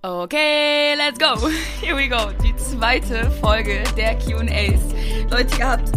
Okay, 0.00 0.94
let's 0.96 1.18
go. 1.18 1.34
Here 1.80 1.96
we 1.96 2.06
go. 2.06 2.30
Die 2.40 2.54
zweite 2.54 3.28
Folge 3.40 3.82
der 3.96 4.14
QAs. 4.14 4.80
Leute, 5.28 5.58
ihr 5.58 5.68
habt 5.68 5.90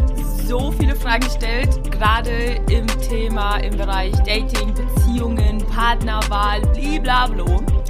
so 0.47 0.71
viele 0.71 0.96
Fragen 0.96 1.24
gestellt, 1.24 1.70
gerade 1.92 2.59
im 2.72 2.87
Thema, 3.08 3.58
im 3.58 3.77
Bereich 3.77 4.16
Dating, 4.24 4.74
Beziehungen, 4.74 5.64
Partnerwahl, 5.67 6.61
blablabla. 6.61 7.81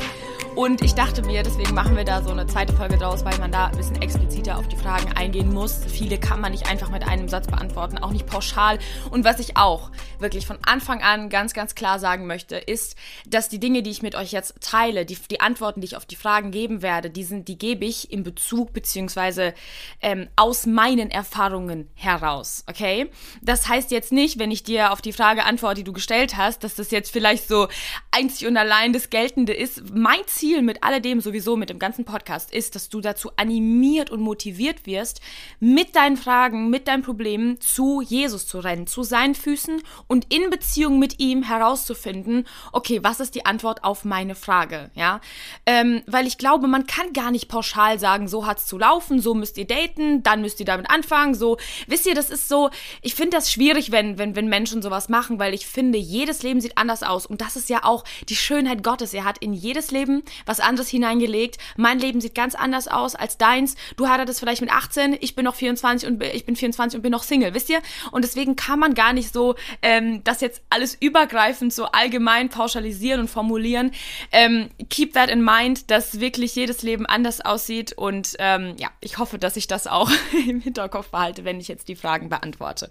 Und 0.55 0.81
ich 0.83 0.93
dachte 0.93 1.21
mir, 1.21 1.43
deswegen 1.43 1.73
machen 1.73 1.95
wir 1.95 2.03
da 2.03 2.21
so 2.21 2.29
eine 2.29 2.45
zweite 2.45 2.73
Folge 2.73 2.97
draus, 2.97 3.23
weil 3.23 3.37
man 3.39 3.53
da 3.53 3.67
ein 3.67 3.77
bisschen 3.77 4.01
expliziter 4.01 4.57
auf 4.57 4.67
die 4.67 4.75
Fragen 4.75 5.09
eingehen 5.13 5.53
muss. 5.53 5.79
Viele 5.87 6.19
kann 6.19 6.41
man 6.41 6.51
nicht 6.51 6.69
einfach 6.69 6.89
mit 6.89 7.07
einem 7.07 7.29
Satz 7.29 7.47
beantworten, 7.47 7.97
auch 7.97 8.11
nicht 8.11 8.27
pauschal. 8.27 8.77
Und 9.11 9.23
was 9.23 9.39
ich 9.39 9.55
auch 9.55 9.91
wirklich 10.19 10.45
von 10.45 10.57
Anfang 10.63 11.01
an 11.01 11.29
ganz, 11.29 11.53
ganz 11.53 11.73
klar 11.73 11.99
sagen 11.99 12.27
möchte, 12.27 12.57
ist, 12.57 12.97
dass 13.25 13.47
die 13.47 13.61
Dinge, 13.61 13.81
die 13.81 13.91
ich 13.91 14.01
mit 14.01 14.13
euch 14.13 14.33
jetzt 14.33 14.55
teile, 14.59 15.05
die, 15.05 15.17
die 15.31 15.39
Antworten, 15.39 15.79
die 15.79 15.85
ich 15.85 15.95
auf 15.95 16.05
die 16.05 16.17
Fragen 16.17 16.51
geben 16.51 16.81
werde, 16.81 17.09
die, 17.09 17.23
sind, 17.23 17.47
die 17.47 17.57
gebe 17.57 17.85
ich 17.85 18.11
in 18.11 18.23
Bezug 18.23 18.73
beziehungsweise 18.73 19.53
ähm, 20.01 20.27
aus 20.35 20.65
meinen 20.65 21.11
Erfahrungen 21.11 21.89
heraus. 21.95 22.65
Okay? 22.67 23.09
Das 23.41 23.69
heißt 23.69 23.89
jetzt 23.91 24.11
nicht, 24.11 24.37
wenn 24.37 24.51
ich 24.51 24.63
dir 24.63 24.91
auf 24.91 25.01
die 25.01 25.13
Frage 25.13 25.45
antworte, 25.45 25.75
die 25.75 25.85
du 25.85 25.93
gestellt 25.93 26.35
hast, 26.35 26.65
dass 26.65 26.75
das 26.75 26.91
jetzt 26.91 27.11
vielleicht 27.11 27.47
so 27.47 27.69
einzig 28.11 28.47
und 28.47 28.57
allein 28.57 28.91
das 28.91 29.09
Geltende 29.09 29.53
ist. 29.53 29.95
Mein 29.95 30.19
Ziel 30.27 30.40
Ziel 30.41 30.63
mit 30.63 30.81
alledem 30.81 31.21
sowieso, 31.21 31.55
mit 31.55 31.69
dem 31.69 31.77
ganzen 31.77 32.03
Podcast, 32.03 32.51
ist, 32.51 32.73
dass 32.73 32.89
du 32.89 32.99
dazu 32.99 33.29
animiert 33.35 34.09
und 34.09 34.21
motiviert 34.21 34.87
wirst, 34.87 35.21
mit 35.59 35.95
deinen 35.95 36.17
Fragen, 36.17 36.71
mit 36.71 36.87
deinen 36.87 37.03
Problemen 37.03 37.61
zu 37.61 38.01
Jesus 38.01 38.47
zu 38.47 38.57
rennen, 38.57 38.87
zu 38.87 39.03
seinen 39.03 39.35
Füßen 39.35 39.83
und 40.07 40.33
in 40.33 40.49
Beziehung 40.49 40.97
mit 40.97 41.19
ihm 41.19 41.43
herauszufinden, 41.43 42.47
okay, 42.71 43.03
was 43.03 43.19
ist 43.19 43.35
die 43.35 43.45
Antwort 43.45 43.83
auf 43.83 44.03
meine 44.03 44.33
Frage, 44.33 44.89
ja? 44.95 45.21
Ähm, 45.67 46.01
weil 46.07 46.25
ich 46.25 46.39
glaube, 46.39 46.67
man 46.67 46.87
kann 46.87 47.13
gar 47.13 47.29
nicht 47.29 47.47
pauschal 47.47 47.99
sagen, 47.99 48.27
so 48.27 48.47
hat's 48.47 48.65
zu 48.65 48.79
laufen, 48.79 49.21
so 49.21 49.35
müsst 49.35 49.59
ihr 49.59 49.67
daten, 49.67 50.23
dann 50.23 50.41
müsst 50.41 50.59
ihr 50.59 50.65
damit 50.65 50.89
anfangen, 50.89 51.35
so, 51.35 51.57
wisst 51.85 52.07
ihr, 52.07 52.15
das 52.15 52.31
ist 52.31 52.49
so, 52.49 52.71
ich 53.03 53.13
finde 53.13 53.37
das 53.37 53.51
schwierig, 53.51 53.91
wenn, 53.91 54.17
wenn, 54.17 54.35
wenn 54.35 54.49
Menschen 54.49 54.81
sowas 54.81 55.07
machen, 55.07 55.37
weil 55.37 55.53
ich 55.53 55.67
finde, 55.67 55.99
jedes 55.99 56.41
Leben 56.41 56.61
sieht 56.61 56.79
anders 56.79 57.03
aus 57.03 57.27
und 57.27 57.41
das 57.41 57.55
ist 57.55 57.69
ja 57.69 57.83
auch 57.83 58.03
die 58.27 58.35
Schönheit 58.35 58.81
Gottes. 58.81 59.13
Er 59.13 59.23
hat 59.23 59.37
in 59.37 59.53
jedes 59.53 59.91
Leben 59.91 60.23
was 60.45 60.59
anderes 60.59 60.89
hineingelegt. 60.89 61.57
Mein 61.77 61.99
Leben 61.99 62.21
sieht 62.21 62.35
ganz 62.35 62.55
anders 62.55 62.87
aus 62.87 63.15
als 63.15 63.37
deins. 63.37 63.75
Du 63.97 64.07
heiratest 64.07 64.39
vielleicht 64.39 64.61
mit 64.61 64.71
18, 64.71 65.17
ich 65.19 65.35
bin 65.35 65.45
noch 65.45 65.55
24 65.55 66.09
und 66.09 66.23
ich 66.23 66.45
bin 66.45 66.55
24 66.55 66.97
und 66.97 67.01
bin 67.01 67.11
noch 67.11 67.23
Single, 67.23 67.53
wisst 67.53 67.69
ihr? 67.69 67.81
Und 68.11 68.23
deswegen 68.23 68.55
kann 68.55 68.79
man 68.79 68.93
gar 68.93 69.13
nicht 69.13 69.33
so 69.33 69.55
ähm, 69.81 70.23
das 70.23 70.41
jetzt 70.41 70.61
alles 70.69 70.95
übergreifend 70.99 71.73
so 71.73 71.85
allgemein 71.85 72.49
pauschalisieren 72.49 73.21
und 73.21 73.27
formulieren. 73.29 73.91
Ähm, 74.31 74.69
keep 74.89 75.13
that 75.13 75.29
in 75.29 75.43
mind, 75.43 75.89
dass 75.91 76.19
wirklich 76.19 76.55
jedes 76.55 76.81
Leben 76.81 77.05
anders 77.05 77.41
aussieht 77.41 77.93
und 77.93 78.35
ähm, 78.39 78.75
ja, 78.77 78.89
ich 79.01 79.17
hoffe, 79.17 79.37
dass 79.37 79.57
ich 79.57 79.67
das 79.67 79.87
auch 79.87 80.11
im 80.47 80.61
Hinterkopf 80.61 81.09
behalte, 81.09 81.45
wenn 81.45 81.59
ich 81.59 81.67
jetzt 81.67 81.87
die 81.87 81.95
Fragen 81.95 82.29
beantworte. 82.29 82.89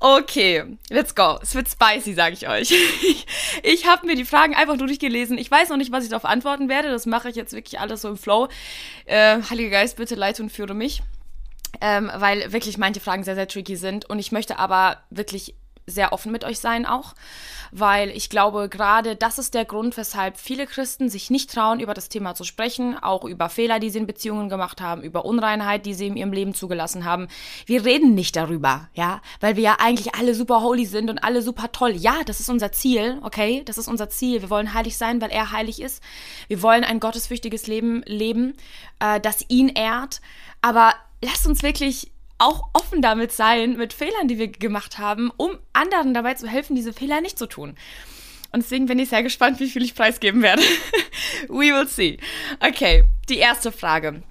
Okay, 0.00 0.76
let's 0.90 1.14
go. 1.14 1.38
Es 1.40 1.54
wird 1.54 1.68
spicy, 1.68 2.14
sage 2.14 2.34
ich 2.34 2.48
euch. 2.48 2.72
Ich, 3.02 3.26
ich 3.62 3.86
habe 3.86 4.06
mir 4.06 4.16
die 4.16 4.24
Fragen 4.24 4.54
einfach 4.54 4.76
durchgelesen. 4.76 5.38
Ich 5.38 5.50
weiß 5.50 5.68
noch 5.68 5.76
nicht, 5.76 5.92
was 5.92 6.04
ich 6.04 6.10
darauf 6.10 6.24
antworten 6.24 6.68
werde. 6.68 6.90
Das 6.90 7.06
mache 7.06 7.28
ich 7.28 7.36
jetzt 7.36 7.52
wirklich 7.52 7.78
alles 7.78 8.02
so 8.02 8.08
im 8.08 8.16
Flow. 8.16 8.48
Äh, 9.04 9.40
Heiliger 9.48 9.70
Geist, 9.70 9.96
bitte 9.96 10.14
leite 10.14 10.42
und 10.42 10.50
führe 10.50 10.74
mich. 10.74 11.02
Ähm, 11.80 12.10
weil 12.14 12.52
wirklich 12.52 12.78
manche 12.78 13.00
Fragen 13.00 13.24
sehr, 13.24 13.34
sehr 13.34 13.48
tricky 13.48 13.76
sind. 13.76 14.08
Und 14.08 14.18
ich 14.18 14.32
möchte 14.32 14.58
aber 14.58 14.98
wirklich 15.10 15.54
sehr 15.86 16.12
offen 16.12 16.32
mit 16.32 16.44
euch 16.44 16.58
sein 16.58 16.86
auch, 16.86 17.14
weil 17.70 18.10
ich 18.10 18.30
glaube, 18.30 18.68
gerade 18.68 19.16
das 19.16 19.38
ist 19.38 19.54
der 19.54 19.64
Grund, 19.64 19.96
weshalb 19.96 20.38
viele 20.38 20.66
Christen 20.66 21.08
sich 21.08 21.30
nicht 21.30 21.52
trauen, 21.52 21.80
über 21.80 21.94
das 21.94 22.08
Thema 22.08 22.34
zu 22.34 22.44
sprechen, 22.44 22.96
auch 22.96 23.24
über 23.24 23.48
Fehler, 23.48 23.80
die 23.80 23.90
sie 23.90 23.98
in 23.98 24.06
Beziehungen 24.06 24.48
gemacht 24.48 24.80
haben, 24.80 25.02
über 25.02 25.24
Unreinheit, 25.24 25.84
die 25.84 25.94
sie 25.94 26.06
in 26.06 26.16
ihrem 26.16 26.32
Leben 26.32 26.54
zugelassen 26.54 27.04
haben. 27.04 27.28
Wir 27.66 27.84
reden 27.84 28.14
nicht 28.14 28.36
darüber, 28.36 28.88
ja, 28.94 29.20
weil 29.40 29.56
wir 29.56 29.62
ja 29.62 29.76
eigentlich 29.80 30.14
alle 30.14 30.34
super 30.34 30.62
holy 30.62 30.86
sind 30.86 31.10
und 31.10 31.18
alle 31.18 31.42
super 31.42 31.72
toll. 31.72 31.92
Ja, 31.92 32.22
das 32.24 32.40
ist 32.40 32.48
unser 32.48 32.72
Ziel, 32.72 33.18
okay? 33.22 33.62
Das 33.64 33.78
ist 33.78 33.88
unser 33.88 34.08
Ziel. 34.08 34.40
Wir 34.40 34.50
wollen 34.50 34.72
heilig 34.72 34.96
sein, 34.96 35.20
weil 35.20 35.30
er 35.30 35.50
heilig 35.50 35.82
ist. 35.82 36.02
Wir 36.48 36.62
wollen 36.62 36.84
ein 36.84 37.00
gottesfürchtiges 37.00 37.66
Leben 37.66 38.02
leben, 38.06 38.54
äh, 39.00 39.20
das 39.20 39.44
ihn 39.48 39.68
ehrt. 39.68 40.20
Aber 40.62 40.94
lasst 41.22 41.46
uns 41.46 41.62
wirklich 41.62 42.13
auch 42.38 42.68
offen 42.72 43.02
damit 43.02 43.32
sein, 43.32 43.76
mit 43.76 43.92
Fehlern, 43.92 44.28
die 44.28 44.38
wir 44.38 44.48
gemacht 44.48 44.98
haben, 44.98 45.30
um 45.36 45.58
anderen 45.72 46.14
dabei 46.14 46.34
zu 46.34 46.48
helfen, 46.48 46.76
diese 46.76 46.92
Fehler 46.92 47.20
nicht 47.20 47.38
zu 47.38 47.46
tun. 47.46 47.76
Und 48.52 48.62
deswegen 48.62 48.86
bin 48.86 48.98
ich 48.98 49.08
sehr 49.08 49.22
gespannt, 49.22 49.58
wie 49.60 49.68
viel 49.68 49.82
ich 49.82 49.94
preisgeben 49.94 50.42
werde. 50.42 50.62
We 51.48 51.72
will 51.72 51.88
see. 51.88 52.18
Okay, 52.60 53.04
die 53.28 53.38
erste 53.38 53.72
Frage. 53.72 54.22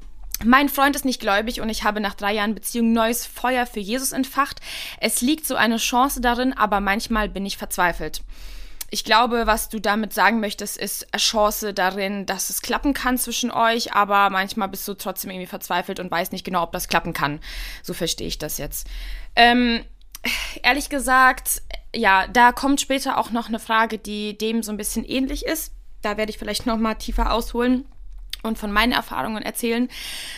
Mein 0.46 0.70
Freund 0.70 0.96
ist 0.96 1.06
nicht 1.06 1.22
gläubig 1.22 1.62
und 1.62 1.70
ich 1.70 1.84
habe 1.84 2.00
nach 2.00 2.16
drei 2.16 2.34
Jahren 2.34 2.56
Beziehung 2.56 2.92
neues 2.94 3.26
Feuer 3.26 3.66
für 3.66 3.80
Jesus 3.80 4.12
entfacht. 4.12 4.60
Es 5.00 5.22
liegt 5.22 5.46
so 5.46 5.56
eine 5.56 5.78
Chance 5.78 6.22
darin, 6.22 6.54
aber 6.54 6.80
manchmal 6.80 7.30
bin 7.30 7.46
ich 7.46 7.58
verzweifelt 7.58 8.24
ich 8.94 9.04
glaube, 9.04 9.48
was 9.48 9.70
du 9.70 9.80
damit 9.80 10.14
sagen 10.14 10.40
möchtest, 10.40 10.78
ist 10.78 11.08
Chance 11.18 11.74
darin, 11.74 12.28
dass 12.28 12.52
es 12.52 12.62
klappen 12.62 12.94
kann 12.94 13.18
zwischen 13.18 13.50
euch, 13.50 13.94
aber 13.94 14.30
manchmal 14.30 14.68
bist 14.68 14.88
du 14.88 14.94
trotzdem 14.94 15.32
irgendwie 15.32 15.48
verzweifelt 15.48 16.00
und 16.00 16.12
weißt 16.12 16.32
nicht 16.32 16.44
genau, 16.44 16.62
ob 16.62 16.72
das 16.74 16.88
klappen 16.88 17.12
kann. 17.12 17.40
So 17.82 17.96
verstehe 17.96 18.28
ich 18.28 18.38
das 18.38 18.60
jetzt. 18.60 18.88
Ähm, 19.36 19.84
ehrlich 20.62 20.90
gesagt, 20.90 21.64
ja, 21.96 22.28
da 22.28 22.52
kommt 22.52 22.82
später 22.82 23.18
auch 23.18 23.32
noch 23.32 23.48
eine 23.48 23.58
Frage, 23.58 23.98
die 23.98 24.38
dem 24.38 24.62
so 24.62 24.72
ein 24.72 24.78
bisschen 24.78 25.04
ähnlich 25.06 25.44
ist. 25.44 25.74
Da 26.04 26.18
werde 26.18 26.30
ich 26.30 26.38
vielleicht 26.38 26.68
noch 26.68 26.78
mal 26.78 26.94
tiefer 26.94 27.34
ausholen 27.34 27.86
und 28.44 28.58
von 28.60 28.72
meinen 28.72 28.92
Erfahrungen 28.92 29.42
erzählen. 29.42 29.90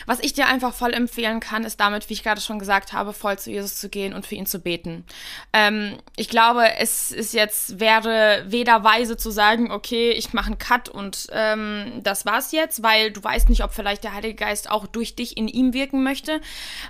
Was 0.05 0.19
ich 0.19 0.33
dir 0.33 0.47
einfach 0.47 0.73
voll 0.73 0.93
empfehlen 0.93 1.39
kann, 1.39 1.63
ist 1.63 1.79
damit, 1.79 2.09
wie 2.09 2.13
ich 2.13 2.23
gerade 2.23 2.39
schon 2.39 2.59
gesagt 2.59 2.93
habe, 2.93 3.13
voll 3.13 3.37
zu 3.37 3.51
Jesus 3.51 3.75
zu 3.75 3.89
gehen 3.89 4.13
und 4.13 4.25
für 4.25 4.35
ihn 4.35 4.45
zu 4.45 4.59
beten. 4.59 5.05
Ähm, 5.51 5.97
ich 6.15 6.29
glaube, 6.29 6.77
es 6.77 7.11
ist 7.11 7.33
jetzt, 7.33 7.79
wäre 7.79 8.45
weder 8.47 8.83
weise 8.83 9.17
zu 9.17 9.31
sagen, 9.31 9.71
okay, 9.71 10.11
ich 10.11 10.33
mache 10.33 10.47
einen 10.47 10.57
Cut 10.57 10.87
und 10.87 11.27
ähm, 11.31 12.01
das 12.03 12.25
war's 12.25 12.51
jetzt, 12.51 12.83
weil 12.83 13.11
du 13.11 13.23
weißt 13.23 13.49
nicht, 13.49 13.63
ob 13.63 13.73
vielleicht 13.73 14.03
der 14.03 14.13
Heilige 14.13 14.35
Geist 14.35 14.69
auch 14.69 14.87
durch 14.87 15.15
dich 15.15 15.35
in 15.35 15.47
ihm 15.47 15.73
wirken 15.73 16.03
möchte. 16.03 16.39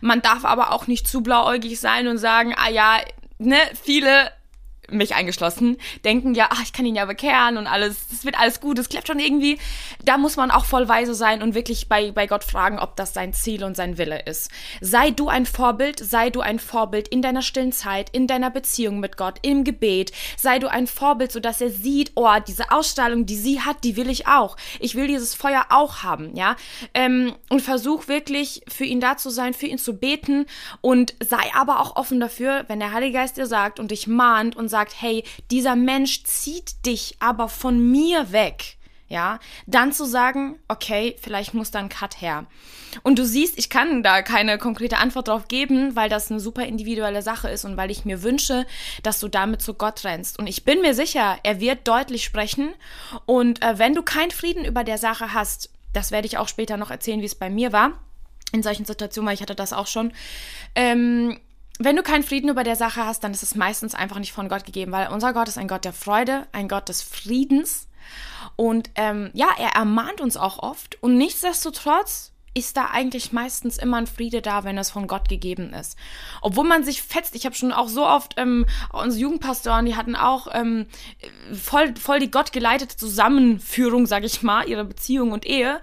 Man 0.01 0.21
darf 0.21 0.45
aber 0.45 0.71
auch 0.71 0.87
nicht 0.87 1.07
zu 1.07 1.21
blauäugig 1.21 1.79
sein 1.79 2.07
und 2.07 2.17
sagen, 2.17 2.53
ah 2.57 2.69
ja, 2.69 2.97
ne, 3.37 3.57
viele 3.81 4.31
mich 4.89 5.15
eingeschlossen, 5.15 5.77
denken 6.03 6.33
ja, 6.35 6.47
ach, 6.51 6.61
ich 6.63 6.73
kann 6.73 6.85
ihn 6.85 6.95
ja 6.95 7.05
bekehren 7.05 7.57
und 7.57 7.67
alles, 7.67 8.07
das 8.09 8.25
wird 8.25 8.39
alles 8.39 8.59
gut, 8.59 8.77
das 8.77 8.89
klappt 8.89 9.07
schon 9.07 9.19
irgendwie. 9.19 9.57
Da 10.03 10.17
muss 10.17 10.37
man 10.37 10.51
auch 10.51 10.65
voll 10.65 10.87
weise 10.87 11.15
sein 11.15 11.41
und 11.41 11.55
wirklich 11.55 11.87
bei, 11.87 12.11
bei 12.11 12.27
Gott 12.27 12.43
fragen, 12.43 12.79
ob 12.79 12.95
das 12.95 13.13
sein 13.13 13.33
Ziel 13.33 13.63
und 13.63 13.75
sein 13.75 13.97
Wille 13.97 14.21
ist. 14.25 14.51
Sei 14.81 15.11
du 15.11 15.27
ein 15.27 15.45
Vorbild, 15.45 15.99
sei 15.99 16.29
du 16.29 16.41
ein 16.41 16.59
Vorbild 16.59 17.07
in 17.07 17.21
deiner 17.21 17.41
stillen 17.41 17.71
Zeit, 17.71 18.09
in 18.11 18.27
deiner 18.27 18.49
Beziehung 18.49 18.99
mit 18.99 19.17
Gott, 19.17 19.39
im 19.41 19.63
Gebet. 19.63 20.11
Sei 20.37 20.59
du 20.59 20.67
ein 20.67 20.87
Vorbild, 20.87 21.31
sodass 21.31 21.61
er 21.61 21.69
sieht, 21.69 22.11
oh, 22.15 22.29
diese 22.47 22.71
Ausstrahlung, 22.71 23.25
die 23.25 23.35
sie 23.35 23.61
hat, 23.61 23.83
die 23.83 23.95
will 23.95 24.09
ich 24.09 24.27
auch. 24.27 24.57
Ich 24.79 24.95
will 24.95 25.07
dieses 25.07 25.35
Feuer 25.35 25.65
auch 25.69 26.03
haben, 26.03 26.35
ja. 26.35 26.55
Ähm, 26.93 27.33
und 27.49 27.61
versuch 27.61 28.07
wirklich 28.07 28.61
für 28.67 28.85
ihn 28.85 28.99
da 28.99 29.17
zu 29.17 29.29
sein, 29.29 29.53
für 29.53 29.67
ihn 29.67 29.77
zu 29.77 29.97
beten 29.97 30.45
und 30.81 31.13
sei 31.23 31.43
aber 31.53 31.79
auch 31.79 31.95
offen 31.95 32.19
dafür, 32.19 32.65
wenn 32.67 32.79
der 32.79 32.91
Heilige 32.91 33.13
Geist 33.13 33.37
dir 33.37 33.47
sagt 33.47 33.79
und 33.79 33.91
dich 33.91 34.07
mahnt 34.07 34.55
und 34.55 34.69
sagt, 34.69 34.74
sagt, 34.75 34.93
hey, 34.99 35.23
dieser 35.51 35.77
Mensch 35.77 36.25
zieht 36.25 36.85
dich 36.85 37.15
aber 37.19 37.47
von 37.47 37.91
mir 37.91 38.33
weg, 38.33 38.75
ja, 39.07 39.39
dann 39.67 39.93
zu 39.93 40.03
sagen, 40.03 40.59
okay, 40.67 41.15
vielleicht 41.21 41.53
muss 41.53 41.71
da 41.71 41.79
ein 41.79 41.87
Cut 41.87 42.19
her. 42.19 42.45
Und 43.03 43.17
du 43.17 43.25
siehst, 43.25 43.57
ich 43.57 43.69
kann 43.69 44.03
da 44.03 44.21
keine 44.21 44.57
konkrete 44.57 44.97
Antwort 44.97 45.29
drauf 45.29 45.47
geben, 45.47 45.95
weil 45.95 46.09
das 46.09 46.29
eine 46.29 46.41
super 46.41 46.65
individuelle 46.65 47.21
Sache 47.21 47.47
ist 47.47 47.63
und 47.63 47.77
weil 47.77 47.89
ich 47.89 48.03
mir 48.03 48.21
wünsche, 48.21 48.65
dass 49.01 49.21
du 49.21 49.29
damit 49.29 49.61
zu 49.61 49.75
Gott 49.75 50.03
rennst. 50.03 50.37
Und 50.37 50.47
ich 50.47 50.65
bin 50.65 50.81
mir 50.81 50.93
sicher, 50.93 51.37
er 51.43 51.61
wird 51.61 51.87
deutlich 51.87 52.25
sprechen. 52.25 52.73
Und 53.25 53.61
äh, 53.63 53.79
wenn 53.79 53.95
du 53.95 54.03
keinen 54.03 54.31
Frieden 54.31 54.65
über 54.65 54.83
der 54.83 54.97
Sache 54.97 55.33
hast, 55.33 55.69
das 55.93 56.11
werde 56.11 56.27
ich 56.27 56.37
auch 56.37 56.49
später 56.49 56.75
noch 56.75 56.91
erzählen, 56.91 57.21
wie 57.21 57.25
es 57.25 57.35
bei 57.35 57.49
mir 57.49 57.71
war, 57.71 57.93
in 58.51 58.63
solchen 58.63 58.83
Situationen, 58.85 59.27
weil 59.27 59.35
ich 59.35 59.41
hatte 59.41 59.55
das 59.55 59.71
auch 59.71 59.87
schon, 59.87 60.11
ähm, 60.75 61.39
wenn 61.79 61.95
du 61.95 62.03
keinen 62.03 62.23
Frieden 62.23 62.49
über 62.49 62.63
der 62.63 62.75
Sache 62.75 63.05
hast, 63.05 63.23
dann 63.23 63.33
ist 63.33 63.43
es 63.43 63.55
meistens 63.55 63.95
einfach 63.95 64.19
nicht 64.19 64.33
von 64.33 64.47
Gott 64.47 64.65
gegeben, 64.65 64.91
weil 64.91 65.09
unser 65.09 65.33
Gott 65.33 65.47
ist 65.47 65.57
ein 65.57 65.67
Gott 65.67 65.85
der 65.85 65.93
Freude, 65.93 66.47
ein 66.51 66.67
Gott 66.67 66.89
des 66.89 67.01
Friedens. 67.01 67.87
Und 68.55 68.89
ähm, 68.95 69.31
ja, 69.33 69.47
er 69.57 69.71
ermahnt 69.75 70.21
uns 70.21 70.37
auch 70.37 70.59
oft. 70.59 71.01
Und 71.03 71.17
nichtsdestotrotz 71.17 72.31
ist 72.53 72.77
da 72.77 72.89
eigentlich 72.91 73.33
meistens 73.33 73.77
immer 73.77 73.97
ein 73.97 74.07
Friede 74.07 74.41
da, 74.41 74.63
wenn 74.63 74.77
es 74.77 74.89
von 74.89 75.07
Gott 75.07 75.27
gegeben 75.27 75.73
ist. 75.73 75.97
Obwohl 76.41 76.63
man 76.63 76.85
sich 76.85 77.01
fetzt, 77.01 77.35
ich 77.35 77.45
habe 77.45 77.55
schon 77.55 77.73
auch 77.73 77.89
so 77.89 78.07
oft 78.07 78.35
ähm, 78.37 78.65
unsere 78.93 79.23
Jugendpastoren, 79.23 79.85
die 79.85 79.97
hatten 79.97 80.15
auch 80.15 80.47
ähm, 80.53 80.85
voll, 81.53 81.93
voll 81.97 82.19
die 82.19 82.31
gottgeleitete 82.31 82.95
Zusammenführung, 82.95 84.05
sag 84.05 84.23
ich 84.23 84.41
mal, 84.41 84.69
ihre 84.69 84.85
Beziehung 84.85 85.33
und 85.33 85.45
Ehe 85.45 85.81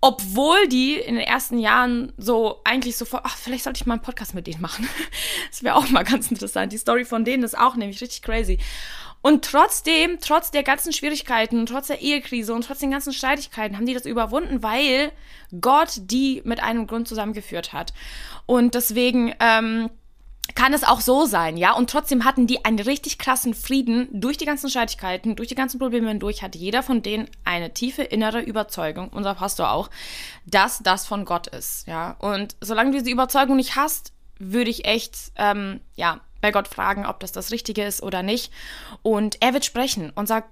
obwohl 0.00 0.66
die 0.68 0.94
in 0.94 1.16
den 1.16 1.24
ersten 1.24 1.58
Jahren 1.58 2.12
so 2.16 2.60
eigentlich 2.64 2.96
sofort, 2.96 3.22
ach, 3.26 3.36
vielleicht 3.36 3.64
sollte 3.64 3.78
ich 3.78 3.86
mal 3.86 3.94
einen 3.94 4.02
Podcast 4.02 4.34
mit 4.34 4.46
denen 4.46 4.62
machen. 4.62 4.88
das 5.50 5.62
wäre 5.62 5.76
auch 5.76 5.88
mal 5.90 6.04
ganz 6.04 6.30
interessant. 6.30 6.72
Die 6.72 6.78
Story 6.78 7.04
von 7.04 7.24
denen 7.24 7.42
ist 7.42 7.58
auch 7.58 7.76
nämlich 7.76 8.00
richtig 8.00 8.22
crazy. 8.22 8.58
Und 9.22 9.44
trotzdem, 9.44 10.18
trotz 10.18 10.50
der 10.50 10.62
ganzen 10.62 10.94
Schwierigkeiten, 10.94 11.66
trotz 11.66 11.88
der 11.88 12.00
Ehekrise 12.00 12.54
und 12.54 12.64
trotz 12.64 12.78
den 12.78 12.90
ganzen 12.90 13.12
Streitigkeiten, 13.12 13.76
haben 13.76 13.84
die 13.84 13.92
das 13.92 14.06
überwunden, 14.06 14.62
weil 14.62 15.12
Gott 15.60 15.90
die 15.96 16.40
mit 16.44 16.62
einem 16.62 16.86
Grund 16.86 17.06
zusammengeführt 17.06 17.74
hat. 17.74 17.92
Und 18.46 18.74
deswegen 18.74 19.34
ähm, 19.38 19.90
kann 20.54 20.72
es 20.72 20.84
auch 20.84 21.00
so 21.00 21.26
sein, 21.26 21.56
ja. 21.56 21.72
Und 21.72 21.90
trotzdem 21.90 22.24
hatten 22.24 22.46
die 22.46 22.64
einen 22.64 22.78
richtig 22.78 23.18
krassen 23.18 23.54
Frieden 23.54 24.08
durch 24.12 24.36
die 24.36 24.44
ganzen 24.44 24.68
Streitigkeiten, 24.68 25.36
durch 25.36 25.48
die 25.48 25.54
ganzen 25.54 25.78
Probleme 25.78 26.08
hindurch, 26.08 26.42
hat 26.42 26.54
jeder 26.54 26.82
von 26.82 27.02
denen 27.02 27.28
eine 27.44 27.72
tiefe 27.72 28.02
innere 28.02 28.40
Überzeugung, 28.40 29.08
unser 29.08 29.34
Pastor 29.34 29.70
auch, 29.70 29.90
dass 30.46 30.78
das 30.78 31.06
von 31.06 31.24
Gott 31.24 31.46
ist, 31.46 31.86
ja. 31.86 32.16
Und 32.18 32.56
solange 32.60 32.90
du 32.90 32.98
diese 32.98 33.10
Überzeugung 33.10 33.56
nicht 33.56 33.76
hast, 33.76 34.12
würde 34.38 34.70
ich 34.70 34.86
echt, 34.86 35.32
ähm, 35.36 35.80
ja, 35.94 36.20
bei 36.40 36.50
Gott 36.50 36.68
fragen, 36.68 37.06
ob 37.06 37.20
das 37.20 37.32
das 37.32 37.50
Richtige 37.50 37.84
ist 37.84 38.02
oder 38.02 38.22
nicht. 38.22 38.52
Und 39.02 39.36
er 39.40 39.52
wird 39.52 39.64
sprechen. 39.64 40.12
Unser, 40.14 40.44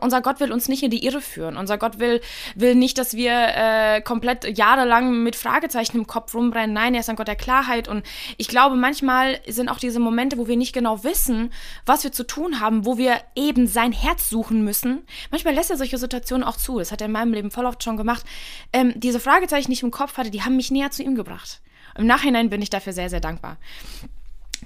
unser 0.00 0.22
Gott 0.22 0.40
will 0.40 0.52
uns 0.52 0.68
nicht 0.68 0.82
in 0.82 0.90
die 0.90 1.04
Irre 1.04 1.20
führen. 1.20 1.56
Unser 1.56 1.78
Gott 1.78 1.98
will, 1.98 2.20
will 2.54 2.74
nicht, 2.74 2.98
dass 2.98 3.14
wir 3.14 3.32
äh, 3.32 4.00
komplett 4.00 4.56
jahrelang 4.56 5.22
mit 5.22 5.36
Fragezeichen 5.36 5.96
im 5.98 6.06
Kopf 6.06 6.34
rumrennen. 6.34 6.72
Nein, 6.72 6.94
er 6.94 7.00
ist 7.00 7.10
ein 7.10 7.16
Gott 7.16 7.28
der 7.28 7.36
Klarheit. 7.36 7.88
Und 7.88 8.04
ich 8.36 8.48
glaube, 8.48 8.76
manchmal 8.76 9.40
sind 9.46 9.68
auch 9.68 9.78
diese 9.78 10.00
Momente, 10.00 10.38
wo 10.38 10.46
wir 10.46 10.56
nicht 10.56 10.72
genau 10.72 11.04
wissen, 11.04 11.52
was 11.86 12.04
wir 12.04 12.12
zu 12.12 12.26
tun 12.26 12.60
haben, 12.60 12.86
wo 12.86 12.98
wir 12.98 13.20
eben 13.34 13.66
sein 13.66 13.92
Herz 13.92 14.30
suchen 14.30 14.64
müssen. 14.64 15.02
Manchmal 15.30 15.54
lässt 15.54 15.70
er 15.70 15.76
solche 15.76 15.98
Situationen 15.98 16.46
auch 16.46 16.56
zu. 16.56 16.78
Das 16.78 16.92
hat 16.92 17.00
er 17.00 17.06
in 17.06 17.12
meinem 17.12 17.32
Leben 17.32 17.50
voll 17.50 17.66
oft 17.66 17.82
schon 17.82 17.96
gemacht. 17.96 18.24
Ähm, 18.72 18.92
diese 18.96 19.20
Fragezeichen, 19.20 19.68
die 19.68 19.74
ich 19.74 19.82
im 19.82 19.90
Kopf 19.90 20.16
hatte, 20.16 20.30
die 20.30 20.42
haben 20.42 20.56
mich 20.56 20.70
näher 20.70 20.90
zu 20.90 21.02
ihm 21.02 21.14
gebracht. 21.14 21.60
Im 21.96 22.06
Nachhinein 22.06 22.50
bin 22.50 22.62
ich 22.62 22.70
dafür 22.70 22.92
sehr, 22.92 23.10
sehr 23.10 23.20
dankbar. 23.20 23.58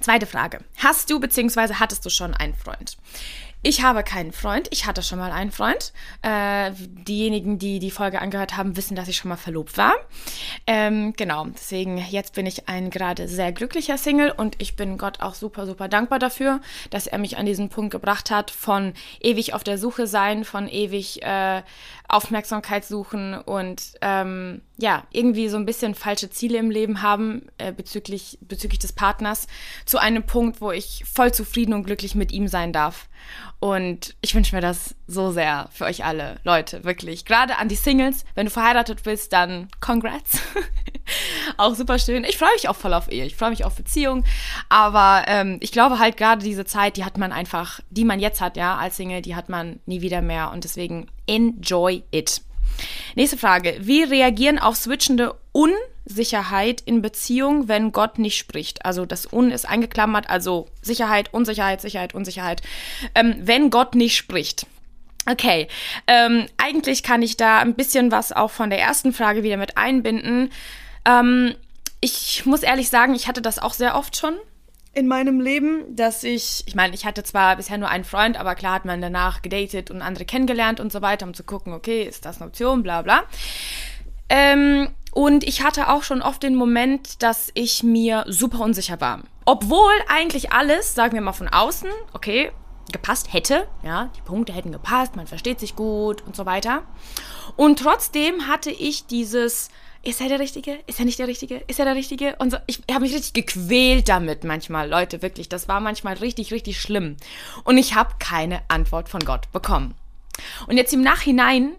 Zweite 0.01 0.25
Frage. 0.25 0.59
Hast 0.77 1.09
du 1.09 1.19
bzw. 1.19 1.75
hattest 1.75 2.05
du 2.05 2.09
schon 2.09 2.33
einen 2.33 2.53
Freund? 2.53 2.97
Ich 3.63 3.81
habe 3.81 4.03
keinen 4.03 4.31
Freund. 4.31 4.67
Ich 4.71 4.85
hatte 4.85 5.01
schon 5.01 5.17
mal 5.17 5.31
einen 5.31 5.51
Freund. 5.51 5.91
Äh, 6.21 6.71
diejenigen, 6.75 7.57
die 7.57 7.79
die 7.79 7.89
Folge 7.89 8.21
angehört 8.21 8.55
haben, 8.55 8.77
wissen, 8.77 8.95
dass 8.95 9.07
ich 9.07 9.17
schon 9.17 9.29
mal 9.29 9.35
verlobt 9.35 9.77
war. 9.77 9.95
Ähm, 10.67 11.13
genau, 11.17 11.45
deswegen 11.47 11.97
jetzt 11.97 12.35
bin 12.35 12.45
ich 12.45 12.69
ein 12.69 12.91
gerade 12.91 13.27
sehr 13.27 13.51
glücklicher 13.51 13.97
Single 13.97 14.31
und 14.31 14.55
ich 14.61 14.75
bin 14.75 14.97
Gott 14.97 15.21
auch 15.21 15.33
super, 15.33 15.65
super 15.65 15.87
dankbar 15.87 16.19
dafür, 16.19 16.61
dass 16.91 17.07
er 17.07 17.17
mich 17.17 17.37
an 17.37 17.47
diesen 17.47 17.69
Punkt 17.69 17.91
gebracht 17.91 18.29
hat 18.29 18.51
von 18.51 18.93
ewig 19.21 19.53
auf 19.53 19.63
der 19.63 19.79
Suche 19.79 20.05
sein, 20.05 20.45
von 20.45 20.69
ewig 20.69 21.23
äh, 21.23 21.63
Aufmerksamkeit 22.07 22.85
suchen 22.85 23.33
und 23.33 23.93
ähm, 24.01 24.61
ja, 24.77 25.03
irgendwie 25.11 25.49
so 25.49 25.57
ein 25.57 25.65
bisschen 25.65 25.95
falsche 25.95 26.29
Ziele 26.29 26.57
im 26.57 26.71
Leben 26.71 27.01
haben 27.01 27.47
äh, 27.57 27.73
bezüglich, 27.73 28.37
bezüglich 28.41 28.79
des 28.79 28.93
Partners 28.93 29.47
zu 29.85 29.97
einem 29.97 30.23
Punkt, 30.23 30.61
wo 30.61 30.71
ich 30.71 31.03
voll 31.11 31.33
zufrieden 31.33 31.73
und 31.73 31.83
glücklich 31.83 32.15
mit 32.15 32.31
ihm 32.31 32.47
sein 32.47 32.71
darf. 32.71 33.09
Und 33.59 34.15
ich 34.21 34.35
wünsche 34.35 34.55
mir 34.55 34.61
das 34.61 34.93
so 35.07 35.31
sehr 35.31 35.67
für 35.73 35.85
euch 35.85 36.05
alle, 36.05 36.39
Leute, 36.43 36.83
wirklich. 36.83 37.25
Gerade 37.25 37.57
an 37.57 37.69
die 37.69 37.75
Singles, 37.75 38.23
wenn 38.35 38.45
du 38.45 38.51
verheiratet 38.51 39.03
bist, 39.03 39.33
dann 39.33 39.67
congrats. 39.79 40.39
auch 41.57 41.73
super 41.73 41.97
schön. 41.97 42.23
Ich 42.23 42.37
freue 42.37 42.53
mich 42.53 42.69
auch 42.69 42.75
voll 42.75 42.93
auf 42.93 43.11
Ehe. 43.11 43.25
Ich 43.25 43.35
freue 43.35 43.49
mich 43.49 43.65
auf 43.65 43.75
Beziehung. 43.75 44.23
Aber 44.69 45.23
ähm, 45.27 45.57
ich 45.59 45.71
glaube 45.71 45.97
halt 45.97 46.17
gerade 46.17 46.43
diese 46.43 46.65
Zeit, 46.65 46.97
die 46.97 47.05
hat 47.05 47.17
man 47.17 47.31
einfach, 47.31 47.79
die 47.89 48.05
man 48.05 48.19
jetzt 48.19 48.41
hat, 48.41 48.57
ja, 48.57 48.77
als 48.77 48.97
Single, 48.97 49.23
die 49.23 49.35
hat 49.35 49.49
man 49.49 49.79
nie 49.87 50.01
wieder 50.01 50.21
mehr. 50.21 50.51
Und 50.51 50.63
deswegen 50.63 51.07
enjoy 51.25 52.03
it. 52.11 52.41
Nächste 53.15 53.37
Frage. 53.37 53.75
Wie 53.79 54.03
reagieren 54.03 54.59
auf 54.59 54.75
switchende 54.75 55.33
Unsicherheit 56.07 56.81
in 56.81 57.01
Beziehung, 57.01 57.67
wenn 57.67 57.91
Gott 57.91 58.17
nicht 58.17 58.37
spricht? 58.37 58.85
Also 58.85 59.05
das 59.05 59.31
Un 59.31 59.51
ist 59.51 59.67
eingeklammert, 59.67 60.29
also 60.29 60.67
Sicherheit, 60.81 61.33
Unsicherheit, 61.33 61.81
Sicherheit, 61.81 62.15
Unsicherheit. 62.15 62.61
Ähm, 63.13 63.35
wenn 63.39 63.69
Gott 63.69 63.95
nicht 63.95 64.15
spricht. 64.15 64.65
Okay, 65.29 65.67
ähm, 66.07 66.45
eigentlich 66.55 67.03
kann 67.03 67.21
ich 67.21 67.35
da 67.35 67.59
ein 67.59 67.75
bisschen 67.75 68.11
was 68.11 68.31
auch 68.31 68.51
von 68.51 68.69
der 68.69 68.79
ersten 68.79 69.11
Frage 69.11 69.43
wieder 69.43 69.57
mit 69.57 69.77
einbinden. 69.77 70.51
Ähm, 71.03 71.55
ich 71.99 72.45
muss 72.45 72.63
ehrlich 72.63 72.89
sagen, 72.89 73.13
ich 73.13 73.27
hatte 73.27 73.41
das 73.41 73.59
auch 73.59 73.73
sehr 73.73 73.95
oft 73.95 74.15
schon 74.15 74.35
in 74.93 75.07
meinem 75.07 75.41
Leben, 75.41 75.95
dass 75.95 76.23
ich, 76.23 76.63
ich 76.65 76.73
meine, 76.73 76.95
ich 76.95 77.05
hatte 77.05 77.23
zwar 77.23 77.57
bisher 77.57 77.77
nur 77.77 77.89
einen 77.89 78.05
Freund, 78.05 78.39
aber 78.39 78.55
klar 78.55 78.73
hat 78.73 78.85
man 78.85 79.01
danach 79.01 79.41
gedatet 79.41 79.91
und 79.91 80.01
andere 80.01 80.25
kennengelernt 80.25 80.79
und 80.79 80.91
so 80.91 81.01
weiter, 81.01 81.25
um 81.25 81.33
zu 81.33 81.43
gucken, 81.43 81.73
okay, 81.73 82.03
ist 82.03 82.25
das 82.25 82.37
eine 82.37 82.47
Option, 82.47 82.81
bla 82.81 83.01
bla. 83.01 83.23
Ähm, 84.29 84.89
und 85.11 85.43
ich 85.43 85.63
hatte 85.63 85.89
auch 85.89 86.03
schon 86.03 86.21
oft 86.21 86.43
den 86.43 86.55
Moment, 86.55 87.23
dass 87.23 87.51
ich 87.53 87.83
mir 87.83 88.25
super 88.27 88.59
unsicher 88.59 89.01
war. 89.01 89.21
Obwohl 89.45 89.93
eigentlich 90.07 90.51
alles, 90.51 90.93
sagen 90.93 91.13
wir 91.13 91.21
mal 91.21 91.33
von 91.33 91.47
außen, 91.47 91.89
okay, 92.13 92.51
gepasst 92.91 93.33
hätte, 93.33 93.67
ja, 93.83 94.09
die 94.15 94.21
Punkte 94.21 94.53
hätten 94.53 94.71
gepasst, 94.71 95.15
man 95.15 95.27
versteht 95.27 95.59
sich 95.59 95.75
gut 95.75 96.21
und 96.25 96.35
so 96.35 96.45
weiter. 96.45 96.83
Und 97.55 97.79
trotzdem 97.79 98.47
hatte 98.47 98.71
ich 98.71 99.07
dieses, 99.07 99.69
ist 100.03 100.21
er 100.21 100.29
der 100.29 100.39
Richtige? 100.39 100.79
Ist 100.87 100.99
er 100.99 101.05
nicht 101.05 101.19
der 101.19 101.27
Richtige? 101.27 101.63
Ist 101.67 101.79
er 101.79 101.85
der 101.85 101.95
Richtige? 101.95 102.35
Und 102.37 102.51
so, 102.51 102.57
ich 102.65 102.81
habe 102.89 103.01
mich 103.01 103.13
richtig 103.13 103.33
gequält 103.33 104.07
damit 104.07 104.43
manchmal, 104.43 104.89
Leute, 104.89 105.21
wirklich. 105.21 105.49
Das 105.49 105.67
war 105.67 105.79
manchmal 105.79 106.15
richtig, 106.15 106.53
richtig 106.53 106.79
schlimm. 106.79 107.17
Und 107.63 107.77
ich 107.77 107.95
habe 107.95 108.15
keine 108.19 108.61
Antwort 108.69 109.09
von 109.09 109.21
Gott 109.21 109.51
bekommen. 109.51 109.95
Und 110.67 110.77
jetzt 110.77 110.93
im 110.93 111.01
Nachhinein 111.01 111.75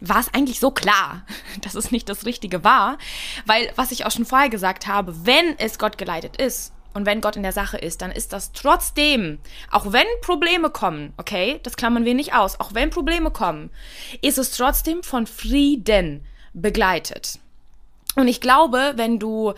war 0.00 0.20
es 0.20 0.32
eigentlich 0.32 0.60
so 0.60 0.70
klar, 0.70 1.24
dass 1.62 1.74
es 1.74 1.90
nicht 1.90 2.08
das 2.08 2.26
Richtige 2.26 2.64
war, 2.64 2.98
weil, 3.46 3.72
was 3.76 3.92
ich 3.92 4.06
auch 4.06 4.10
schon 4.10 4.24
vorher 4.24 4.48
gesagt 4.48 4.86
habe, 4.86 5.26
wenn 5.26 5.58
es 5.58 5.78
Gott 5.78 5.98
geleitet 5.98 6.36
ist 6.40 6.72
und 6.94 7.06
wenn 7.06 7.20
Gott 7.20 7.36
in 7.36 7.42
der 7.42 7.52
Sache 7.52 7.78
ist, 7.78 8.02
dann 8.02 8.10
ist 8.10 8.32
das 8.32 8.52
trotzdem, 8.52 9.38
auch 9.70 9.92
wenn 9.92 10.06
Probleme 10.22 10.70
kommen, 10.70 11.12
okay, 11.16 11.60
das 11.62 11.76
klammern 11.76 12.04
wir 12.04 12.14
nicht 12.14 12.34
aus, 12.34 12.60
auch 12.60 12.74
wenn 12.74 12.90
Probleme 12.90 13.30
kommen, 13.30 13.70
ist 14.22 14.38
es 14.38 14.50
trotzdem 14.52 15.02
von 15.02 15.26
Frieden 15.26 16.24
begleitet. 16.54 17.38
Und 18.16 18.26
ich 18.26 18.40
glaube, 18.40 18.94
wenn 18.96 19.18
du, 19.18 19.54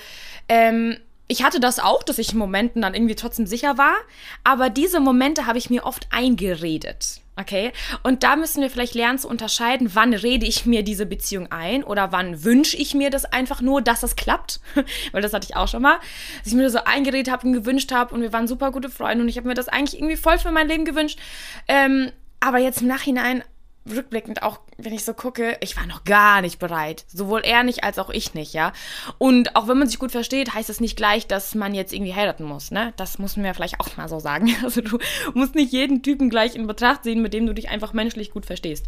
ähm, 0.49 0.99
ich 1.29 1.45
hatte 1.45 1.61
das 1.61 1.79
auch, 1.79 2.03
dass 2.03 2.19
ich 2.19 2.33
in 2.33 2.39
Momenten 2.39 2.83
dann 2.83 2.95
irgendwie 2.95 3.15
trotzdem 3.15 3.47
sicher 3.47 3.79
war, 3.79 3.95
aber 4.45 4.69
diese 4.69 5.01
Momente 5.01 5.47
habe 5.47 5.59
ich 5.59 5.71
mir 5.71 5.85
oft 5.85 6.09
eingeredet. 6.11 7.21
Okay? 7.41 7.73
Und 8.03 8.23
da 8.23 8.37
müssen 8.37 8.63
wir 8.63 8.71
vielleicht 8.71 8.95
lernen 8.95 9.19
zu 9.19 9.29
unterscheiden, 9.29 9.91
wann 9.95 10.13
rede 10.13 10.47
ich 10.47 10.67
mir 10.67 10.83
diese 10.83 11.07
Beziehung 11.07 11.51
ein 11.51 11.83
oder 11.83 12.13
wann 12.13 12.45
wünsche 12.45 12.77
ich 12.77 12.95
mir 12.95 13.11
das 13.11 13.25
einfach 13.25 13.61
nur, 13.61 13.81
dass 13.83 14.01
das 14.01 14.17
klappt. 14.17 14.61
Weil 15.13 15.23
das 15.23 15.33
hatte 15.33 15.47
ich 15.49 15.57
auch 15.57 15.69
schon 15.69 15.83
mal. 15.83 15.99
Dass 16.39 16.49
ich 16.49 16.55
mir 16.55 16.65
das 16.65 16.73
so 16.73 16.85
eingeredet 16.85 17.33
habe 17.33 17.47
und 17.47 17.53
gewünscht 17.53 17.93
habe 17.93 18.15
und 18.15 18.23
wir 18.23 18.33
waren 18.33 18.47
super 18.47 18.71
gute 18.71 18.91
Freunde 18.91 19.23
und 19.23 19.29
ich 19.29 19.37
habe 19.37 19.49
mir 19.49 19.55
das 19.55 19.69
eigentlich 19.69 19.99
irgendwie 19.99 20.17
voll 20.17 20.39
für 20.39 20.51
mein 20.51 20.69
Leben 20.69 20.85
gewünscht. 20.85 21.19
Ähm, 21.67 22.13
aber 22.41 22.59
jetzt 22.59 22.81
im 22.81 22.89
Nachhinein 22.89 23.45
rückblickend 23.89 24.43
auch, 24.43 24.61
wenn 24.79 24.93
ich 24.93 25.05
so 25.05 25.15
gucke, 25.15 25.57
ich 25.61 25.77
war 25.77 25.87
noch 25.87 26.05
gar 26.05 26.43
nicht 26.43 26.59
bereit. 26.59 27.05
Sowohl 27.09 27.41
er 27.41 27.63
nicht 27.63 27.83
als 27.85 27.99
auch 27.99 28.11
ich 28.11 28.35
nicht, 28.35 28.53
ja. 28.53 28.73
Und 29.19 29.57
auch 29.57 29.69
wenn 29.69 29.79
man 29.79 29.89
sich 29.89 29.99
gut 29.99 30.13
versteht, 30.13 30.55
heißt 30.55 30.69
das 30.69 30.81
nicht 30.81 30.97
gleich, 30.97 31.27
dass 31.27 31.55
man 31.55 31.75
jetzt 31.75 31.93
irgendwie 31.93 32.15
heiraten 32.15 32.45
muss, 32.45 32.71
ne? 32.71 32.93
Das 32.97 33.19
muss 33.19 33.37
man 33.37 33.47
ja 33.47 33.55
vielleicht 33.55 33.81
auch 33.81 33.97
mal 33.97 34.09
so 34.09 34.19
sagen. 34.19 34.55
Also 34.71 34.83
du 34.83 34.99
musst 35.35 35.55
nicht 35.55 35.73
jeden 35.73 36.03
Typen 36.03 36.31
gleich 36.31 36.55
in 36.55 36.67
Betracht 36.67 37.05
ziehen, 37.05 37.23
mit 37.23 37.33
dem 37.33 37.47
du 37.47 37.55
dich 37.55 37.71
einfach 37.71 37.93
menschlich 37.93 38.31
gut 38.31 38.47
verstehst. 38.47 38.87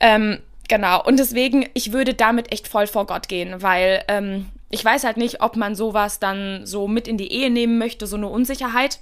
Ähm, 0.00 0.38
genau. 0.68 1.04
Und 1.04 1.18
deswegen, 1.18 1.68
ich 1.74 1.92
würde 1.92 2.14
damit 2.14 2.52
echt 2.52 2.68
voll 2.68 2.86
vor 2.86 3.06
Gott 3.06 3.28
gehen, 3.28 3.60
weil 3.60 4.04
ähm, 4.08 4.46
ich 4.70 4.84
weiß 4.84 5.04
halt 5.04 5.18
nicht, 5.18 5.42
ob 5.42 5.56
man 5.56 5.74
sowas 5.74 6.18
dann 6.18 6.64
so 6.64 6.88
mit 6.88 7.08
in 7.08 7.18
die 7.18 7.32
Ehe 7.32 7.50
nehmen 7.50 7.78
möchte, 7.78 8.06
so 8.06 8.16
eine 8.16 8.28
Unsicherheit. 8.28 9.00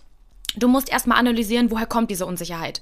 Du 0.57 0.67
musst 0.67 0.91
erstmal 0.91 1.19
analysieren, 1.19 1.71
woher 1.71 1.87
kommt 1.87 2.11
diese 2.11 2.27
Unsicherheit. 2.27 2.81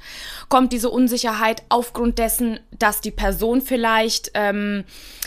Kommt 0.49 0.73
diese 0.73 0.89
Unsicherheit 0.89 1.63
aufgrund 1.69 2.19
dessen, 2.19 2.61
dass 2.71 3.03
die 3.03 3.11
Person 3.11 3.61
vielleicht 3.61 4.31
ähm, 4.35 4.85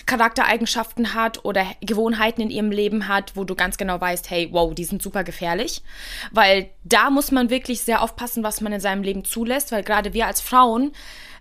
Charaktereigenschaften 0.08 1.14
hat 1.14 1.46
oder 1.46 1.66
Gewohnheiten 1.82 2.42
in 2.42 2.50
ihrem 2.50 2.72
Leben 2.72 3.08
hat, 3.08 3.36
wo 3.36 3.44
du 3.44 3.54
ganz 3.54 3.78
genau 3.78 4.02
weißt, 4.02 4.30
hey, 4.32 4.50
wow, 4.52 4.74
die 4.74 4.86
sind 4.86 5.04
super 5.04 5.24
gefährlich. 5.24 5.84
Weil 6.32 6.72
da 6.84 7.12
muss 7.12 7.32
man 7.32 7.52
wirklich 7.52 7.82
sehr 7.82 8.02
aufpassen, 8.02 8.44
was 8.44 8.62
man 8.62 8.74
in 8.74 8.80
seinem 8.80 9.04
Leben 9.04 9.24
zulässt, 9.24 9.72
weil 9.72 9.84
gerade 9.84 10.14
wir 10.14 10.26
als 10.26 10.42
Frauen 10.42 10.94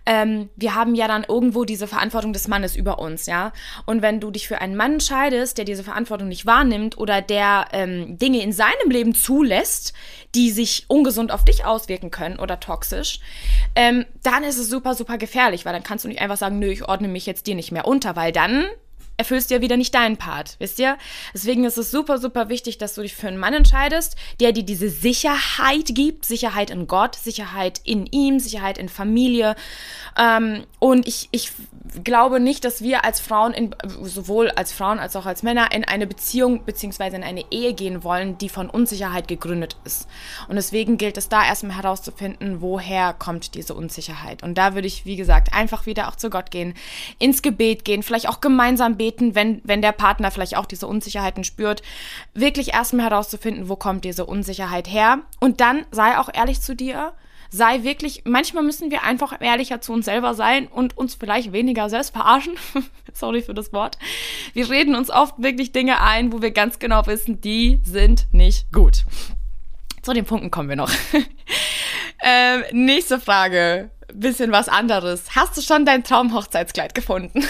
ähm, 0.05 0.49
wir 0.55 0.75
haben 0.75 0.95
ja 0.95 1.07
dann 1.07 1.23
irgendwo 1.27 1.63
diese 1.63 1.87
Verantwortung 1.87 2.33
des 2.33 2.47
Mannes 2.47 2.75
über 2.75 2.99
uns, 2.99 3.25
ja. 3.25 3.53
Und 3.85 4.01
wenn 4.01 4.19
du 4.19 4.31
dich 4.31 4.47
für 4.47 4.59
einen 4.59 4.75
Mann 4.75 4.93
entscheidest, 4.93 5.57
der 5.57 5.65
diese 5.65 5.83
Verantwortung 5.83 6.27
nicht 6.27 6.45
wahrnimmt 6.45 6.97
oder 6.97 7.21
der 7.21 7.67
ähm, 7.71 8.17
Dinge 8.17 8.41
in 8.41 8.51
seinem 8.51 8.89
Leben 8.89 9.13
zulässt, 9.13 9.93
die 10.33 10.49
sich 10.51 10.85
ungesund 10.87 11.31
auf 11.31 11.45
dich 11.45 11.65
auswirken 11.65 12.09
können 12.09 12.39
oder 12.39 12.59
toxisch, 12.59 13.19
ähm, 13.75 14.05
dann 14.23 14.43
ist 14.43 14.57
es 14.57 14.69
super, 14.69 14.95
super 14.95 15.17
gefährlich, 15.17 15.65
weil 15.65 15.73
dann 15.73 15.83
kannst 15.83 16.05
du 16.05 16.09
nicht 16.09 16.21
einfach 16.21 16.37
sagen, 16.37 16.59
nö, 16.59 16.67
ich 16.67 16.87
ordne 16.87 17.07
mich 17.07 17.25
jetzt 17.25 17.47
dir 17.47 17.55
nicht 17.55 17.71
mehr 17.71 17.87
unter, 17.87 18.15
weil 18.15 18.31
dann 18.31 18.65
erfüllst 19.21 19.51
du 19.51 19.55
ja 19.55 19.61
wieder 19.61 19.77
nicht 19.77 19.93
deinen 19.93 20.17
Part, 20.17 20.55
wisst 20.57 20.79
ihr? 20.79 20.97
Deswegen 21.31 21.63
ist 21.63 21.77
es 21.77 21.91
super, 21.91 22.17
super 22.17 22.49
wichtig, 22.49 22.79
dass 22.79 22.95
du 22.95 23.03
dich 23.03 23.15
für 23.15 23.27
einen 23.27 23.37
Mann 23.37 23.53
entscheidest, 23.53 24.15
der 24.39 24.51
dir 24.51 24.63
diese 24.63 24.89
Sicherheit 24.89 25.93
gibt, 25.93 26.25
Sicherheit 26.25 26.71
in 26.71 26.87
Gott, 26.87 27.15
Sicherheit 27.15 27.81
in 27.83 28.07
ihm, 28.07 28.39
Sicherheit 28.39 28.79
in 28.79 28.89
Familie. 28.89 29.55
Ähm, 30.17 30.63
und 30.79 31.07
ich, 31.07 31.29
ich 31.31 31.51
glaube 32.03 32.39
nicht, 32.39 32.63
dass 32.63 32.81
wir 32.81 33.03
als 33.03 33.19
Frauen, 33.19 33.53
in, 33.53 33.75
sowohl 34.01 34.49
als 34.51 34.71
Frauen 34.71 34.99
als 34.99 35.15
auch 35.15 35.25
als 35.25 35.43
Männer, 35.43 35.71
in 35.71 35.83
eine 35.83 36.07
Beziehung 36.07 36.63
bzw. 36.63 37.15
in 37.15 37.23
eine 37.23 37.43
Ehe 37.51 37.73
gehen 37.73 38.03
wollen, 38.03 38.37
die 38.37 38.49
von 38.49 38.69
Unsicherheit 38.69 39.27
gegründet 39.27 39.77
ist. 39.83 40.07
Und 40.47 40.55
deswegen 40.55 40.97
gilt 40.97 41.17
es 41.17 41.29
da 41.29 41.45
erstmal 41.45 41.77
herauszufinden, 41.77 42.61
woher 42.61 43.13
kommt 43.13 43.55
diese 43.55 43.73
Unsicherheit. 43.73 44.43
Und 44.43 44.57
da 44.57 44.73
würde 44.73 44.87
ich, 44.87 45.05
wie 45.05 45.15
gesagt, 45.15 45.53
einfach 45.53 45.85
wieder 45.85 46.07
auch 46.07 46.15
zu 46.15 46.29
Gott 46.29 46.51
gehen, 46.51 46.73
ins 47.19 47.41
Gebet 47.41 47.85
gehen, 47.85 48.03
vielleicht 48.03 48.29
auch 48.29 48.41
gemeinsam 48.41 48.97
beten, 48.97 49.35
wenn, 49.35 49.61
wenn 49.63 49.81
der 49.81 49.91
Partner 49.91 50.31
vielleicht 50.31 50.57
auch 50.57 50.65
diese 50.65 50.87
Unsicherheiten 50.87 51.43
spürt. 51.43 51.81
Wirklich 52.33 52.73
erstmal 52.73 53.09
herauszufinden, 53.09 53.69
wo 53.69 53.75
kommt 53.75 54.05
diese 54.05 54.25
Unsicherheit 54.25 54.87
her. 54.87 55.19
Und 55.39 55.61
dann 55.61 55.85
sei 55.91 56.17
auch 56.17 56.29
ehrlich 56.33 56.61
zu 56.61 56.75
dir 56.75 57.13
sei 57.51 57.83
wirklich, 57.83 58.23
manchmal 58.25 58.63
müssen 58.63 58.91
wir 58.91 59.03
einfach 59.03 59.39
ehrlicher 59.41 59.81
zu 59.81 59.91
uns 59.91 60.05
selber 60.05 60.33
sein 60.33 60.67
und 60.67 60.97
uns 60.97 61.15
vielleicht 61.15 61.51
weniger 61.51 61.89
selbst 61.89 62.11
verarschen. 62.11 62.53
Sorry 63.13 63.41
für 63.41 63.53
das 63.53 63.73
Wort. 63.73 63.97
Wir 64.53 64.69
reden 64.69 64.95
uns 64.95 65.09
oft 65.09 65.35
wirklich 65.37 65.73
Dinge 65.73 66.01
ein, 66.01 66.31
wo 66.31 66.41
wir 66.41 66.51
ganz 66.51 66.79
genau 66.79 67.05
wissen, 67.07 67.41
die 67.41 67.81
sind 67.83 68.27
nicht 68.31 68.71
gut. 68.71 69.03
Zu 70.01 70.13
den 70.13 70.25
Punkten 70.25 70.49
kommen 70.49 70.69
wir 70.69 70.77
noch. 70.77 70.91
ähm, 72.23 72.63
nächste 72.71 73.19
Frage. 73.19 73.91
Bisschen 74.13 74.51
was 74.51 74.67
anderes. 74.67 75.35
Hast 75.35 75.55
du 75.57 75.61
schon 75.61 75.85
dein 75.85 76.03
Traumhochzeitskleid 76.03 76.95
gefunden? 76.95 77.45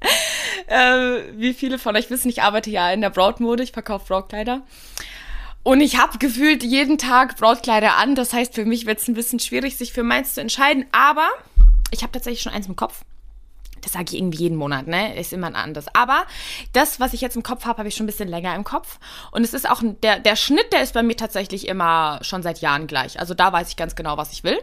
ähm, 0.68 1.22
wie 1.36 1.54
viele 1.54 1.78
von 1.78 1.96
euch 1.96 2.10
wissen, 2.10 2.28
ich 2.28 2.42
arbeite 2.42 2.70
ja 2.70 2.90
in 2.92 3.00
der 3.00 3.10
Brautmode, 3.10 3.62
ich 3.62 3.72
verkaufe 3.72 4.06
Brautkleider. 4.06 4.62
Und 5.62 5.80
ich 5.80 5.98
habe 5.98 6.18
gefühlt 6.18 6.62
jeden 6.62 6.98
Tag 6.98 7.36
Brautkleider 7.36 7.96
an. 7.96 8.14
Das 8.14 8.32
heißt, 8.32 8.54
für 8.54 8.64
mich 8.64 8.86
wird 8.86 9.00
es 9.00 9.08
ein 9.08 9.14
bisschen 9.14 9.40
schwierig, 9.40 9.76
sich 9.76 9.92
für 9.92 10.02
meins 10.02 10.34
zu 10.34 10.40
entscheiden. 10.40 10.86
Aber 10.92 11.28
ich 11.90 12.02
habe 12.02 12.12
tatsächlich 12.12 12.42
schon 12.42 12.52
eins 12.52 12.66
im 12.66 12.76
Kopf. 12.76 13.02
Das 13.82 13.92
sage 13.92 14.06
ich 14.08 14.16
irgendwie 14.16 14.38
jeden 14.38 14.56
Monat, 14.56 14.86
ne? 14.86 15.16
Ist 15.18 15.32
immer 15.32 15.46
ein 15.46 15.54
anderes. 15.54 15.86
Aber 15.94 16.24
das, 16.72 17.00
was 17.00 17.12
ich 17.12 17.20
jetzt 17.20 17.36
im 17.36 17.42
Kopf 17.42 17.64
habe, 17.64 17.78
habe 17.78 17.88
ich 17.88 17.94
schon 17.94 18.04
ein 18.04 18.08
bisschen 18.08 18.28
länger 18.28 18.54
im 18.54 18.64
Kopf. 18.64 18.98
Und 19.30 19.44
es 19.44 19.54
ist 19.54 19.68
auch, 19.70 19.82
der, 20.02 20.18
der 20.18 20.36
Schnitt, 20.36 20.72
der 20.72 20.82
ist 20.82 20.94
bei 20.94 21.02
mir 21.02 21.16
tatsächlich 21.16 21.68
immer 21.68 22.18
schon 22.22 22.42
seit 22.42 22.60
Jahren 22.60 22.86
gleich. 22.86 23.20
Also 23.20 23.34
da 23.34 23.52
weiß 23.52 23.68
ich 23.68 23.76
ganz 23.76 23.94
genau, 23.94 24.16
was 24.16 24.32
ich 24.32 24.44
will. 24.44 24.58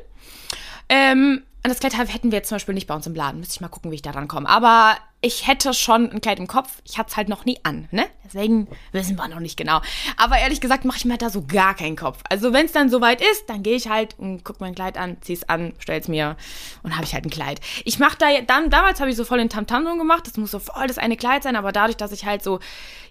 Ähm, 0.89 1.43
das 1.69 1.79
Kleid 1.79 1.97
hätten 1.97 2.31
wir 2.31 2.37
jetzt 2.37 2.49
zum 2.49 2.55
Beispiel 2.55 2.73
nicht 2.73 2.87
bei 2.87 2.95
uns 2.95 3.07
im 3.07 3.15
Laden. 3.15 3.39
Müsste 3.39 3.55
ich 3.55 3.61
mal 3.61 3.69
gucken, 3.69 3.91
wie 3.91 3.95
ich 3.95 4.01
da 4.01 4.11
rankomme. 4.11 4.47
Aber 4.47 4.97
ich 5.25 5.47
hätte 5.47 5.73
schon 5.73 6.11
ein 6.11 6.21
Kleid 6.21 6.37
im 6.37 6.45
Kopf. 6.45 6.81
Ich 6.83 6.99
hatte 6.99 7.09
es 7.09 7.17
halt 7.17 7.29
noch 7.29 7.45
nie 7.45 7.57
an, 7.63 7.87
ne? 7.89 8.05
Deswegen 8.23 8.67
wissen 8.91 9.15
wir 9.15 9.27
noch 9.27 9.39
nicht 9.39 9.57
genau. 9.57 9.81
Aber 10.17 10.37
ehrlich 10.37 10.61
gesagt 10.61 10.85
mache 10.85 10.97
ich 10.97 11.05
mir 11.05 11.17
da 11.17 11.31
so 11.31 11.41
gar 11.41 11.73
keinen 11.73 11.95
Kopf. 11.95 12.19
Also 12.29 12.53
wenn 12.53 12.67
es 12.67 12.73
dann 12.73 12.89
soweit 12.89 13.21
ist, 13.21 13.49
dann 13.49 13.63
gehe 13.63 13.75
ich 13.75 13.89
halt 13.89 14.19
und 14.19 14.43
gucke 14.43 14.59
mein 14.61 14.75
Kleid 14.75 14.97
an, 14.99 15.17
ziehe 15.21 15.37
es 15.37 15.49
an, 15.49 15.73
stelle 15.79 15.99
es 15.99 16.07
mir 16.07 16.37
und 16.83 16.93
habe 16.95 17.05
ich 17.05 17.13
halt 17.15 17.25
ein 17.25 17.31
Kleid. 17.31 17.59
Ich 17.85 17.97
mache 17.97 18.17
da 18.19 18.27
dann 18.45 18.69
damals 18.69 18.99
habe 18.99 19.09
ich 19.09 19.15
so 19.15 19.25
voll 19.25 19.39
den 19.39 19.49
Tamtam 19.49 19.87
-Tam 19.87 19.97
gemacht. 19.97 20.27
Das 20.27 20.37
muss 20.37 20.51
so 20.51 20.59
voll 20.59 20.85
das 20.85 20.99
eine 20.99 21.17
Kleid 21.17 21.41
sein. 21.41 21.55
Aber 21.55 21.71
dadurch, 21.71 21.97
dass 21.97 22.11
ich 22.11 22.25
halt 22.25 22.43
so 22.43 22.59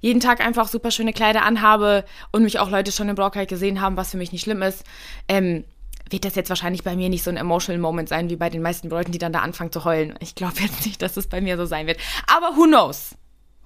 jeden 0.01 0.21
Tag 0.21 0.41
einfach 0.41 0.69
super 0.69 0.93
schöne 0.93 1.13
Kleider 1.13 1.43
anhabe 1.43 2.05
und 2.31 2.45
mich 2.45 2.61
auch 2.61 2.71
Leute 2.71 2.93
schon 2.93 3.09
im 3.09 3.17
Brautkleid 3.17 3.49
gesehen 3.49 3.81
haben, 3.81 3.97
was 3.97 4.13
für 4.13 4.19
mich 4.19 4.31
nicht 4.31 4.43
schlimm 4.43 4.63
ist, 4.63 4.85
ähm, 5.27 5.65
wird 6.11 6.25
das 6.25 6.35
jetzt 6.35 6.49
wahrscheinlich 6.49 6.85
bei 6.85 6.97
mir 6.97 7.09
nicht 7.09 7.23
so 7.23 7.31
ein 7.31 7.37
emotional 7.37 7.81
Moment 7.81 8.09
sein 8.09 8.29
wie 8.31 8.37
bei 8.37 8.51
den 8.51 8.63
meisten 8.63 8.89
Leuten, 8.89 9.13
die 9.13 9.19
dann 9.19 9.33
da 9.33 9.41
anfangen 9.41 9.73
zu 9.73 9.85
heulen. 9.85 10.15
Ich 10.21 10.35
glaube 10.35 10.61
jetzt 10.61 10.85
nicht, 10.85 11.01
dass 11.03 11.17
es 11.17 11.27
bei 11.27 11.41
mir 11.41 11.57
so 11.57 11.67
sein 11.67 11.87
wird. 11.87 11.99
Aber 12.27 12.57
who 12.57 12.65
knows? 12.65 13.17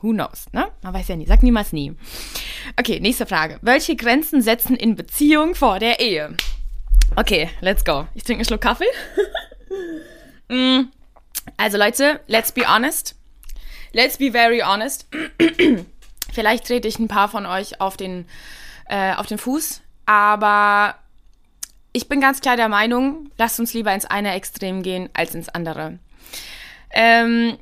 Who 0.01 0.13
knows, 0.13 0.47
ne? 0.53 0.69
Man 0.83 0.95
weiß 0.95 1.09
ja 1.09 1.17
nie. 1.17 1.27
Sag 1.27 1.43
niemals 1.43 1.73
nie. 1.73 1.97
Okay, 2.79 3.01
nächste 3.01 3.27
Frage. 3.27 3.59
Welche 3.63 3.97
Grenzen 3.97 4.43
setzen 4.43 4.77
in 4.77 4.95
Beziehung 4.95 5.57
vor 5.57 5.81
der 5.81 5.99
Ehe? 5.99 6.37
Okay, 7.17 7.51
let's 7.61 7.85
go. 7.85 8.07
Ich 8.15 8.23
trinke 8.23 8.41
einen 8.41 8.47
Schluck 8.47 8.61
Kaffee. 8.61 8.85
Mm. 10.51 10.91
also 11.59 11.77
Leute, 11.77 12.21
let's 12.27 12.53
be 12.53 12.63
honest. 12.67 13.15
Let's 13.93 14.17
be 14.17 14.33
very 14.33 14.61
honest. 14.61 15.07
Vielleicht 16.33 16.67
trete 16.67 16.89
ich 16.89 16.99
ein 16.99 17.09
paar 17.09 17.29
von 17.29 17.45
euch 17.45 17.83
auf 17.83 17.99
den, 17.99 18.27
äh, 18.89 19.13
auf 19.13 19.27
den 19.27 19.37
Fuß, 19.37 19.83
aber 20.07 20.95
ich 21.93 22.09
bin 22.09 22.21
ganz 22.21 22.41
klar 22.41 22.57
der 22.57 22.69
Meinung, 22.69 23.31
lasst 23.39 23.59
uns 23.61 23.75
lieber 23.75 23.93
ins 23.93 24.05
eine 24.05 24.35
Extrem 24.35 24.83
gehen 24.83 25.09
als 25.15 25.35
ins 25.35 25.49
andere. 25.49 25.99
Ähm, 26.91 27.59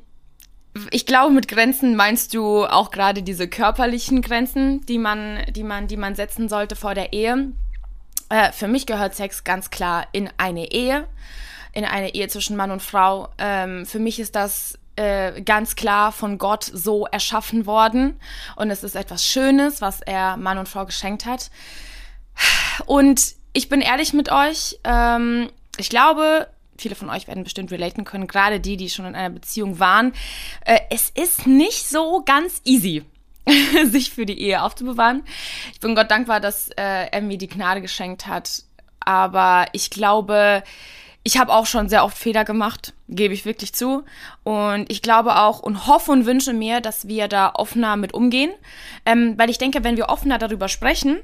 ich 0.91 1.05
glaube, 1.05 1.33
mit 1.33 1.47
Grenzen 1.47 1.95
meinst 1.95 2.33
du 2.33 2.65
auch 2.65 2.91
gerade 2.91 3.23
diese 3.23 3.47
körperlichen 3.47 4.21
Grenzen, 4.21 4.85
die 4.85 4.99
man, 4.99 5.43
die 5.49 5.63
man, 5.63 5.87
die 5.87 5.97
man 5.97 6.15
setzen 6.15 6.49
sollte 6.49 6.75
vor 6.75 6.93
der 6.93 7.13
Ehe. 7.13 7.51
Äh, 8.29 8.51
für 8.51 8.67
mich 8.67 8.85
gehört 8.85 9.15
Sex 9.15 9.43
ganz 9.43 9.69
klar 9.69 10.07
in 10.11 10.29
eine 10.37 10.71
Ehe, 10.71 11.07
in 11.73 11.85
eine 11.85 12.13
Ehe 12.13 12.27
zwischen 12.27 12.57
Mann 12.57 12.71
und 12.71 12.81
Frau. 12.81 13.29
Ähm, 13.37 13.85
für 13.85 13.99
mich 13.99 14.19
ist 14.19 14.35
das 14.35 14.77
äh, 14.97 15.41
ganz 15.41 15.75
klar 15.75 16.11
von 16.11 16.37
Gott 16.37 16.63
so 16.63 17.05
erschaffen 17.07 17.65
worden 17.65 18.19
und 18.55 18.69
es 18.69 18.83
ist 18.83 18.95
etwas 18.95 19.25
Schönes, 19.25 19.81
was 19.81 20.01
er 20.01 20.37
Mann 20.37 20.57
und 20.57 20.69
Frau 20.69 20.85
geschenkt 20.85 21.25
hat. 21.25 21.49
Und 22.85 23.35
ich 23.53 23.69
bin 23.69 23.81
ehrlich 23.81 24.13
mit 24.13 24.31
euch. 24.31 24.79
Ähm, 24.83 25.49
ich 25.77 25.89
glaube, 25.89 26.47
viele 26.77 26.95
von 26.95 27.09
euch 27.09 27.27
werden 27.27 27.43
bestimmt 27.43 27.71
relaten 27.71 28.03
können, 28.03 28.27
gerade 28.27 28.59
die, 28.59 28.77
die 28.77 28.89
schon 28.89 29.05
in 29.05 29.15
einer 29.15 29.33
Beziehung 29.33 29.79
waren. 29.79 30.13
Äh, 30.65 30.79
es 30.89 31.09
ist 31.09 31.47
nicht 31.47 31.87
so 31.87 32.21
ganz 32.25 32.61
easy, 32.65 33.03
sich 33.85 34.11
für 34.11 34.25
die 34.25 34.39
Ehe 34.39 34.61
aufzubewahren. 34.61 35.23
Ich 35.73 35.79
bin 35.79 35.95
Gott 35.95 36.11
dankbar, 36.11 36.39
dass 36.39 36.69
äh, 36.69 37.07
er 37.11 37.21
mir 37.21 37.37
die 37.37 37.47
Gnade 37.47 37.81
geschenkt 37.81 38.27
hat. 38.27 38.63
Aber 38.99 39.67
ich 39.71 39.89
glaube, 39.89 40.63
ich 41.23 41.37
habe 41.37 41.53
auch 41.53 41.65
schon 41.65 41.89
sehr 41.89 42.03
oft 42.03 42.17
Fehler 42.17 42.45
gemacht, 42.45 42.93
gebe 43.09 43.33
ich 43.33 43.45
wirklich 43.45 43.73
zu. 43.73 44.03
Und 44.43 44.91
ich 44.91 45.01
glaube 45.01 45.37
auch 45.37 45.59
und 45.59 45.87
hoffe 45.87 46.11
und 46.11 46.25
wünsche 46.25 46.53
mir, 46.53 46.81
dass 46.81 47.07
wir 47.07 47.27
da 47.27 47.51
offener 47.53 47.97
mit 47.97 48.13
umgehen. 48.13 48.51
Ähm, 49.05 49.33
weil 49.37 49.49
ich 49.49 49.57
denke, 49.57 49.83
wenn 49.83 49.97
wir 49.97 50.09
offener 50.09 50.37
darüber 50.37 50.67
sprechen, 50.67 51.19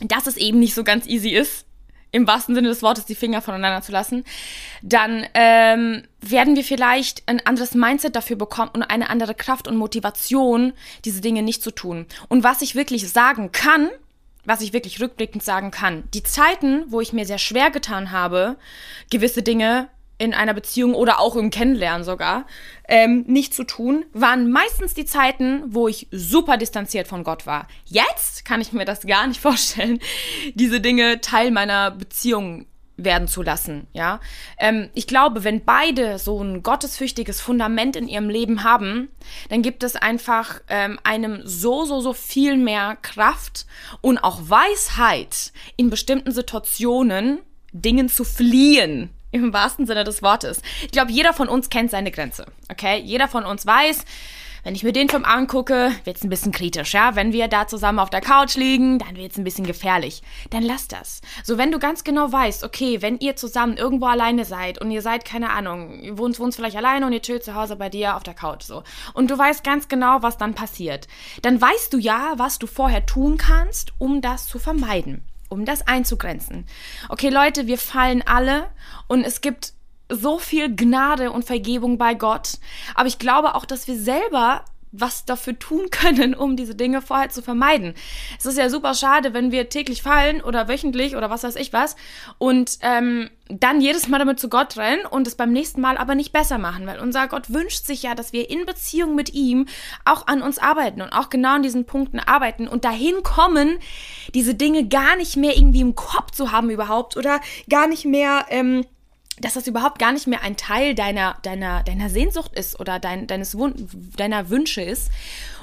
dass 0.00 0.26
es 0.26 0.36
eben 0.36 0.58
nicht 0.58 0.74
so 0.74 0.84
ganz 0.84 1.06
easy 1.06 1.30
ist, 1.30 1.66
im 2.14 2.28
wahrsten 2.28 2.54
Sinne 2.54 2.68
des 2.68 2.82
Wortes 2.82 3.06
die 3.06 3.16
Finger 3.16 3.42
voneinander 3.42 3.82
zu 3.82 3.90
lassen, 3.90 4.24
dann 4.82 5.26
ähm, 5.34 6.04
werden 6.20 6.54
wir 6.54 6.62
vielleicht 6.62 7.24
ein 7.28 7.44
anderes 7.44 7.74
Mindset 7.74 8.14
dafür 8.14 8.36
bekommen 8.36 8.70
und 8.72 8.84
eine 8.84 9.10
andere 9.10 9.34
Kraft 9.34 9.66
und 9.66 9.76
Motivation, 9.76 10.72
diese 11.04 11.20
Dinge 11.20 11.42
nicht 11.42 11.60
zu 11.60 11.72
tun. 11.72 12.06
Und 12.28 12.44
was 12.44 12.62
ich 12.62 12.76
wirklich 12.76 13.10
sagen 13.10 13.50
kann, 13.50 13.90
was 14.44 14.60
ich 14.60 14.72
wirklich 14.72 15.00
rückblickend 15.00 15.42
sagen 15.42 15.72
kann, 15.72 16.04
die 16.14 16.22
Zeiten, 16.22 16.84
wo 16.88 17.00
ich 17.00 17.12
mir 17.12 17.26
sehr 17.26 17.38
schwer 17.38 17.70
getan 17.70 18.12
habe, 18.12 18.56
gewisse 19.10 19.42
Dinge 19.42 19.88
in 20.18 20.34
einer 20.34 20.54
Beziehung 20.54 20.94
oder 20.94 21.20
auch 21.20 21.36
im 21.36 21.50
Kennenlernen 21.50 22.04
sogar 22.04 22.46
ähm, 22.88 23.24
nicht 23.26 23.54
zu 23.54 23.64
tun, 23.64 24.04
waren 24.12 24.50
meistens 24.50 24.94
die 24.94 25.04
Zeiten, 25.04 25.62
wo 25.66 25.88
ich 25.88 26.08
super 26.10 26.56
distanziert 26.56 27.08
von 27.08 27.24
Gott 27.24 27.46
war. 27.46 27.66
Jetzt 27.84 28.44
kann 28.44 28.60
ich 28.60 28.72
mir 28.72 28.84
das 28.84 29.06
gar 29.06 29.26
nicht 29.26 29.40
vorstellen, 29.42 29.98
diese 30.54 30.80
Dinge 30.80 31.20
Teil 31.20 31.50
meiner 31.50 31.90
Beziehung 31.90 32.66
werden 32.96 33.26
zu 33.26 33.42
lassen, 33.42 33.88
ja. 33.92 34.20
Ähm, 34.56 34.88
ich 34.94 35.08
glaube, 35.08 35.42
wenn 35.42 35.64
beide 35.64 36.18
so 36.18 36.40
ein 36.40 36.62
gottesfürchtiges 36.62 37.40
Fundament 37.40 37.96
in 37.96 38.06
ihrem 38.06 38.28
Leben 38.28 38.62
haben, 38.62 39.08
dann 39.48 39.62
gibt 39.62 39.82
es 39.82 39.96
einfach 39.96 40.60
ähm, 40.68 41.00
einem 41.02 41.40
so, 41.44 41.84
so, 41.86 42.00
so 42.00 42.12
viel 42.12 42.56
mehr 42.56 42.96
Kraft 43.02 43.66
und 44.00 44.18
auch 44.18 44.48
Weisheit 44.48 45.52
in 45.76 45.90
bestimmten 45.90 46.30
Situationen 46.30 47.40
Dingen 47.72 48.08
zu 48.08 48.22
fliehen, 48.22 49.10
im 49.34 49.52
wahrsten 49.52 49.86
Sinne 49.86 50.04
des 50.04 50.22
Wortes. 50.22 50.62
Ich 50.82 50.92
glaube, 50.92 51.12
jeder 51.12 51.32
von 51.32 51.48
uns 51.48 51.68
kennt 51.68 51.90
seine 51.90 52.10
Grenze. 52.10 52.46
Okay? 52.70 53.00
Jeder 53.00 53.28
von 53.28 53.44
uns 53.44 53.66
weiß, 53.66 54.04
wenn 54.62 54.74
ich 54.74 54.82
mir 54.82 54.92
den 54.92 55.10
Film 55.10 55.26
angucke, 55.26 55.92
wird 56.04 56.16
es 56.16 56.24
ein 56.24 56.30
bisschen 56.30 56.50
kritisch, 56.50 56.94
ja? 56.94 57.14
Wenn 57.16 57.34
wir 57.34 57.48
da 57.48 57.66
zusammen 57.66 57.98
auf 57.98 58.08
der 58.08 58.22
Couch 58.22 58.54
liegen, 58.54 58.98
dann 58.98 59.16
wird 59.16 59.32
es 59.32 59.36
ein 59.36 59.44
bisschen 59.44 59.66
gefährlich. 59.66 60.22
Dann 60.48 60.62
lass 60.62 60.88
das. 60.88 61.20
So, 61.42 61.58
wenn 61.58 61.70
du 61.70 61.78
ganz 61.78 62.02
genau 62.02 62.32
weißt, 62.32 62.64
okay, 62.64 63.02
wenn 63.02 63.18
ihr 63.18 63.36
zusammen 63.36 63.76
irgendwo 63.76 64.06
alleine 64.06 64.46
seid 64.46 64.80
und 64.80 64.90
ihr 64.90 65.02
seid, 65.02 65.26
keine 65.26 65.50
Ahnung, 65.50 66.00
ihr 66.00 66.16
wohnt, 66.16 66.40
wohnt 66.40 66.54
vielleicht 66.54 66.76
alleine 66.76 67.04
und 67.04 67.12
ihr 67.12 67.20
chillt 67.20 67.44
zu 67.44 67.54
Hause 67.54 67.76
bei 67.76 67.90
dir 67.90 68.16
auf 68.16 68.22
der 68.22 68.32
Couch, 68.32 68.62
so. 68.62 68.84
Und 69.12 69.30
du 69.30 69.36
weißt 69.36 69.64
ganz 69.64 69.88
genau, 69.88 70.22
was 70.22 70.38
dann 70.38 70.54
passiert. 70.54 71.08
Dann 71.42 71.60
weißt 71.60 71.92
du 71.92 71.98
ja, 71.98 72.32
was 72.38 72.58
du 72.58 72.66
vorher 72.66 73.04
tun 73.04 73.36
kannst, 73.36 73.92
um 73.98 74.22
das 74.22 74.46
zu 74.46 74.58
vermeiden 74.58 75.22
um 75.54 75.64
das 75.64 75.86
einzugrenzen. 75.86 76.66
Okay, 77.08 77.30
Leute, 77.30 77.66
wir 77.66 77.78
fallen 77.78 78.22
alle 78.26 78.66
und 79.06 79.24
es 79.24 79.40
gibt 79.40 79.72
so 80.10 80.38
viel 80.38 80.74
Gnade 80.74 81.30
und 81.30 81.44
Vergebung 81.44 81.96
bei 81.96 82.14
Gott. 82.14 82.58
Aber 82.94 83.08
ich 83.08 83.18
glaube 83.18 83.54
auch, 83.54 83.64
dass 83.64 83.88
wir 83.88 83.98
selber 83.98 84.64
was 84.96 85.24
dafür 85.24 85.58
tun 85.58 85.90
können, 85.90 86.34
um 86.34 86.56
diese 86.56 86.74
Dinge 86.74 87.02
vorher 87.02 87.30
zu 87.30 87.42
vermeiden. 87.42 87.94
Es 88.38 88.46
ist 88.46 88.58
ja 88.58 88.68
super 88.68 88.94
schade, 88.94 89.34
wenn 89.34 89.52
wir 89.52 89.68
täglich 89.68 90.02
fallen 90.02 90.40
oder 90.40 90.68
wöchentlich 90.68 91.16
oder 91.16 91.30
was 91.30 91.42
weiß 91.42 91.56
ich 91.56 91.72
was 91.72 91.96
und 92.38 92.78
ähm, 92.80 93.30
dann 93.48 93.80
jedes 93.80 94.08
Mal 94.08 94.18
damit 94.18 94.40
zu 94.40 94.48
Gott 94.48 94.78
rennen 94.78 95.04
und 95.04 95.26
es 95.26 95.34
beim 95.34 95.52
nächsten 95.52 95.80
Mal 95.80 95.98
aber 95.98 96.14
nicht 96.14 96.32
besser 96.32 96.56
machen, 96.56 96.86
weil 96.86 96.98
unser 96.98 97.28
Gott 97.28 97.52
wünscht 97.52 97.84
sich 97.84 98.02
ja, 98.02 98.14
dass 98.14 98.32
wir 98.32 98.48
in 98.48 98.64
Beziehung 98.64 99.14
mit 99.14 99.34
ihm 99.34 99.66
auch 100.04 100.26
an 100.26 100.40
uns 100.40 100.58
arbeiten 100.58 101.02
und 101.02 101.12
auch 101.12 101.28
genau 101.28 101.56
an 101.56 101.62
diesen 101.62 101.84
Punkten 101.84 102.20
arbeiten 102.20 102.68
und 102.68 102.86
dahin 102.86 103.22
kommen, 103.22 103.78
diese 104.34 104.54
Dinge 104.54 104.88
gar 104.88 105.16
nicht 105.16 105.36
mehr 105.36 105.56
irgendwie 105.56 105.82
im 105.82 105.94
Kopf 105.94 106.30
zu 106.30 106.52
haben 106.52 106.70
überhaupt 106.70 107.18
oder 107.18 107.40
gar 107.68 107.86
nicht 107.86 108.06
mehr 108.06 108.46
ähm, 108.48 108.86
dass 109.40 109.54
das 109.54 109.66
überhaupt 109.66 109.98
gar 109.98 110.12
nicht 110.12 110.26
mehr 110.26 110.42
ein 110.42 110.56
Teil 110.56 110.94
deiner, 110.94 111.36
deiner, 111.42 111.82
deiner 111.82 112.08
Sehnsucht 112.08 112.54
ist 112.54 112.78
oder 112.78 112.98
dein, 112.98 113.26
deines 113.26 113.58
Wun 113.58 113.88
deiner 114.16 114.48
Wünsche 114.50 114.82
ist. 114.82 115.10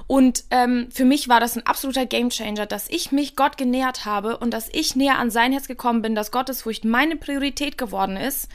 Und 0.07 0.43
ähm, 0.49 0.89
für 0.91 1.05
mich 1.05 1.29
war 1.29 1.39
das 1.39 1.55
ein 1.55 1.65
absoluter 1.65 2.05
Gamechanger, 2.05 2.65
dass 2.65 2.89
ich 2.89 3.13
mich 3.13 3.37
Gott 3.37 3.55
genähert 3.55 4.03
habe 4.03 4.35
und 4.37 4.51
dass 4.51 4.67
ich 4.73 4.97
näher 4.97 5.17
an 5.17 5.31
sein 5.31 5.53
Herz 5.53 5.69
gekommen 5.69 6.01
bin, 6.01 6.15
dass 6.15 6.31
Gottesfurcht 6.31 6.83
meine 6.83 7.15
Priorität 7.15 7.77
geworden 7.77 8.17
ist, 8.17 8.49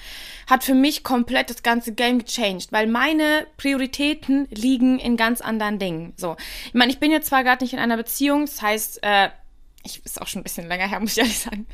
hat 0.46 0.64
für 0.64 0.74
mich 0.74 1.02
komplett 1.02 1.48
das 1.48 1.62
ganze 1.62 1.94
Game 1.94 2.18
gechanged, 2.18 2.72
weil 2.72 2.86
meine 2.86 3.46
Prioritäten 3.56 4.48
liegen 4.50 4.98
in 4.98 5.16
ganz 5.16 5.40
anderen 5.40 5.78
Dingen. 5.78 6.12
So, 6.18 6.36
ich 6.66 6.74
meine, 6.74 6.92
ich 6.92 6.98
bin 6.98 7.10
jetzt 7.10 7.28
zwar 7.28 7.42
gerade 7.42 7.64
nicht 7.64 7.72
in 7.72 7.80
einer 7.80 7.96
Beziehung, 7.96 8.44
das 8.44 8.60
heißt, 8.60 9.02
äh, 9.02 9.30
ich 9.82 10.04
ist 10.04 10.20
auch 10.20 10.26
schon 10.26 10.40
ein 10.40 10.44
bisschen 10.44 10.68
länger 10.68 10.88
her, 10.88 11.00
muss 11.00 11.12
ich 11.12 11.18
ehrlich 11.18 11.38
sagen, 11.38 11.66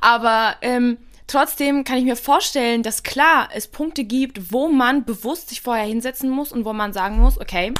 aber 0.00 0.54
ähm, 0.62 0.98
Trotzdem 1.26 1.84
kann 1.84 1.98
ich 1.98 2.04
mir 2.04 2.16
vorstellen, 2.16 2.82
dass 2.82 3.02
klar 3.02 3.48
es 3.52 3.66
Punkte 3.66 4.04
gibt, 4.04 4.52
wo 4.52 4.68
man 4.68 5.04
bewusst 5.04 5.48
sich 5.48 5.60
vorher 5.60 5.86
hinsetzen 5.86 6.30
muss 6.30 6.52
und 6.52 6.64
wo 6.64 6.72
man 6.72 6.92
sagen 6.92 7.18
muss, 7.18 7.40
okay, 7.40 7.72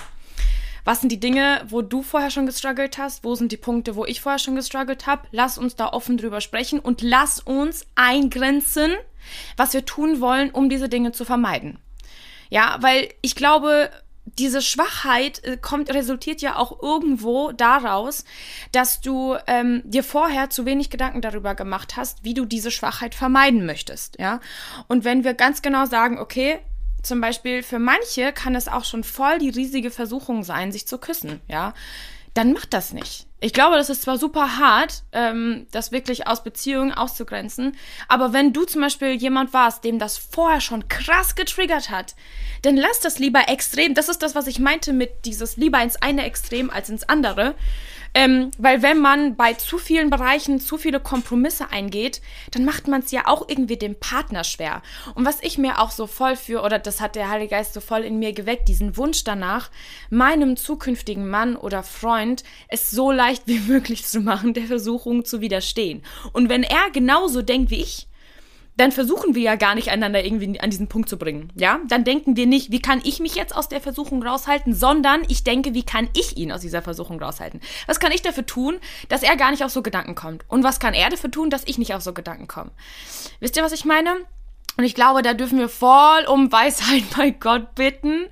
was 0.84 1.00
sind 1.00 1.10
die 1.10 1.20
Dinge, 1.20 1.62
wo 1.68 1.82
du 1.82 2.02
vorher 2.02 2.30
schon 2.30 2.46
gestruggelt 2.46 2.96
hast? 2.96 3.24
Wo 3.24 3.34
sind 3.34 3.50
die 3.50 3.56
Punkte, 3.56 3.96
wo 3.96 4.04
ich 4.04 4.20
vorher 4.20 4.38
schon 4.38 4.54
gestruggelt 4.54 5.06
habe? 5.06 5.26
Lass 5.32 5.58
uns 5.58 5.74
da 5.74 5.88
offen 5.92 6.16
drüber 6.16 6.40
sprechen 6.40 6.78
und 6.78 7.02
lass 7.02 7.40
uns 7.40 7.86
eingrenzen, 7.96 8.92
was 9.56 9.74
wir 9.74 9.84
tun 9.84 10.20
wollen, 10.20 10.50
um 10.50 10.68
diese 10.68 10.88
Dinge 10.88 11.10
zu 11.10 11.24
vermeiden. 11.24 11.78
Ja, 12.50 12.76
weil 12.80 13.12
ich 13.20 13.34
glaube, 13.34 13.90
diese 14.26 14.60
Schwachheit 14.60 15.42
äh, 15.44 15.56
kommt, 15.56 15.90
resultiert 15.90 16.42
ja 16.42 16.56
auch 16.56 16.82
irgendwo 16.82 17.52
daraus, 17.52 18.24
dass 18.72 19.00
du 19.00 19.36
ähm, 19.46 19.82
dir 19.84 20.04
vorher 20.04 20.50
zu 20.50 20.66
wenig 20.66 20.90
Gedanken 20.90 21.20
darüber 21.22 21.54
gemacht 21.54 21.96
hast, 21.96 22.24
wie 22.24 22.34
du 22.34 22.44
diese 22.44 22.70
Schwachheit 22.70 23.14
vermeiden 23.14 23.64
möchtest, 23.66 24.18
ja. 24.18 24.40
Und 24.88 25.04
wenn 25.04 25.24
wir 25.24 25.34
ganz 25.34 25.62
genau 25.62 25.86
sagen, 25.86 26.18
okay, 26.18 26.58
zum 27.02 27.20
Beispiel 27.20 27.62
für 27.62 27.78
manche 27.78 28.32
kann 28.32 28.56
es 28.56 28.68
auch 28.68 28.84
schon 28.84 29.04
voll 29.04 29.38
die 29.38 29.50
riesige 29.50 29.90
Versuchung 29.90 30.42
sein, 30.42 30.72
sich 30.72 30.86
zu 30.86 30.98
küssen, 30.98 31.40
ja, 31.46 31.72
dann 32.34 32.52
macht 32.52 32.74
das 32.74 32.92
nicht. 32.92 33.25
Ich 33.38 33.52
glaube, 33.52 33.76
das 33.76 33.90
ist 33.90 34.02
zwar 34.02 34.16
super 34.16 34.56
hart, 34.56 35.02
ähm, 35.12 35.66
das 35.70 35.92
wirklich 35.92 36.26
aus 36.26 36.42
Beziehungen 36.42 36.92
auszugrenzen, 36.92 37.76
aber 38.08 38.32
wenn 38.32 38.54
du 38.54 38.64
zum 38.64 38.80
Beispiel 38.80 39.10
jemand 39.12 39.52
warst, 39.52 39.84
dem 39.84 39.98
das 39.98 40.16
vorher 40.16 40.62
schon 40.62 40.88
krass 40.88 41.34
getriggert 41.34 41.90
hat, 41.90 42.14
dann 42.62 42.78
lass 42.78 43.00
das 43.00 43.18
lieber 43.18 43.48
extrem. 43.48 43.92
Das 43.92 44.08
ist 44.08 44.22
das, 44.22 44.34
was 44.34 44.46
ich 44.46 44.58
meinte 44.58 44.94
mit 44.94 45.26
dieses 45.26 45.58
lieber 45.58 45.82
ins 45.82 45.96
eine 45.96 46.24
Extrem 46.24 46.70
als 46.70 46.88
ins 46.88 47.08
andere. 47.08 47.54
Ähm, 48.16 48.50
weil 48.56 48.80
wenn 48.80 48.98
man 48.98 49.36
bei 49.36 49.52
zu 49.52 49.76
vielen 49.76 50.08
Bereichen 50.08 50.58
zu 50.58 50.78
viele 50.78 51.00
Kompromisse 51.00 51.70
eingeht, 51.70 52.22
dann 52.50 52.64
macht 52.64 52.88
man 52.88 53.02
es 53.02 53.10
ja 53.10 53.26
auch 53.26 53.46
irgendwie 53.46 53.76
dem 53.76 53.94
Partner 53.94 54.42
schwer. 54.42 54.80
Und 55.14 55.26
was 55.26 55.42
ich 55.42 55.58
mir 55.58 55.82
auch 55.82 55.90
so 55.90 56.06
voll 56.06 56.34
für, 56.34 56.62
oder 56.62 56.78
das 56.78 57.02
hat 57.02 57.14
der 57.14 57.28
Heilige 57.28 57.50
Geist 57.50 57.74
so 57.74 57.82
voll 57.82 58.04
in 58.04 58.18
mir 58.18 58.32
geweckt, 58.32 58.68
diesen 58.68 58.96
Wunsch 58.96 59.22
danach, 59.24 59.70
meinem 60.08 60.56
zukünftigen 60.56 61.28
Mann 61.28 61.56
oder 61.56 61.82
Freund 61.82 62.42
es 62.68 62.90
so 62.90 63.12
leicht 63.12 63.42
wie 63.46 63.58
möglich 63.58 64.06
zu 64.06 64.20
machen, 64.20 64.54
der 64.54 64.64
Versuchung 64.64 65.26
zu 65.26 65.42
widerstehen. 65.42 66.02
Und 66.32 66.48
wenn 66.48 66.62
er 66.62 66.88
genauso 66.94 67.42
denkt 67.42 67.70
wie 67.70 67.82
ich, 67.82 68.08
dann 68.76 68.92
versuchen 68.92 69.34
wir 69.34 69.42
ja 69.42 69.56
gar 69.56 69.74
nicht 69.74 69.90
einander 69.90 70.24
irgendwie 70.24 70.60
an 70.60 70.70
diesen 70.70 70.88
Punkt 70.88 71.08
zu 71.08 71.16
bringen. 71.16 71.52
Ja, 71.56 71.80
dann 71.88 72.04
denken 72.04 72.36
wir 72.36 72.46
nicht, 72.46 72.70
wie 72.70 72.80
kann 72.80 73.00
ich 73.04 73.20
mich 73.20 73.34
jetzt 73.34 73.54
aus 73.56 73.68
der 73.68 73.80
Versuchung 73.80 74.22
raushalten, 74.22 74.74
sondern 74.74 75.22
ich 75.28 75.44
denke, 75.44 75.74
wie 75.74 75.84
kann 75.84 76.08
ich 76.14 76.36
ihn 76.36 76.52
aus 76.52 76.60
dieser 76.60 76.82
Versuchung 76.82 77.20
raushalten? 77.20 77.60
Was 77.86 78.00
kann 78.00 78.12
ich 78.12 78.22
dafür 78.22 78.46
tun, 78.46 78.78
dass 79.08 79.22
er 79.22 79.36
gar 79.36 79.50
nicht 79.50 79.64
auf 79.64 79.70
so 79.70 79.82
Gedanken 79.82 80.14
kommt? 80.14 80.44
Und 80.48 80.62
was 80.62 80.80
kann 80.80 80.94
er 80.94 81.08
dafür 81.08 81.30
tun, 81.30 81.50
dass 81.50 81.64
ich 81.66 81.78
nicht 81.78 81.94
auf 81.94 82.02
so 82.02 82.12
Gedanken 82.12 82.48
komme? 82.48 82.70
Wisst 83.40 83.56
ihr, 83.56 83.62
was 83.62 83.72
ich 83.72 83.84
meine? 83.84 84.10
Und 84.76 84.84
ich 84.84 84.94
glaube, 84.94 85.22
da 85.22 85.32
dürfen 85.32 85.58
wir 85.58 85.68
voll 85.68 86.24
um 86.28 86.52
Weisheit 86.52 87.04
bei 87.16 87.30
Gott 87.30 87.74
bitten 87.74 88.26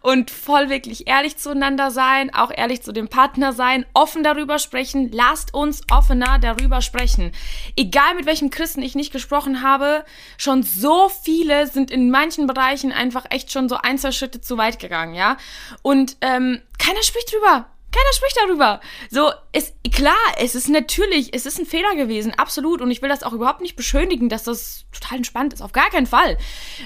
und 0.00 0.30
voll 0.30 0.68
wirklich 0.68 1.08
ehrlich 1.08 1.36
zueinander 1.36 1.90
sein, 1.90 2.32
auch 2.32 2.52
ehrlich 2.54 2.82
zu 2.82 2.92
dem 2.92 3.08
Partner 3.08 3.52
sein, 3.52 3.84
offen 3.92 4.22
darüber 4.22 4.58
sprechen. 4.58 5.10
Lasst 5.12 5.54
uns 5.54 5.82
offener 5.90 6.38
darüber 6.38 6.80
sprechen. 6.80 7.32
Egal 7.76 8.14
mit 8.14 8.26
welchem 8.26 8.50
Christen 8.50 8.82
ich 8.82 8.94
nicht 8.94 9.12
gesprochen 9.12 9.62
habe, 9.62 10.04
schon 10.38 10.62
so 10.62 11.08
viele 11.08 11.66
sind 11.66 11.90
in 11.90 12.10
manchen 12.10 12.46
Bereichen 12.46 12.92
einfach 12.92 13.24
echt 13.30 13.50
schon 13.50 13.68
so 13.68 13.76
ein, 13.76 13.98
zwei 13.98 14.12
Schritte 14.12 14.40
zu 14.40 14.58
weit 14.58 14.78
gegangen, 14.78 15.14
ja. 15.14 15.36
Und 15.82 16.16
ähm, 16.20 16.62
keiner 16.78 17.02
spricht 17.02 17.32
drüber. 17.32 17.66
Keiner 17.92 18.12
spricht 18.14 18.38
darüber. 18.38 18.80
So, 19.10 19.30
ist 19.52 19.74
klar, 19.92 20.16
es 20.38 20.54
ist 20.54 20.68
natürlich, 20.68 21.34
es 21.34 21.44
ist 21.44 21.58
ein 21.58 21.66
Fehler 21.66 21.94
gewesen, 21.94 22.32
absolut. 22.34 22.80
Und 22.80 22.90
ich 22.90 23.02
will 23.02 23.10
das 23.10 23.22
auch 23.22 23.34
überhaupt 23.34 23.60
nicht 23.60 23.76
beschönigen, 23.76 24.30
dass 24.30 24.44
das 24.44 24.86
total 24.92 25.18
entspannt 25.18 25.52
ist. 25.52 25.60
Auf 25.60 25.72
gar 25.72 25.90
keinen 25.90 26.06
Fall. 26.06 26.38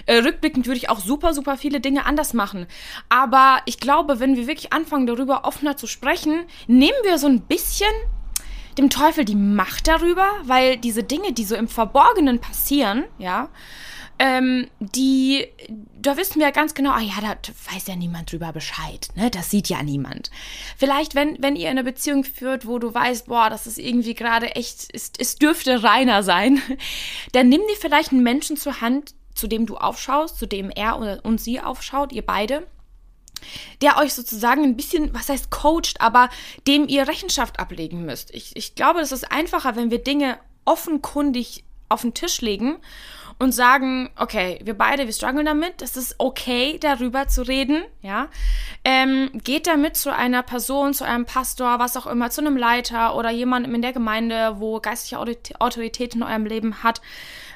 Äh, 0.06 0.16
rückblickend 0.18 0.66
würde 0.66 0.78
ich 0.78 0.90
auch 0.90 0.98
super, 0.98 1.32
super 1.32 1.56
viele 1.56 1.80
Dinge 1.80 2.06
anders 2.06 2.34
machen. 2.34 2.66
Aber 3.08 3.60
ich 3.66 3.78
glaube, 3.78 4.18
wenn 4.18 4.36
wir 4.36 4.48
wirklich 4.48 4.72
anfangen, 4.72 5.06
darüber 5.06 5.44
offener 5.44 5.76
zu 5.76 5.86
sprechen, 5.86 6.44
nehmen 6.66 6.98
wir 7.04 7.18
so 7.18 7.28
ein 7.28 7.42
bisschen 7.42 7.92
dem 8.76 8.90
Teufel 8.90 9.24
die 9.24 9.36
Macht 9.36 9.88
darüber, 9.88 10.26
weil 10.44 10.76
diese 10.76 11.02
Dinge, 11.02 11.32
die 11.32 11.44
so 11.44 11.54
im 11.54 11.68
Verborgenen 11.68 12.40
passieren, 12.40 13.04
ja, 13.18 13.48
ähm, 14.18 14.68
die, 14.80 15.46
da 16.00 16.16
wissen 16.16 16.40
wir 16.40 16.50
ganz 16.52 16.74
genau, 16.74 16.92
ah 16.92 17.00
ja, 17.00 17.20
da 17.20 17.36
weiß 17.74 17.86
ja 17.86 17.96
niemand 17.96 18.32
drüber 18.32 18.52
Bescheid, 18.52 19.08
ne? 19.14 19.30
Das 19.30 19.50
sieht 19.50 19.68
ja 19.68 19.82
niemand. 19.82 20.30
Vielleicht, 20.76 21.14
wenn, 21.14 21.42
wenn 21.42 21.56
ihr 21.56 21.68
eine 21.68 21.84
Beziehung 21.84 22.24
führt, 22.24 22.66
wo 22.66 22.78
du 22.78 22.92
weißt, 22.94 23.26
boah, 23.26 23.50
das 23.50 23.66
ist 23.66 23.78
irgendwie 23.78 24.14
gerade 24.14 24.54
echt, 24.56 24.88
es, 24.94 25.12
es 25.18 25.36
dürfte 25.36 25.82
reiner 25.82 26.22
sein, 26.22 26.62
dann 27.32 27.48
nimm 27.48 27.60
dir 27.68 27.76
vielleicht 27.78 28.12
einen 28.12 28.22
Menschen 28.22 28.56
zur 28.56 28.80
Hand, 28.80 29.14
zu 29.34 29.48
dem 29.48 29.66
du 29.66 29.76
aufschaust, 29.76 30.38
zu 30.38 30.46
dem 30.46 30.70
er 30.70 31.20
und 31.24 31.40
sie 31.40 31.60
aufschaut, 31.60 32.12
ihr 32.12 32.24
beide 32.24 32.66
der 33.82 33.98
euch 33.98 34.14
sozusagen 34.14 34.64
ein 34.64 34.76
bisschen, 34.76 35.12
was 35.12 35.28
heißt 35.28 35.50
coacht, 35.50 36.00
aber 36.00 36.30
dem 36.66 36.88
ihr 36.88 37.06
Rechenschaft 37.06 37.60
ablegen 37.60 38.06
müsst. 38.06 38.34
Ich, 38.34 38.56
ich 38.56 38.74
glaube, 38.74 39.00
es 39.00 39.12
ist 39.12 39.30
einfacher, 39.30 39.76
wenn 39.76 39.90
wir 39.90 40.02
Dinge 40.02 40.38
offenkundig 40.64 41.64
auf 41.88 42.02
den 42.02 42.14
Tisch 42.14 42.40
legen 42.40 42.78
und 43.38 43.52
sagen, 43.52 44.10
okay, 44.16 44.58
wir 44.64 44.74
beide, 44.74 45.06
wir 45.06 45.12
strugglen 45.12 45.44
damit, 45.44 45.82
es 45.82 45.96
ist 45.96 46.14
okay, 46.18 46.78
darüber 46.80 47.28
zu 47.28 47.42
reden, 47.42 47.82
ja. 48.02 48.28
Ähm, 48.84 49.30
geht 49.44 49.66
damit 49.66 49.96
zu 49.96 50.14
einer 50.14 50.42
Person, 50.42 50.94
zu 50.94 51.04
einem 51.04 51.26
Pastor, 51.26 51.78
was 51.78 51.96
auch 51.96 52.06
immer, 52.06 52.30
zu 52.30 52.40
einem 52.40 52.56
Leiter 52.56 53.16
oder 53.16 53.30
jemandem 53.30 53.74
in 53.74 53.82
der 53.82 53.92
Gemeinde, 53.92 54.56
wo 54.58 54.80
geistliche 54.80 55.18
Autorität 55.60 56.14
in 56.14 56.22
eurem 56.22 56.46
Leben 56.46 56.82
hat 56.82 57.00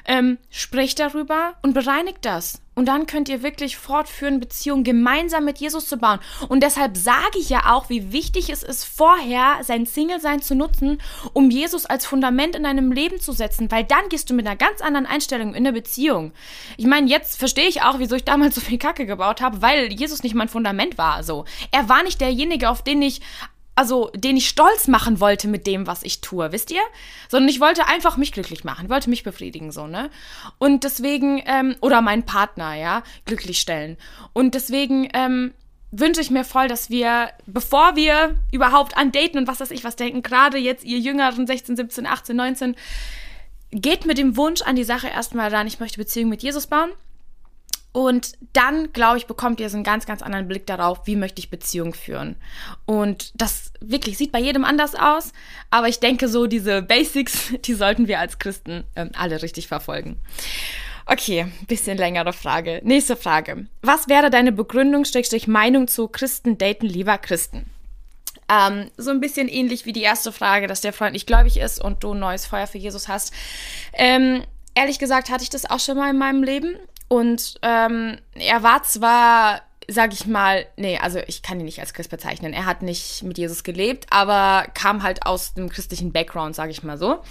ähm, 0.05 0.37
sprecht 0.49 0.99
darüber 0.99 1.55
und 1.61 1.73
bereinigt 1.73 2.25
das. 2.25 2.61
Und 2.81 2.87
dann 2.87 3.05
könnt 3.05 3.29
ihr 3.29 3.43
wirklich 3.43 3.77
fortführen, 3.77 4.39
Beziehungen 4.39 4.83
gemeinsam 4.83 5.45
mit 5.45 5.59
Jesus 5.59 5.85
zu 5.85 5.97
bauen. 5.97 6.17
Und 6.49 6.63
deshalb 6.63 6.97
sage 6.97 7.37
ich 7.37 7.47
ja 7.47 7.71
auch, 7.71 7.89
wie 7.89 8.11
wichtig 8.11 8.49
es 8.49 8.63
ist, 8.63 8.85
vorher 8.85 9.59
sein 9.61 9.85
Single-Sein 9.85 10.41
zu 10.41 10.55
nutzen, 10.55 10.99
um 11.33 11.51
Jesus 11.51 11.85
als 11.85 12.07
Fundament 12.07 12.55
in 12.55 12.63
deinem 12.63 12.91
Leben 12.91 13.19
zu 13.19 13.33
setzen, 13.33 13.69
weil 13.69 13.83
dann 13.83 14.09
gehst 14.09 14.31
du 14.31 14.33
mit 14.33 14.47
einer 14.47 14.55
ganz 14.55 14.81
anderen 14.81 15.05
Einstellung 15.05 15.49
in 15.49 15.57
eine 15.57 15.73
Beziehung. 15.73 16.31
Ich 16.75 16.87
meine, 16.87 17.07
jetzt 17.07 17.37
verstehe 17.37 17.67
ich 17.67 17.83
auch, 17.83 17.99
wieso 17.99 18.15
ich 18.15 18.23
damals 18.23 18.55
so 18.55 18.61
viel 18.61 18.79
Kacke 18.79 19.05
gebaut 19.05 19.41
habe, 19.41 19.61
weil 19.61 19.93
Jesus 19.93 20.23
nicht 20.23 20.33
mein 20.33 20.49
Fundament 20.49 20.97
war. 20.97 21.21
So, 21.21 21.45
er 21.69 21.87
war 21.87 22.01
nicht 22.01 22.19
derjenige, 22.19 22.67
auf 22.67 22.83
den 22.83 23.03
ich 23.03 23.21
also 23.75 24.11
den 24.13 24.37
ich 24.37 24.49
stolz 24.49 24.87
machen 24.87 25.19
wollte 25.19 25.47
mit 25.47 25.65
dem, 25.67 25.87
was 25.87 26.03
ich 26.03 26.21
tue, 26.21 26.51
wisst 26.51 26.71
ihr? 26.71 26.81
Sondern 27.29 27.49
ich 27.49 27.59
wollte 27.59 27.87
einfach 27.87 28.17
mich 28.17 28.31
glücklich 28.31 28.63
machen, 28.63 28.89
wollte 28.89 29.09
mich 29.09 29.23
befriedigen, 29.23 29.71
so, 29.71 29.87
ne? 29.87 30.09
Und 30.57 30.83
deswegen, 30.83 31.41
ähm, 31.45 31.75
oder 31.81 32.01
meinen 32.01 32.23
Partner, 32.23 32.75
ja, 32.75 33.03
glücklich 33.25 33.59
stellen. 33.59 33.97
Und 34.33 34.55
deswegen, 34.55 35.09
ähm, 35.13 35.53
wünsche 35.91 36.21
ich 36.21 36.31
mir 36.31 36.45
voll, 36.45 36.67
dass 36.67 36.89
wir, 36.89 37.31
bevor 37.45 37.95
wir 37.95 38.37
überhaupt 38.51 38.97
an 38.97 39.11
Daten 39.11 39.37
und 39.37 39.47
was 39.47 39.59
weiß 39.59 39.71
ich 39.71 39.83
was 39.83 39.97
denken, 39.97 40.23
gerade 40.23 40.57
jetzt 40.57 40.85
ihr 40.85 40.99
Jüngeren 40.99 41.45
16, 41.45 41.75
17, 41.75 42.05
18, 42.05 42.35
19, 42.35 42.75
geht 43.71 44.05
mit 44.05 44.17
dem 44.17 44.37
Wunsch 44.37 44.61
an 44.61 44.75
die 44.75 44.83
Sache 44.83 45.07
erstmal 45.07 45.53
ran, 45.53 45.67
ich 45.67 45.79
möchte 45.79 45.97
Beziehung 45.97 46.29
mit 46.29 46.43
Jesus 46.43 46.67
bauen. 46.67 46.91
Und 47.93 48.33
dann, 48.53 48.93
glaube 48.93 49.17
ich, 49.17 49.25
bekommt 49.25 49.59
ihr 49.59 49.69
so 49.69 49.75
einen 49.75 49.83
ganz, 49.83 50.05
ganz 50.05 50.21
anderen 50.21 50.47
Blick 50.47 50.65
darauf, 50.65 51.01
wie 51.05 51.17
möchte 51.17 51.39
ich 51.39 51.49
Beziehungen 51.49 51.93
führen. 51.93 52.37
Und 52.85 53.31
das 53.35 53.73
wirklich 53.81 54.17
sieht 54.17 54.31
bei 54.31 54.39
jedem 54.39 54.63
anders 54.63 54.95
aus, 54.95 55.33
aber 55.69 55.89
ich 55.89 55.99
denke 55.99 56.29
so, 56.29 56.47
diese 56.47 56.81
Basics, 56.81 57.53
die 57.65 57.73
sollten 57.73 58.07
wir 58.07 58.19
als 58.19 58.39
Christen 58.39 58.85
ähm, 58.95 59.11
alle 59.13 59.41
richtig 59.41 59.67
verfolgen. 59.67 60.19
Okay, 61.05 61.47
bisschen 61.67 61.97
längere 61.97 62.31
Frage. 62.31 62.79
Nächste 62.83 63.17
Frage. 63.17 63.65
Was 63.81 64.07
wäre 64.07 64.29
deine 64.29 64.51
Begründung, 64.51 65.03
Schrägstrich 65.03 65.47
Meinung 65.47 65.87
zu 65.87 66.07
Christen 66.07 66.57
daten 66.57 66.85
lieber 66.85 67.17
Christen? 67.17 67.65
Ähm, 68.47 68.91
so 68.97 69.11
ein 69.11 69.19
bisschen 69.19 69.47
ähnlich 69.47 69.85
wie 69.85 69.93
die 69.93 70.03
erste 70.03 70.31
Frage, 70.31 70.67
dass 70.67 70.81
der 70.81 70.93
Freund 70.93 71.13
nicht 71.13 71.27
gläubig 71.27 71.57
ist 71.57 71.83
und 71.83 72.03
du 72.03 72.13
ein 72.13 72.19
neues 72.19 72.45
Feuer 72.45 72.67
für 72.67 72.77
Jesus 72.77 73.07
hast. 73.07 73.33
Ähm, 73.93 74.43
ehrlich 74.75 74.99
gesagt 74.99 75.29
hatte 75.29 75.43
ich 75.43 75.49
das 75.49 75.69
auch 75.69 75.79
schon 75.79 75.97
mal 75.97 76.11
in 76.11 76.17
meinem 76.17 76.43
Leben. 76.43 76.75
Und 77.11 77.55
ähm, 77.61 78.19
er 78.35 78.63
war 78.63 78.83
zwar, 78.83 79.63
sag 79.89 80.13
ich 80.13 80.27
mal, 80.27 80.65
nee, 80.77 80.97
also 80.97 81.19
ich 81.27 81.41
kann 81.41 81.59
ihn 81.59 81.65
nicht 81.65 81.81
als 81.81 81.93
Christ 81.93 82.09
bezeichnen. 82.09 82.53
Er 82.53 82.65
hat 82.65 82.83
nicht 82.83 83.21
mit 83.23 83.37
Jesus 83.37 83.65
gelebt, 83.65 84.05
aber 84.09 84.65
kam 84.73 85.03
halt 85.03 85.25
aus 85.25 85.53
dem 85.53 85.67
christlichen 85.67 86.13
Background, 86.13 86.55
sag 86.55 86.69
ich 86.69 86.83
mal 86.83 86.97
so. 86.97 87.21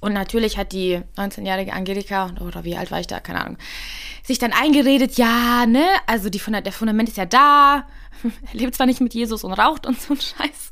Und 0.00 0.12
natürlich 0.12 0.58
hat 0.58 0.72
die 0.72 1.02
19-jährige 1.16 1.72
Angelika, 1.72 2.34
oder 2.40 2.64
wie 2.64 2.76
alt 2.76 2.90
war 2.90 2.98
ich 2.98 3.06
da, 3.06 3.20
keine 3.20 3.42
Ahnung, 3.42 3.58
sich 4.24 4.40
dann 4.40 4.52
eingeredet, 4.52 5.18
ja, 5.18 5.66
ne, 5.66 5.86
also 6.08 6.28
die, 6.28 6.40
der 6.40 6.72
Fundament 6.72 7.08
ist 7.08 7.18
ja 7.18 7.26
da, 7.26 7.86
er 8.52 8.58
lebt 8.58 8.74
zwar 8.74 8.86
nicht 8.86 9.00
mit 9.00 9.14
Jesus 9.14 9.44
und 9.44 9.52
raucht 9.52 9.86
und 9.86 10.00
so 10.00 10.14
ein 10.14 10.20
Scheiß, 10.20 10.70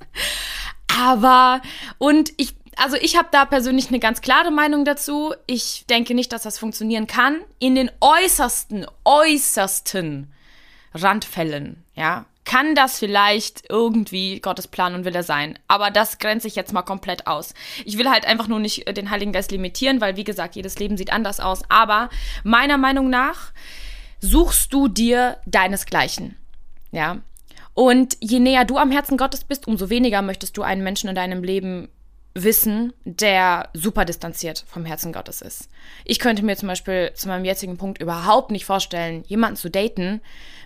aber, 0.98 1.62
und 1.98 2.32
ich, 2.36 2.56
also 2.78 2.96
ich 2.96 3.16
habe 3.16 3.28
da 3.30 3.44
persönlich 3.44 3.88
eine 3.88 3.98
ganz 3.98 4.20
klare 4.20 4.50
Meinung 4.50 4.84
dazu. 4.84 5.34
Ich 5.46 5.84
denke 5.90 6.14
nicht, 6.14 6.32
dass 6.32 6.42
das 6.42 6.58
funktionieren 6.58 7.06
kann. 7.06 7.40
In 7.58 7.74
den 7.74 7.90
äußersten, 8.00 8.86
äußersten 9.04 10.32
Randfällen, 10.94 11.84
ja, 11.94 12.24
kann 12.44 12.74
das 12.74 12.98
vielleicht 12.98 13.64
irgendwie 13.68 14.40
Gottes 14.40 14.68
Plan 14.68 14.94
und 14.94 15.04
Wille 15.04 15.22
sein. 15.22 15.58
Aber 15.68 15.90
das 15.90 16.18
grenze 16.18 16.48
ich 16.48 16.56
jetzt 16.56 16.72
mal 16.72 16.82
komplett 16.82 17.26
aus. 17.26 17.52
Ich 17.84 17.98
will 17.98 18.08
halt 18.08 18.24
einfach 18.24 18.48
nur 18.48 18.58
nicht 18.58 18.86
äh, 18.86 18.94
den 18.94 19.10
Heiligen 19.10 19.32
Geist 19.32 19.50
limitieren, 19.50 20.00
weil 20.00 20.16
wie 20.16 20.24
gesagt, 20.24 20.56
jedes 20.56 20.78
Leben 20.78 20.96
sieht 20.96 21.12
anders 21.12 21.40
aus. 21.40 21.62
Aber 21.68 22.08
meiner 22.44 22.78
Meinung 22.78 23.10
nach 23.10 23.52
suchst 24.20 24.72
du 24.72 24.88
dir 24.88 25.36
deinesgleichen. 25.44 26.36
Ja. 26.90 27.18
Und 27.74 28.16
je 28.20 28.40
näher 28.40 28.64
du 28.64 28.78
am 28.78 28.90
Herzen 28.90 29.18
Gottes 29.18 29.44
bist, 29.44 29.68
umso 29.68 29.90
weniger 29.90 30.22
möchtest 30.22 30.56
du 30.56 30.62
einen 30.62 30.82
Menschen 30.82 31.10
in 31.10 31.14
deinem 31.14 31.44
Leben 31.44 31.88
wissen, 32.42 32.92
der 33.04 33.68
super 33.74 34.04
distanziert 34.04 34.64
vom 34.66 34.84
Herzen 34.84 35.12
Gottes 35.12 35.42
ist. 35.42 35.68
Ich 36.04 36.18
könnte 36.18 36.44
mir 36.44 36.56
zum 36.56 36.68
Beispiel 36.68 37.12
zu 37.14 37.28
meinem 37.28 37.44
jetzigen 37.44 37.76
Punkt 37.76 38.00
überhaupt 38.00 38.50
nicht 38.50 38.64
vorstellen, 38.64 39.24
jemanden 39.26 39.56
zu 39.56 39.70
daten, 39.70 40.20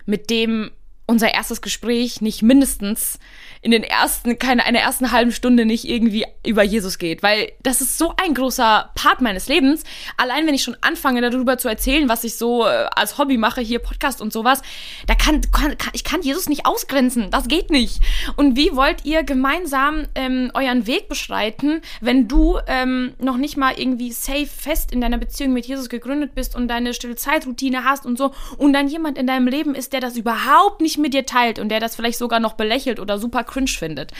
mit 0.05 0.29
dem 0.29 0.71
unser 1.05 1.33
erstes 1.33 1.61
Gespräch 1.61 2.21
nicht 2.21 2.41
mindestens 2.41 3.19
in 3.61 3.71
den 3.71 3.83
ersten, 3.83 4.37
keine, 4.39 4.65
einer 4.65 4.79
ersten 4.79 5.11
halben 5.11 5.31
Stunde 5.31 5.65
nicht 5.65 5.87
irgendwie 5.87 6.25
über 6.45 6.63
Jesus 6.63 6.97
geht, 6.97 7.23
weil 7.23 7.51
das 7.61 7.81
ist 7.81 7.97
so 7.97 8.13
ein 8.21 8.33
großer 8.33 8.91
Part 8.93 9.21
meines 9.21 9.47
Lebens. 9.47 9.83
Allein 10.17 10.45
wenn 10.47 10.53
ich 10.53 10.63
schon 10.63 10.77
anfange, 10.81 11.21
darüber 11.21 11.57
zu 11.57 11.69
erzählen, 11.69 12.09
was 12.09 12.25
ich 12.25 12.35
so 12.35 12.65
äh, 12.65 12.87
als 12.95 13.17
Hobby 13.17 13.37
mache, 13.37 13.61
hier 13.61 13.79
Podcast 13.79 14.21
und 14.21 14.33
sowas, 14.33 14.61
da 15.07 15.15
kann, 15.15 15.41
kann, 15.51 15.77
kann 15.77 15.91
ich 15.93 16.03
kann 16.03 16.21
Jesus 16.21 16.49
nicht 16.49 16.65
ausgrenzen. 16.65 17.31
Das 17.31 17.47
geht 17.47 17.69
nicht. 17.69 18.01
Und 18.35 18.57
wie 18.57 18.75
wollt 18.75 19.05
ihr 19.05 19.23
gemeinsam 19.23 20.07
ähm, 20.15 20.51
euren 20.53 20.85
Weg 20.87 21.07
beschreiten, 21.07 21.81
wenn 22.01 22.27
du 22.27 22.59
ähm, 22.67 23.13
noch 23.19 23.37
nicht 23.37 23.55
mal 23.55 23.73
irgendwie 23.77 24.11
safe 24.11 24.45
fest 24.45 24.91
in 24.91 24.99
deiner 24.99 25.17
Beziehung 25.17 25.53
mit 25.53 25.65
Jesus 25.65 25.87
gegründet 25.87 26.35
bist 26.35 26.55
und 26.55 26.67
deine 26.67 26.93
stille 26.93 27.15
Zeitroutine 27.15 27.85
hast 27.85 28.05
und 28.05 28.17
so 28.17 28.33
und 28.57 28.73
dann 28.73 28.89
jemand 28.89 29.17
in 29.17 29.27
deinem 29.27 29.47
Leben 29.47 29.73
ist, 29.73 29.93
der 29.93 30.01
das 30.01 30.17
überhaupt 30.17 30.81
nicht 30.81 30.92
mit 30.97 31.13
dir 31.13 31.25
teilt 31.25 31.59
und 31.59 31.69
der 31.69 31.79
das 31.79 31.95
vielleicht 31.95 32.17
sogar 32.17 32.39
noch 32.39 32.53
belächelt 32.53 32.99
oder 32.99 33.17
super 33.17 33.43
cringe 33.43 33.67
findet. 33.67 34.11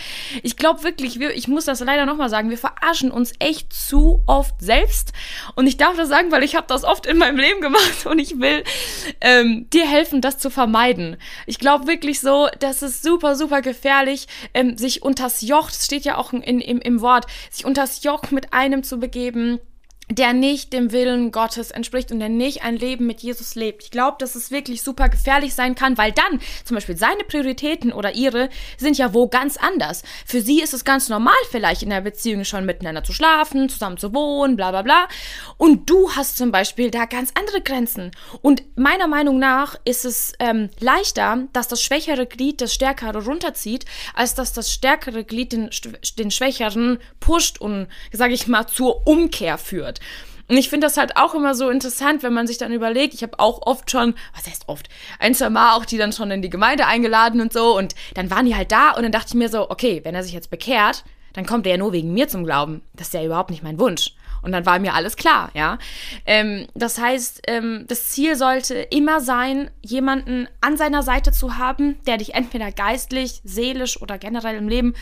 Ich 0.42 0.58
glaube 0.58 0.84
wirklich, 0.84 1.20
wir, 1.20 1.32
ich 1.36 1.48
muss 1.48 1.66
das 1.66 1.80
leider 1.80 2.06
nochmal 2.06 2.30
sagen, 2.30 2.50
wir 2.50 2.58
verarschen 2.58 3.12
uns 3.12 3.34
echt 3.40 3.74
zu 3.74 4.22
oft 4.26 4.56
selbst. 4.60 5.14
Und 5.56 5.68
ich 5.68 5.78
darf 5.78 5.96
das 5.96 6.10
sagen, 6.10 6.32
weil 6.32 6.44
ich 6.44 6.56
habe 6.56 6.68
das 6.68 6.84
oft 6.84 7.06
in 7.06 7.18
meinem 7.18 7.38
Leben 7.38 7.62
gemacht 7.62 8.06
und 8.06 8.20
ich 8.20 8.40
will 8.40 8.64
ähm, 9.22 9.68
dir 9.72 9.88
helfen, 9.88 10.22
das 10.22 10.38
zu 10.38 10.50
vermeiden. 10.50 11.18
Ich 11.46 11.60
glaube 11.60 11.88
wirklich 11.88 12.20
so, 12.20 12.48
das 12.60 12.82
ist 12.82 13.04
super, 13.04 13.36
super 13.36 13.62
gefährlich, 13.62 14.28
ähm, 14.54 14.78
sich 14.78 15.02
unters 15.02 15.42
Joch, 15.42 15.68
das 15.68 15.86
steht 15.86 16.06
ja 16.06 16.18
auch 16.18 16.34
in, 16.34 16.42
im, 16.42 16.80
im 16.80 17.02
Wort, 17.02 17.26
sich 17.50 17.66
unters 17.66 18.04
Joch 18.04 18.32
mit 18.32 18.54
einem 18.54 18.84
zu 18.84 19.00
begeben, 19.00 19.60
der 20.16 20.34
nicht 20.34 20.74
dem 20.74 20.92
Willen 20.92 21.32
Gottes 21.32 21.72
entspricht 21.72 22.12
und 22.12 22.20
der 22.20 22.30
nicht 22.30 22.64
ein 22.64 22.76
Leben 22.76 23.06
mit 23.06 23.22
Jesus 23.22 23.56
lebt. 23.56 23.84
Ich 23.84 23.92
glaube, 23.92 24.18
dass 24.20 24.36
es 24.36 24.52
wirklich 24.52 24.82
super 24.82 25.10
gefährlich 25.10 25.54
sein 25.54 25.76
kann, 25.76 25.98
weil 25.98 26.12
dann 26.12 26.40
zum 26.66 26.76
Beispiel 26.76 26.98
seine 26.98 27.24
Prioritäten 27.24 27.92
oder 27.92 28.14
ihre 28.14 28.50
sind 28.78 28.98
ja 28.98 29.14
wo 29.14 29.28
ganz 29.28 29.58
anders. 29.58 30.04
Für 30.26 30.42
sie 30.42 30.62
ist 30.62 30.74
es 30.74 30.86
ganz 30.86 31.10
normal, 31.10 31.34
vielleicht 31.50 31.84
in 31.84 31.90
der 31.90 32.02
Beziehung 32.02 32.46
schon 32.46 32.66
miteinander 32.66 33.04
zu 33.04 33.14
schlafen, 33.14 33.70
zusammen 33.70 33.98
zu 33.98 34.14
wohnen, 34.14 34.56
bla 34.56 34.72
bla 34.72 34.82
bla. 34.82 35.08
Und 35.58 35.90
du 35.90 36.12
hast 36.12 36.38
zum 36.38 36.52
Beispiel 36.52 36.92
da 36.92 37.06
ganz 37.06 37.32
andere 37.38 37.62
Grenzen. 37.62 38.12
Und 38.42 38.64
meiner 38.76 39.08
Meinung 39.08 39.40
nach 39.40 39.76
ist 39.86 40.06
es 40.06 40.34
ähm, 40.40 40.70
leichter, 40.80 41.48
dass 41.54 41.68
das 41.68 41.82
schwächere 41.82 42.26
Glied 42.26 42.62
das 42.62 42.74
stärkere 42.74 43.24
runterzieht, 43.24 43.86
als 44.14 44.36
dass 44.36 44.54
das 44.54 44.72
stärkere 44.72 45.24
Glied 45.24 45.54
den, 45.54 45.70
den 46.18 46.32
schwächeren 46.32 47.00
pusht 47.20 47.60
und, 47.60 47.88
sage 48.12 48.34
ich 48.34 48.48
mal, 48.48 48.68
zur 48.68 49.08
Umkehr 49.08 49.58
führt. 49.58 50.00
Und 50.50 50.58
ich 50.58 50.70
finde 50.70 50.88
das 50.88 50.98
halt 50.98 51.16
auch 51.16 51.34
immer 51.34 51.56
so 51.56 51.70
interessant, 51.70 52.22
wenn 52.22 52.34
man 52.34 52.48
sich 52.48 52.58
dann 52.58 52.74
überlegt, 52.74 53.14
ich 53.14 53.24
habe 53.24 53.40
auch 53.40 53.62
oft 53.66 53.90
schon, 53.90 54.14
was 54.36 54.46
heißt 54.46 54.64
oft, 54.68 54.90
ein, 55.20 55.34
zwei 55.34 55.50
Mal 55.50 55.76
auch 55.76 55.86
die 55.86 55.98
dann 55.98 56.12
schon 56.12 56.32
in 56.32 56.42
die 56.42 56.50
Gemeinde 56.50 56.86
eingeladen 56.86 57.40
und 57.40 57.54
so 57.54 57.78
und 57.78 57.96
dann 58.14 58.30
waren 58.30 58.46
die 58.46 58.56
halt 58.56 58.72
da 58.72 58.92
und 58.92 59.04
dann 59.04 59.12
dachte 59.12 59.30
ich 59.30 59.36
mir 59.36 59.50
so, 59.50 59.70
okay, 59.70 60.02
wenn 60.04 60.16
er 60.16 60.24
sich 60.24 60.34
jetzt 60.34 60.50
bekehrt, 60.50 61.06
dann 61.34 61.46
kommt 61.46 61.66
er 61.66 61.74
ja 61.74 61.78
nur 61.78 61.94
wegen 61.94 62.14
mir 62.14 62.28
zum 62.28 62.44
Glauben. 62.44 62.82
Das 62.94 63.08
ist 63.08 63.14
ja 63.14 63.24
überhaupt 63.24 63.50
nicht 63.50 63.64
mein 63.64 63.80
Wunsch. 63.80 64.14
Und 64.44 64.52
dann 64.52 64.66
war 64.66 64.78
mir 64.78 64.94
alles 64.94 65.16
klar, 65.16 65.50
ja. 65.54 65.80
Ähm, 66.26 66.68
das 66.76 67.00
heißt, 67.00 67.44
ähm, 67.48 67.86
das 67.88 68.10
Ziel 68.10 68.36
sollte 68.36 68.76
immer 68.76 69.22
sein, 69.22 69.72
jemanden 69.82 70.48
an 70.62 70.76
seiner 70.78 71.02
Seite 71.02 71.32
zu 71.32 71.58
haben, 71.58 71.96
der 72.06 72.18
dich 72.18 72.36
entweder 72.36 72.72
geistlich, 72.72 73.42
seelisch 73.46 74.02
oder 74.02 74.18
generell 74.18 74.58
im 74.58 74.68
Leben 74.68 74.94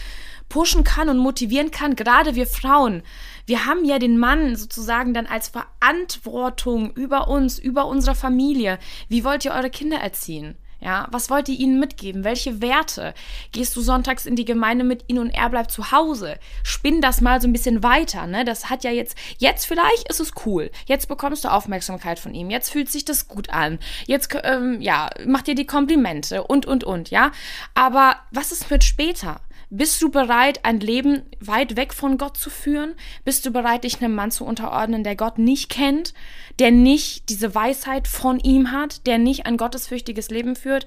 pushen 0.47 0.83
kann 0.83 1.09
und 1.09 1.17
motivieren 1.17 1.71
kann. 1.71 1.95
Gerade 1.95 2.35
wir 2.35 2.45
Frauen, 2.45 3.01
wir 3.47 3.65
haben 3.65 3.83
ja 3.83 3.97
den 3.97 4.17
Mann 4.17 4.55
sozusagen 4.55 5.13
dann 5.13 5.25
als 5.25 5.49
Verantwortung 5.49 6.91
über 6.91 7.27
uns, 7.27 7.57
über 7.57 7.87
unsere 7.87 8.15
Familie. 8.15 8.77
Wie 9.09 9.23
wollt 9.23 9.43
ihr 9.45 9.53
eure 9.53 9.69
Kinder 9.69 9.97
erziehen? 9.97 10.55
Ja, 10.81 11.07
was 11.11 11.29
wollt 11.29 11.47
ihr 11.47 11.59
ihnen 11.59 11.79
mitgeben? 11.79 12.23
Welche 12.23 12.59
Werte? 12.59 13.13
Gehst 13.51 13.75
du 13.75 13.81
sonntags 13.81 14.25
in 14.25 14.35
die 14.35 14.45
Gemeinde 14.45 14.83
mit 14.83 15.03
ihnen 15.07 15.19
und 15.19 15.29
er 15.29 15.47
bleibt 15.49 15.69
zu 15.69 15.91
Hause? 15.91 16.39
Spinn 16.63 17.01
das 17.01 17.21
mal 17.21 17.39
so 17.39 17.47
ein 17.47 17.53
bisschen 17.53 17.83
weiter, 17.83 18.25
ne? 18.25 18.43
Das 18.45 18.71
hat 18.71 18.83
ja 18.83 18.89
jetzt, 18.89 19.15
jetzt 19.37 19.65
vielleicht 19.65 20.09
ist 20.09 20.19
es 20.19 20.31
cool. 20.45 20.71
Jetzt 20.87 21.07
bekommst 21.07 21.45
du 21.45 21.51
Aufmerksamkeit 21.51 22.17
von 22.17 22.33
ihm. 22.33 22.49
Jetzt 22.49 22.71
fühlt 22.71 22.89
sich 22.89 23.05
das 23.05 23.27
gut 23.27 23.51
an. 23.51 23.77
Jetzt, 24.07 24.35
ähm, 24.43 24.81
ja, 24.81 25.11
macht 25.27 25.45
dir 25.45 25.55
die 25.55 25.67
Komplimente 25.67 26.43
und, 26.43 26.65
und, 26.65 26.83
und, 26.83 27.11
ja? 27.11 27.31
Aber 27.75 28.15
was 28.31 28.51
ist 28.51 28.71
mit 28.71 28.83
später? 28.83 29.39
Bist 29.73 30.01
du 30.01 30.11
bereit, 30.11 30.65
ein 30.65 30.81
Leben 30.81 31.23
weit 31.39 31.77
weg 31.77 31.93
von 31.93 32.17
Gott 32.17 32.35
zu 32.35 32.49
führen? 32.49 32.93
Bist 33.23 33.45
du 33.45 33.51
bereit, 33.51 33.85
dich 33.85 34.01
einem 34.01 34.13
Mann 34.13 34.29
zu 34.29 34.43
unterordnen, 34.43 35.05
der 35.05 35.15
Gott 35.15 35.37
nicht 35.37 35.69
kennt, 35.69 36.13
der 36.59 36.71
nicht 36.71 37.29
diese 37.29 37.55
Weisheit 37.55 38.09
von 38.09 38.37
ihm 38.41 38.73
hat, 38.73 39.07
der 39.07 39.17
nicht 39.17 39.45
ein 39.45 39.55
gottesfürchtiges 39.55 40.29
Leben 40.29 40.57
führt? 40.57 40.85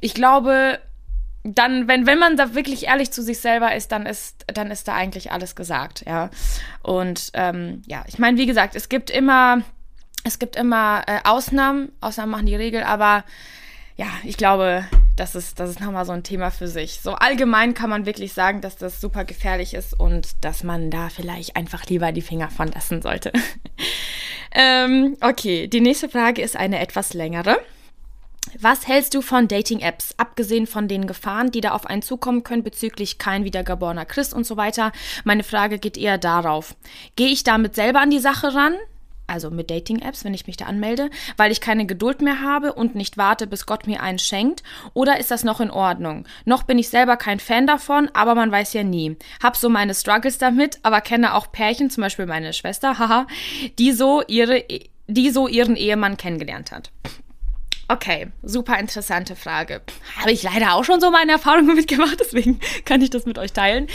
Ich 0.00 0.12
glaube, 0.12 0.78
dann, 1.42 1.88
wenn, 1.88 2.04
wenn 2.04 2.18
man 2.18 2.36
da 2.36 2.54
wirklich 2.54 2.84
ehrlich 2.84 3.10
zu 3.12 3.22
sich 3.22 3.40
selber 3.40 3.74
ist, 3.74 3.92
dann 3.92 4.04
ist, 4.04 4.44
dann 4.46 4.70
ist 4.70 4.86
da 4.88 4.94
eigentlich 4.94 5.32
alles 5.32 5.56
gesagt, 5.56 6.04
ja. 6.06 6.28
Und 6.82 7.30
ähm, 7.32 7.80
ja, 7.86 8.04
ich 8.08 8.18
meine, 8.18 8.36
wie 8.36 8.46
gesagt, 8.46 8.76
es 8.76 8.90
gibt 8.90 9.08
immer, 9.08 9.62
es 10.22 10.38
gibt 10.38 10.56
immer 10.56 11.02
äh, 11.06 11.20
Ausnahmen, 11.24 11.90
Ausnahmen 12.02 12.32
machen 12.32 12.46
die 12.46 12.56
Regel, 12.56 12.82
aber 12.82 13.24
ja, 14.02 14.08
ich 14.24 14.36
glaube, 14.36 14.84
das 15.14 15.36
ist, 15.36 15.60
das 15.60 15.70
ist 15.70 15.80
nochmal 15.80 16.04
so 16.04 16.10
ein 16.10 16.24
Thema 16.24 16.50
für 16.50 16.66
sich. 16.66 16.98
So 17.00 17.12
allgemein 17.12 17.72
kann 17.72 17.88
man 17.88 18.04
wirklich 18.04 18.32
sagen, 18.32 18.60
dass 18.60 18.76
das 18.76 19.00
super 19.00 19.24
gefährlich 19.24 19.74
ist 19.74 19.94
und 19.94 20.44
dass 20.44 20.64
man 20.64 20.90
da 20.90 21.08
vielleicht 21.08 21.54
einfach 21.54 21.86
lieber 21.86 22.10
die 22.10 22.20
Finger 22.20 22.50
von 22.50 22.66
lassen 22.66 23.00
sollte. 23.00 23.30
ähm, 24.52 25.16
okay, 25.20 25.68
die 25.68 25.80
nächste 25.80 26.08
Frage 26.08 26.42
ist 26.42 26.56
eine 26.56 26.80
etwas 26.80 27.14
längere. 27.14 27.58
Was 28.58 28.88
hältst 28.88 29.14
du 29.14 29.22
von 29.22 29.46
Dating-Apps, 29.46 30.14
abgesehen 30.16 30.66
von 30.66 30.88
den 30.88 31.06
Gefahren, 31.06 31.52
die 31.52 31.60
da 31.60 31.70
auf 31.70 31.86
einen 31.86 32.02
zukommen 32.02 32.42
können 32.42 32.64
bezüglich 32.64 33.18
kein 33.18 33.44
wiedergeborener 33.44 34.04
Christ 34.04 34.34
und 34.34 34.44
so 34.44 34.56
weiter? 34.56 34.90
Meine 35.22 35.44
Frage 35.44 35.78
geht 35.78 35.96
eher 35.96 36.18
darauf. 36.18 36.74
Gehe 37.14 37.28
ich 37.28 37.44
damit 37.44 37.76
selber 37.76 38.00
an 38.00 38.10
die 38.10 38.18
Sache 38.18 38.52
ran? 38.52 38.74
Also 39.32 39.50
mit 39.50 39.70
Dating-Apps, 39.70 40.24
wenn 40.24 40.34
ich 40.34 40.46
mich 40.46 40.56
da 40.56 40.66
anmelde, 40.66 41.10
weil 41.36 41.50
ich 41.50 41.60
keine 41.60 41.86
Geduld 41.86 42.20
mehr 42.20 42.42
habe 42.42 42.74
und 42.74 42.94
nicht 42.94 43.16
warte, 43.16 43.46
bis 43.46 43.66
Gott 43.66 43.86
mir 43.86 44.02
einen 44.02 44.18
schenkt? 44.18 44.62
Oder 44.92 45.18
ist 45.18 45.30
das 45.30 45.42
noch 45.42 45.60
in 45.60 45.70
Ordnung? 45.70 46.26
Noch 46.44 46.64
bin 46.64 46.78
ich 46.78 46.90
selber 46.90 47.16
kein 47.16 47.40
Fan 47.40 47.66
davon, 47.66 48.10
aber 48.12 48.34
man 48.34 48.52
weiß 48.52 48.74
ja 48.74 48.84
nie. 48.84 49.16
Hab 49.42 49.56
so 49.56 49.68
meine 49.70 49.94
Struggles 49.94 50.38
damit, 50.38 50.78
aber 50.82 51.00
kenne 51.00 51.34
auch 51.34 51.50
Pärchen, 51.50 51.88
zum 51.88 52.02
Beispiel 52.02 52.26
meine 52.26 52.52
Schwester, 52.52 52.98
haha, 52.98 53.26
die 53.78 53.92
so 53.92 54.22
ihre, 54.28 54.64
die 55.06 55.30
so 55.30 55.48
ihren 55.48 55.76
Ehemann 55.76 56.16
kennengelernt 56.16 56.70
hat. 56.70 56.90
Okay, 57.92 58.28
super 58.42 58.78
interessante 58.78 59.36
Frage. 59.36 59.82
Habe 60.16 60.32
ich 60.32 60.42
leider 60.42 60.72
auch 60.72 60.82
schon 60.82 60.98
so 60.98 61.10
meine 61.10 61.32
Erfahrungen 61.32 61.76
mitgemacht, 61.76 62.18
deswegen 62.18 62.58
kann 62.86 63.02
ich 63.02 63.10
das 63.10 63.26
mit 63.26 63.36
euch 63.36 63.52
teilen. 63.52 63.86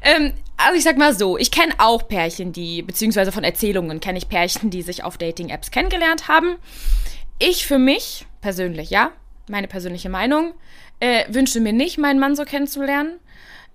Ähm, 0.00 0.32
also 0.56 0.78
ich 0.78 0.84
sag 0.84 0.96
mal 0.96 1.14
so, 1.14 1.36
ich 1.36 1.50
kenne 1.50 1.74
auch 1.76 2.08
Pärchen, 2.08 2.54
die, 2.54 2.80
beziehungsweise 2.80 3.32
von 3.32 3.44
Erzählungen 3.44 4.00
kenne 4.00 4.16
ich 4.16 4.30
Pärchen, 4.30 4.70
die 4.70 4.80
sich 4.80 5.04
auf 5.04 5.18
Dating-Apps 5.18 5.70
kennengelernt 5.70 6.28
haben. 6.28 6.56
Ich 7.38 7.66
für 7.66 7.78
mich 7.78 8.24
persönlich, 8.40 8.88
ja, 8.88 9.12
meine 9.50 9.68
persönliche 9.68 10.08
Meinung, 10.08 10.54
äh, 11.00 11.24
wünsche 11.28 11.60
mir 11.60 11.74
nicht, 11.74 11.98
meinen 11.98 12.18
Mann 12.18 12.36
so 12.36 12.44
kennenzulernen, 12.46 13.18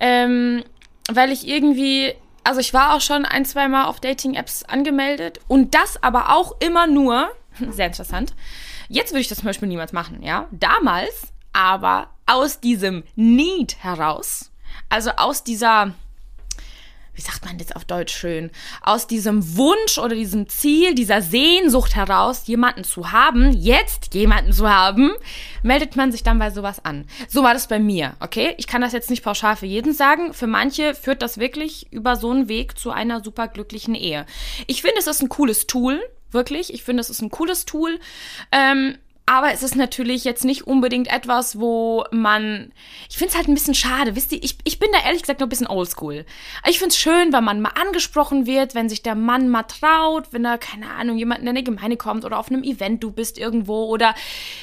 ähm, 0.00 0.64
weil 1.08 1.30
ich 1.30 1.46
irgendwie, 1.46 2.14
also 2.42 2.58
ich 2.58 2.74
war 2.74 2.96
auch 2.96 3.00
schon 3.00 3.24
ein, 3.24 3.44
zwei 3.44 3.68
Mal 3.68 3.84
auf 3.84 4.00
Dating-Apps 4.00 4.64
angemeldet 4.64 5.38
und 5.46 5.76
das 5.76 6.02
aber 6.02 6.34
auch 6.34 6.56
immer 6.58 6.88
nur, 6.88 7.30
sehr 7.70 7.86
interessant, 7.86 8.34
jetzt 8.92 9.12
würde 9.12 9.20
ich 9.20 9.28
das 9.28 9.38
zum 9.38 9.46
Beispiel 9.46 9.68
niemals 9.68 9.92
machen, 9.92 10.22
ja, 10.22 10.46
damals 10.52 11.32
aber 11.52 12.08
aus 12.26 12.60
diesem 12.60 13.02
Need 13.16 13.76
heraus, 13.82 14.50
also 14.88 15.10
aus 15.12 15.44
dieser 15.44 15.92
wie 17.14 17.20
sagt 17.20 17.44
man 17.44 17.58
das 17.58 17.72
auf 17.72 17.84
Deutsch 17.84 18.14
schön, 18.14 18.50
aus 18.80 19.06
diesem 19.06 19.56
Wunsch 19.56 19.98
oder 19.98 20.14
diesem 20.14 20.48
Ziel, 20.48 20.94
dieser 20.94 21.20
Sehnsucht 21.20 21.94
heraus, 21.94 22.46
jemanden 22.46 22.84
zu 22.84 23.12
haben, 23.12 23.52
jetzt 23.52 24.14
jemanden 24.14 24.52
zu 24.52 24.68
haben, 24.68 25.12
meldet 25.62 25.94
man 25.94 26.10
sich 26.10 26.22
dann 26.22 26.38
bei 26.38 26.50
sowas 26.50 26.84
an. 26.84 27.04
So 27.28 27.42
war 27.42 27.52
das 27.52 27.68
bei 27.68 27.78
mir, 27.78 28.14
okay? 28.20 28.54
Ich 28.56 28.66
kann 28.66 28.80
das 28.80 28.92
jetzt 28.92 29.10
nicht 29.10 29.22
pauschal 29.22 29.56
für 29.56 29.66
jeden 29.66 29.92
sagen. 29.92 30.32
Für 30.32 30.46
manche 30.46 30.94
führt 30.94 31.20
das 31.20 31.36
wirklich 31.36 31.92
über 31.92 32.16
so 32.16 32.30
einen 32.30 32.48
Weg 32.48 32.78
zu 32.78 32.90
einer 32.90 33.22
superglücklichen 33.22 33.94
Ehe. 33.94 34.24
Ich 34.66 34.80
finde, 34.80 34.98
es 34.98 35.06
ist 35.06 35.22
ein 35.22 35.28
cooles 35.28 35.66
Tool, 35.66 36.00
wirklich. 36.32 36.72
Ich 36.72 36.82
finde, 36.82 37.00
es 37.00 37.10
ist 37.10 37.22
ein 37.22 37.30
cooles 37.30 37.64
Tool. 37.64 37.98
Ähm, 38.50 38.96
aber 39.24 39.52
es 39.52 39.62
ist 39.62 39.76
natürlich 39.76 40.24
jetzt 40.24 40.44
nicht 40.44 40.66
unbedingt 40.66 41.06
etwas, 41.10 41.58
wo 41.58 42.04
man. 42.10 42.72
Ich 43.08 43.16
finde 43.16 43.30
es 43.30 43.36
halt 43.36 43.46
ein 43.48 43.54
bisschen 43.54 43.74
schade. 43.74 44.16
Wisst 44.16 44.32
ihr, 44.32 44.42
ich, 44.42 44.58
ich 44.64 44.80
bin 44.80 44.90
da 44.92 44.98
ehrlich 45.06 45.22
gesagt 45.22 45.38
noch 45.38 45.46
ein 45.46 45.48
bisschen 45.48 45.68
oldschool. 45.68 46.26
Ich 46.68 46.78
finde 46.78 46.90
es 46.90 46.98
schön, 46.98 47.32
wenn 47.32 47.44
man 47.44 47.60
mal 47.60 47.72
angesprochen 47.80 48.46
wird, 48.46 48.74
wenn 48.74 48.88
sich 48.88 49.02
der 49.02 49.14
Mann 49.14 49.48
mal 49.48 49.62
traut, 49.62 50.32
wenn 50.32 50.42
da, 50.42 50.58
keine 50.58 50.90
Ahnung, 50.90 51.18
jemand 51.18 51.40
in 51.40 51.48
eine 51.48 51.62
Gemeinde 51.62 51.96
kommt 51.96 52.24
oder 52.24 52.38
auf 52.38 52.50
einem 52.50 52.64
Event 52.64 53.02
du 53.04 53.12
bist 53.12 53.38
irgendwo 53.38 53.84
oder 53.84 54.14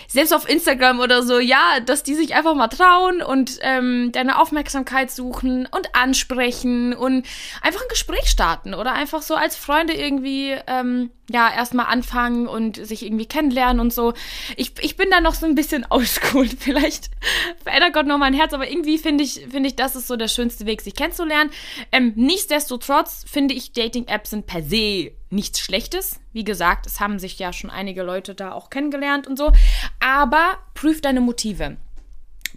selbst 0.08 0.34
auf 0.34 0.47
Instagram 0.47 0.99
oder 0.99 1.23
so, 1.23 1.39
ja, 1.39 1.79
dass 1.86 2.03
die 2.03 2.15
sich 2.15 2.36
einfach 2.36 2.53
mal 2.53 2.67
trauen 2.67 3.21
und 3.21 3.60
ähm, 3.62 4.12
deine 4.12 4.39
Aufmerksamkeit 4.39 5.10
suchen 5.10 5.67
und 5.71 5.95
ansprechen 5.95 6.93
und 6.93 7.25
einfach 7.62 7.82
ein 7.82 7.89
Gespräch 7.89 8.27
starten 8.27 8.73
oder 8.73 8.91
einfach 8.91 9.21
so 9.21 9.36
als 9.36 9.55
Freunde 9.55 9.93
irgendwie. 9.93 10.58
Ähm, 10.67 11.12
ja, 11.29 11.53
erstmal 11.53 11.85
anfangen 11.85 12.47
und 12.47 12.75
sich 12.75 13.05
irgendwie 13.05 13.25
kennenlernen 13.25 13.79
und 13.79 13.93
so. 13.93 14.13
Ich, 14.57 14.73
ich 14.81 14.97
bin 14.97 15.09
da 15.11 15.21
noch 15.21 15.35
so 15.35 15.45
ein 15.45 15.55
bisschen 15.55 15.85
oldschool. 15.89 16.47
Vielleicht 16.47 17.09
verändert 17.63 17.93
Gott 17.93 18.07
noch 18.07 18.17
mein 18.17 18.33
Herz, 18.33 18.53
aber 18.53 18.69
irgendwie 18.69 18.97
finde 18.97 19.23
ich, 19.23 19.45
finde 19.49 19.69
ich, 19.69 19.75
das 19.75 19.95
ist 19.95 20.07
so 20.07 20.15
der 20.15 20.27
schönste 20.27 20.65
Weg, 20.65 20.81
sich 20.81 20.95
kennenzulernen. 20.95 21.51
Ähm, 21.91 22.13
nichtsdestotrotz 22.15 23.25
finde 23.27 23.53
ich, 23.53 23.73
Dating-Apps 23.73 24.31
sind 24.31 24.47
per 24.47 24.63
se 24.63 25.11
nichts 25.29 25.59
Schlechtes. 25.59 26.19
Wie 26.33 26.43
gesagt, 26.43 26.87
es 26.87 26.99
haben 26.99 27.19
sich 27.19 27.37
ja 27.37 27.53
schon 27.53 27.69
einige 27.69 28.03
Leute 28.03 28.33
da 28.33 28.51
auch 28.51 28.69
kennengelernt 28.69 29.27
und 29.27 29.37
so. 29.37 29.51
Aber 29.99 30.57
prüf 30.73 31.01
deine 31.01 31.21
Motive. 31.21 31.77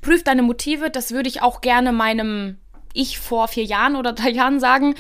Prüf 0.01 0.25
deine 0.25 0.43
Motive, 0.43 0.91
das 0.91 1.13
würde 1.13 1.29
ich 1.29 1.43
auch 1.43 1.61
gerne 1.61 1.93
meinem 1.93 2.59
ich 2.95 3.19
vor 3.19 3.49
vier 3.49 3.65
Jahren 3.65 3.97
oder 3.97 4.13
drei 4.13 4.31
Jahren 4.31 4.61
sagen, 4.61 4.95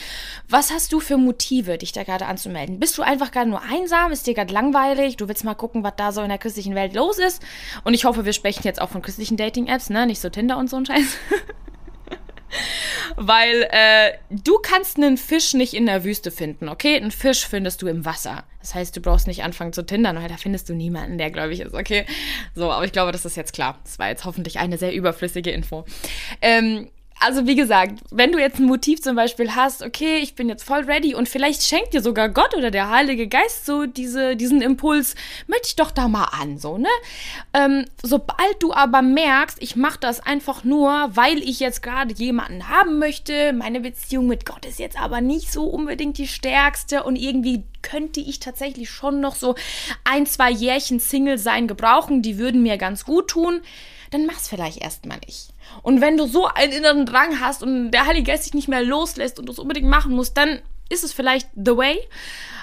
was 0.49 0.73
hast 0.73 0.93
du 0.93 1.01
für 1.01 1.17
Motive, 1.17 1.79
dich 1.79 1.93
da 1.93 2.05
gerade 2.05 2.27
anzumelden? 2.27 2.81
Bist 2.81 2.97
du 2.99 3.03
einfach 3.03 3.31
gerade 3.31 3.51
nur 3.51 3.63
einsam? 3.63 4.13
Ist 4.13 4.27
dir 4.27 4.35
gerade 4.35 4.53
langweilig? 4.53 5.17
Du 5.17 5.29
willst 5.29 5.45
mal 5.45 5.55
gucken, 5.55 5.83
was 5.85 5.95
da 5.97 6.13
so 6.13 6.23
in 6.23 6.29
der 6.29 6.39
christlichen 6.39 6.75
Welt 6.75 6.95
los 6.95 7.19
ist? 7.19 7.43
Und 7.85 7.95
ich 7.95 8.05
hoffe, 8.05 8.25
wir 8.25 8.33
sprechen 8.33 8.63
jetzt 8.65 8.81
auch 8.81 8.91
von 8.91 9.03
christlichen 9.03 9.37
Dating-Apps, 9.37 9.91
ne? 9.91 10.07
Nicht 10.07 10.21
so 10.21 10.29
Tinder 10.29 10.59
und 10.59 10.69
so 10.71 10.77
ein 10.77 10.87
Scheiß. 10.87 11.17
Weil 13.17 13.69
äh, 13.71 14.13
du 14.31 14.59
kannst 14.59 14.97
einen 14.97 15.17
Fisch 15.17 15.55
nicht 15.55 15.75
in 15.75 15.87
der 15.87 16.05
Wüste 16.05 16.31
finden, 16.31 16.69
okay? 16.69 16.97
Einen 16.97 17.11
Fisch 17.11 17.47
findest 17.47 17.83
du 17.83 17.87
im 17.87 18.05
Wasser. 18.05 18.45
Das 18.61 18.75
heißt, 18.75 18.97
du 18.97 19.01
brauchst 19.01 19.27
nicht 19.27 19.43
anfangen 19.43 19.73
zu 19.73 19.85
tindern, 19.85 20.17
weil 20.17 20.29
da 20.29 20.37
findest 20.37 20.69
du 20.69 20.75
niemanden, 20.75 21.19
der 21.19 21.31
gläubig 21.31 21.61
ist, 21.61 21.75
okay? 21.75 22.07
So, 22.55 22.71
aber 22.71 22.85
ich 22.85 22.93
glaube, 22.93 23.13
das 23.13 23.25
ist 23.25 23.37
jetzt 23.37 23.53
klar. 23.53 23.79
Das 23.85 23.99
war 23.99 24.09
jetzt 24.09 24.25
hoffentlich 24.25 24.59
eine 24.59 24.79
sehr 24.79 24.93
überflüssige 24.93 25.51
Info. 25.51 25.85
Ähm, 26.41 26.89
also 27.25 27.47
wie 27.47 27.55
gesagt, 27.55 28.01
wenn 28.11 28.33
du 28.33 28.39
jetzt 28.39 28.59
ein 28.59 28.67
Motiv 28.67 29.01
zum 29.01 29.17
Beispiel 29.17 29.55
hast, 29.55 29.83
okay, 29.83 30.19
ich 30.19 30.35
bin 30.35 30.49
jetzt 30.49 30.65
voll 30.65 30.85
ready 30.85 31.15
und 31.15 31.29
vielleicht 31.29 31.63
schenkt 31.63 31.95
dir 31.95 32.03
sogar 32.03 32.29
Gott 32.29 32.57
oder 32.57 32.71
der 32.71 32.91
Heilige 32.91 33.29
Geist 33.29 33.65
so 33.65 33.87
diese, 33.87 34.37
diesen 34.37 34.61
Impuls, 34.61 35.15
möchte 35.47 35.69
ich 35.69 35.77
doch 35.77 35.91
da 35.91 36.09
mal 36.09 36.29
an, 36.41 36.59
so, 36.59 36.79
ne? 36.79 36.89
Ähm, 37.55 37.85
sobald 38.03 38.61
du 38.61 38.73
aber 38.73 39.03
merkst, 39.03 39.63
ich 39.63 39.77
mache 39.77 39.99
das 40.01 40.21
einfach 40.21 40.65
nur, 40.65 41.11
weil 41.15 41.39
ich 41.39 41.61
jetzt 41.61 41.83
gerade 41.83 42.13
jemanden 42.13 42.69
haben 42.69 42.99
möchte, 42.99 43.53
meine 43.53 43.81
Beziehung 43.81 44.27
mit 44.27 44.45
Gott 44.45 44.65
ist 44.67 44.79
jetzt 44.79 45.01
aber 45.01 45.21
nicht 45.21 45.53
so 45.53 45.65
unbedingt 45.65 46.19
die 46.19 46.29
stärkste 46.29 47.05
und 47.05 47.17
irgendwie 47.17 47.65
könnte 47.83 48.21
ich 48.21 48.41
tatsächlich 48.41 48.91
schon 48.91 49.21
noch 49.21 49.35
so 49.35 49.55
ein, 50.05 50.27
zwei 50.27 50.51
Jährchen 50.51 51.01
Single 51.01 51.39
sein 51.39 51.69
gebrauchen, 51.69 52.23
die 52.23 52.39
würden 52.39 52.63
mir 52.63 52.79
ganz 52.79 53.05
gut 53.05 53.29
tun, 53.29 53.63
dann 54.11 54.27
mach's 54.27 54.49
vielleicht 54.49 54.83
erstmal 54.83 55.19
nicht. 55.27 55.52
Und 55.83 56.01
wenn 56.01 56.17
du 56.17 56.27
so 56.27 56.47
einen 56.47 56.73
inneren 56.73 57.07
Drang 57.07 57.41
hast 57.41 57.63
und 57.63 57.91
der 57.91 58.07
Heilige 58.07 58.31
Geist 58.31 58.47
dich 58.47 58.55
nicht 58.55 58.69
mehr 58.69 58.83
loslässt 58.83 59.39
und 59.39 59.47
du 59.47 59.53
es 59.53 59.59
unbedingt 59.59 59.89
machen 59.89 60.15
musst, 60.15 60.37
dann 60.37 60.61
ist 60.89 61.05
es 61.05 61.13
vielleicht 61.13 61.49
the 61.55 61.77
way. 61.77 61.99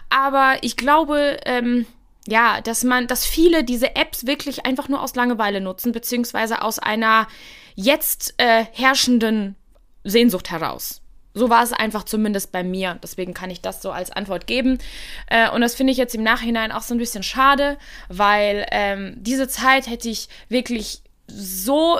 Aber 0.10 0.58
ich 0.62 0.78
glaube, 0.78 1.38
ähm, 1.46 1.86
ja, 2.28 2.62
dass 2.62 2.84
man, 2.84 3.08
dass 3.08 3.26
viele 3.26 3.64
diese 3.64 3.96
Apps 3.96 4.26
wirklich 4.26 4.66
einfach 4.66 4.88
nur 4.88 5.02
aus 5.02 5.16
Langeweile 5.16 5.62
nutzen, 5.62 5.92
beziehungsweise 5.92 6.62
aus 6.62 6.80
einer 6.80 7.28
jetzt 7.76 8.34
äh, 8.38 8.66
herrschenden 8.74 9.56
Sehnsucht 10.04 10.52
heraus. 10.52 11.02
So 11.34 11.50
war 11.50 11.64
es 11.64 11.74
einfach 11.74 12.04
zumindest 12.04 12.52
bei 12.52 12.64
mir. 12.64 13.00
Deswegen 13.04 13.34
kann 13.34 13.50
ich 13.50 13.62
das 13.62 13.82
so 13.82 13.92
als 13.92 14.12
Antwort 14.12 14.48
geben. 14.48 14.80
Äh, 15.28 15.50
und 15.52 15.62
das 15.62 15.76
finde 15.76 15.92
ich 15.92 15.98
jetzt 15.98 16.16
im 16.16 16.24
Nachhinein 16.24 16.72
auch 16.72 16.82
so 16.82 16.94
ein 16.94 16.98
bisschen 16.98 17.24
schade, 17.24 17.78
weil 18.10 18.66
ähm, 18.72 19.16
diese 19.18 19.48
Zeit 19.48 19.88
hätte 19.88 20.10
ich 20.10 20.28
wirklich 20.50 21.02
so 21.28 22.00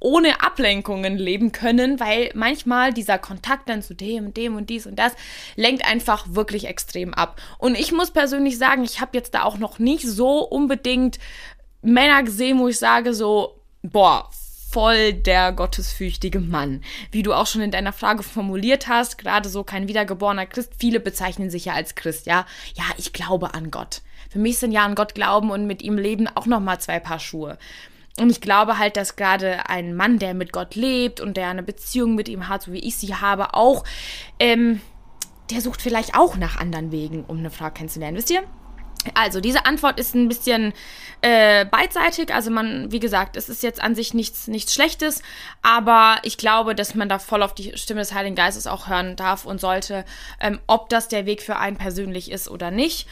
ohne 0.00 0.42
Ablenkungen 0.42 1.16
leben 1.18 1.52
können, 1.52 2.00
weil 2.00 2.30
manchmal 2.34 2.92
dieser 2.92 3.18
Kontakt 3.18 3.68
dann 3.68 3.82
zu 3.82 3.94
dem 3.94 4.26
und 4.26 4.36
dem 4.36 4.56
und 4.56 4.70
dies 4.70 4.86
und 4.86 4.98
das 4.98 5.12
lenkt 5.56 5.86
einfach 5.86 6.26
wirklich 6.30 6.66
extrem 6.66 7.14
ab. 7.14 7.40
Und 7.58 7.78
ich 7.78 7.92
muss 7.92 8.10
persönlich 8.10 8.58
sagen, 8.58 8.82
ich 8.82 9.00
habe 9.00 9.16
jetzt 9.16 9.34
da 9.34 9.44
auch 9.44 9.58
noch 9.58 9.78
nicht 9.78 10.06
so 10.06 10.40
unbedingt 10.40 11.18
Männer 11.82 12.22
gesehen, 12.22 12.58
wo 12.58 12.68
ich 12.68 12.78
sage 12.78 13.14
so, 13.14 13.60
boah, 13.82 14.28
voll 14.70 15.12
der 15.12 15.52
gottesfürchtige 15.52 16.40
Mann. 16.40 16.82
Wie 17.10 17.22
du 17.22 17.32
auch 17.32 17.46
schon 17.46 17.62
in 17.62 17.70
deiner 17.72 17.92
Frage 17.92 18.22
formuliert 18.22 18.88
hast, 18.88 19.18
gerade 19.18 19.48
so 19.48 19.64
kein 19.64 19.88
wiedergeborener 19.88 20.46
Christ, 20.46 20.72
viele 20.78 21.00
bezeichnen 21.00 21.50
sich 21.50 21.66
ja 21.66 21.74
als 21.74 21.94
Christ, 21.94 22.26
ja? 22.26 22.46
Ja, 22.74 22.84
ich 22.96 23.12
glaube 23.12 23.54
an 23.54 23.70
Gott. 23.70 24.02
Für 24.30 24.38
mich 24.38 24.58
sind 24.58 24.70
ja 24.70 24.84
an 24.84 24.94
Gott 24.94 25.14
glauben 25.14 25.50
und 25.50 25.66
mit 25.66 25.82
ihm 25.82 25.98
leben 25.98 26.28
auch 26.28 26.46
noch 26.46 26.60
mal 26.60 26.78
zwei 26.78 27.00
Paar 27.00 27.18
Schuhe. 27.18 27.58
Und 28.18 28.30
ich 28.30 28.40
glaube 28.40 28.78
halt, 28.78 28.96
dass 28.96 29.16
gerade 29.16 29.68
ein 29.68 29.94
Mann, 29.94 30.18
der 30.18 30.34
mit 30.34 30.52
Gott 30.52 30.74
lebt 30.74 31.20
und 31.20 31.36
der 31.36 31.48
eine 31.48 31.62
Beziehung 31.62 32.14
mit 32.14 32.28
ihm 32.28 32.48
hat, 32.48 32.62
so 32.62 32.72
wie 32.72 32.80
ich 32.80 32.96
sie 32.96 33.14
habe, 33.14 33.54
auch, 33.54 33.84
ähm, 34.38 34.80
der 35.50 35.60
sucht 35.60 35.82
vielleicht 35.82 36.16
auch 36.16 36.36
nach 36.36 36.58
anderen 36.58 36.92
Wegen, 36.92 37.24
um 37.24 37.38
eine 37.38 37.50
Frau 37.50 37.70
kennenzulernen. 37.70 38.16
Wisst 38.16 38.30
ihr? 38.30 38.42
Also, 39.14 39.40
diese 39.40 39.64
Antwort 39.64 39.98
ist 39.98 40.14
ein 40.14 40.28
bisschen 40.28 40.74
äh, 41.22 41.64
beidseitig. 41.64 42.34
Also, 42.34 42.50
man, 42.50 42.92
wie 42.92 43.00
gesagt, 43.00 43.36
es 43.36 43.48
ist 43.48 43.62
jetzt 43.62 43.82
an 43.82 43.94
sich 43.94 44.12
nichts, 44.12 44.46
nichts 44.46 44.74
Schlechtes, 44.74 45.22
aber 45.62 46.18
ich 46.22 46.36
glaube, 46.36 46.74
dass 46.74 46.94
man 46.94 47.08
da 47.08 47.18
voll 47.18 47.42
auf 47.42 47.54
die 47.54 47.76
Stimme 47.78 48.00
des 48.00 48.12
Heiligen 48.12 48.36
Geistes 48.36 48.66
auch 48.66 48.88
hören 48.88 49.16
darf 49.16 49.46
und 49.46 49.58
sollte, 49.58 50.04
ähm, 50.38 50.60
ob 50.66 50.90
das 50.90 51.08
der 51.08 51.24
Weg 51.24 51.40
für 51.40 51.56
einen 51.56 51.78
persönlich 51.78 52.30
ist 52.30 52.50
oder 52.50 52.70
nicht. 52.70 53.08